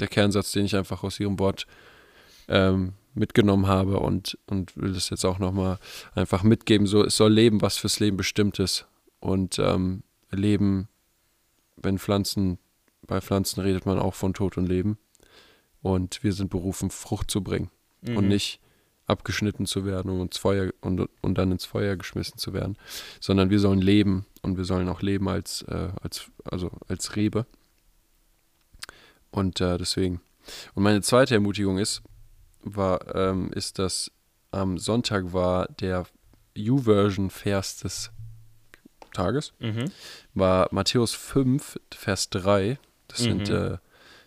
der 0.00 0.08
Kernsatz, 0.08 0.52
den 0.52 0.64
ich 0.64 0.74
einfach 0.74 1.02
aus 1.02 1.20
ihrem 1.20 1.38
Wort 1.38 1.66
ähm, 2.48 2.94
mitgenommen 3.14 3.66
habe 3.66 3.98
und, 3.98 4.38
und 4.46 4.76
will 4.76 4.92
das 4.92 5.10
jetzt 5.10 5.24
auch 5.24 5.38
nochmal 5.38 5.78
einfach 6.14 6.42
mitgeben. 6.42 6.86
So, 6.86 7.04
es 7.04 7.16
soll 7.16 7.32
leben, 7.32 7.62
was 7.62 7.76
fürs 7.76 8.00
Leben 8.00 8.16
bestimmt 8.16 8.58
ist. 8.58 8.86
Und 9.20 9.58
ähm, 9.58 10.02
Leben, 10.30 10.88
wenn 11.76 11.98
Pflanzen, 11.98 12.58
bei 13.06 13.20
Pflanzen 13.20 13.60
redet 13.60 13.86
man 13.86 13.98
auch 13.98 14.14
von 14.14 14.34
Tod 14.34 14.56
und 14.56 14.66
Leben. 14.66 14.98
Und 15.82 16.22
wir 16.22 16.32
sind 16.32 16.50
berufen, 16.50 16.90
Frucht 16.90 17.30
zu 17.30 17.42
bringen 17.42 17.70
Mhm. 18.02 18.16
und 18.16 18.28
nicht 18.28 18.60
abgeschnitten 19.06 19.66
zu 19.66 19.84
werden 19.84 20.10
und, 20.10 20.20
ins 20.20 20.38
Feuer, 20.38 20.72
und, 20.80 21.08
und 21.20 21.38
dann 21.38 21.52
ins 21.52 21.64
Feuer 21.64 21.96
geschmissen 21.96 22.38
zu 22.38 22.52
werden, 22.52 22.76
sondern 23.20 23.50
wir 23.50 23.58
sollen 23.58 23.80
leben 23.80 24.26
und 24.42 24.56
wir 24.56 24.64
sollen 24.64 24.88
auch 24.88 25.02
leben 25.02 25.28
als, 25.28 25.62
äh, 25.62 25.88
als, 26.02 26.30
also 26.44 26.70
als 26.88 27.16
Rebe. 27.16 27.46
Und 29.30 29.60
äh, 29.60 29.78
deswegen. 29.78 30.20
Und 30.74 30.82
meine 30.82 31.02
zweite 31.02 31.34
Ermutigung 31.34 31.78
ist, 31.78 32.02
war, 32.62 33.14
ähm, 33.14 33.50
ist, 33.52 33.78
dass 33.78 34.10
am 34.50 34.78
Sonntag 34.78 35.32
war 35.32 35.66
der 35.80 36.04
U-Version-Vers 36.58 37.78
des 37.78 38.10
Tages, 39.12 39.52
Mhm. 39.58 39.90
war 40.34 40.68
Matthäus 40.72 41.12
5, 41.12 41.78
Vers 41.92 42.30
3. 42.30 42.78
Das 43.08 43.18
sind, 43.20 43.48
Mhm. 43.48 43.54
äh, 43.54 43.78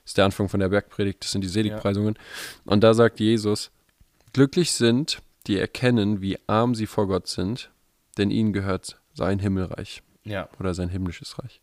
ist 0.05 0.17
der 0.17 0.25
Anfang 0.25 0.49
von 0.49 0.59
der 0.59 0.69
Bergpredigt, 0.69 1.23
das 1.23 1.31
sind 1.31 1.41
die 1.43 1.47
Seligpreisungen. 1.47 2.15
Und 2.65 2.83
da 2.83 2.93
sagt 2.93 3.19
Jesus, 3.19 3.71
glücklich 4.33 4.71
sind, 4.71 5.21
die 5.47 5.57
erkennen, 5.57 6.21
wie 6.21 6.37
arm 6.47 6.75
sie 6.75 6.85
vor 6.87 7.07
Gott 7.07 7.27
sind, 7.27 7.71
denn 8.17 8.29
ihnen 8.31 8.53
gehört 8.53 8.99
sein 9.13 9.39
Himmelreich 9.39 10.01
Ja. 10.23 10.49
oder 10.59 10.73
sein 10.73 10.89
himmlisches 10.89 11.39
Reich. 11.39 11.61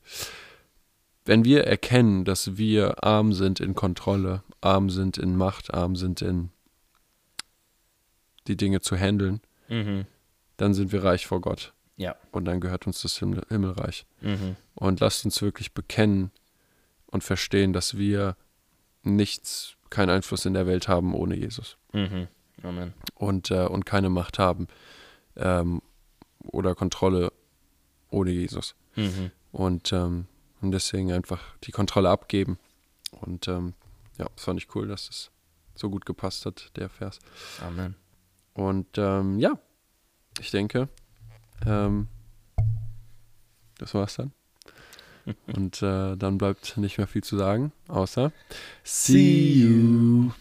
Wenn 1.25 1.45
wir 1.45 1.65
erkennen, 1.65 2.25
dass 2.25 2.57
wir 2.57 3.05
arm 3.05 3.33
sind 3.33 3.61
in 3.61 3.75
Kontrolle, 3.75 4.43
arm 4.61 4.91
sind 4.91 5.19
in 5.19 5.37
Macht, 5.37 5.73
arm 5.73 5.95
sind 5.95 6.21
in 6.23 6.51
die 8.49 8.57
Dinge 8.57 8.81
zu 8.81 8.97
handeln, 8.97 9.41
Mhm. 9.69 10.07
dann 10.57 10.75
sind 10.75 10.93
wir 10.93 11.03
reich 11.05 11.27
vor 11.27 11.41
Gott 11.41 11.73
Ja. 11.97 12.17
und 12.33 12.45
dann 12.45 12.61
gehört 12.61 12.87
uns 12.87 13.03
das 13.03 13.19
Himmel 13.19 13.43
Himmelreich. 13.49 14.07
Mhm. 14.21 14.57
Und 14.75 15.01
lasst 15.01 15.25
uns 15.25 15.41
wirklich 15.43 15.73
bekennen 15.73 16.31
und 17.07 17.23
verstehen, 17.25 17.73
dass 17.73 17.97
wir 17.97 18.37
nichts, 19.03 19.77
keinen 19.91 20.11
Einfluss 20.11 20.45
in 20.47 20.55
der 20.55 20.67
Welt 20.67 20.89
haben 20.89 21.15
ohne 21.15 21.37
Jesus 21.37 21.77
Mhm. 21.93 22.29
Amen. 22.63 22.95
und, 23.15 23.51
äh, 23.51 23.67
und 23.67 23.85
keine 23.87 24.09
Macht 24.11 24.39
haben 24.39 24.69
ähm, 25.37 25.83
oder 26.41 26.75
Kontrolle 26.75 27.33
ohne 28.11 28.31
Jesus. 28.31 28.75
Mhm. 28.97 29.31
Und, 29.53 29.93
ähm, 29.93 30.27
und 30.61 30.73
deswegen 30.73 31.13
einfach 31.13 31.41
die 31.65 31.73
Kontrolle 31.73 32.11
abgeben. 32.11 32.59
Und 33.11 33.49
ähm, 33.49 33.75
ja, 34.19 34.27
das 34.35 34.45
fand 34.45 34.61
ich 34.61 34.75
cool, 34.75 34.87
dass 34.89 35.09
es 35.09 35.31
so 35.75 35.91
gut 35.91 36.05
gepasst 36.07 36.45
hat, 36.47 36.71
der 36.77 36.89
Vers. 36.89 37.19
Amen. 37.63 37.95
Und 38.55 38.87
ähm, 38.97 39.39
ja, 39.39 39.59
ich 40.41 40.51
denke, 40.51 40.89
ähm, 41.67 42.09
das 43.79 43.95
war's 43.95 44.17
dann. 44.17 44.33
Und 45.57 45.83
äh, 45.83 46.17
dann 46.17 46.39
bleibt 46.39 46.77
nicht 46.77 46.99
mehr 46.99 47.07
viel 47.07 47.23
zu 47.23 47.37
sagen, 47.37 47.73
außer 47.89 48.33
See 48.83 49.53
you. 49.53 50.33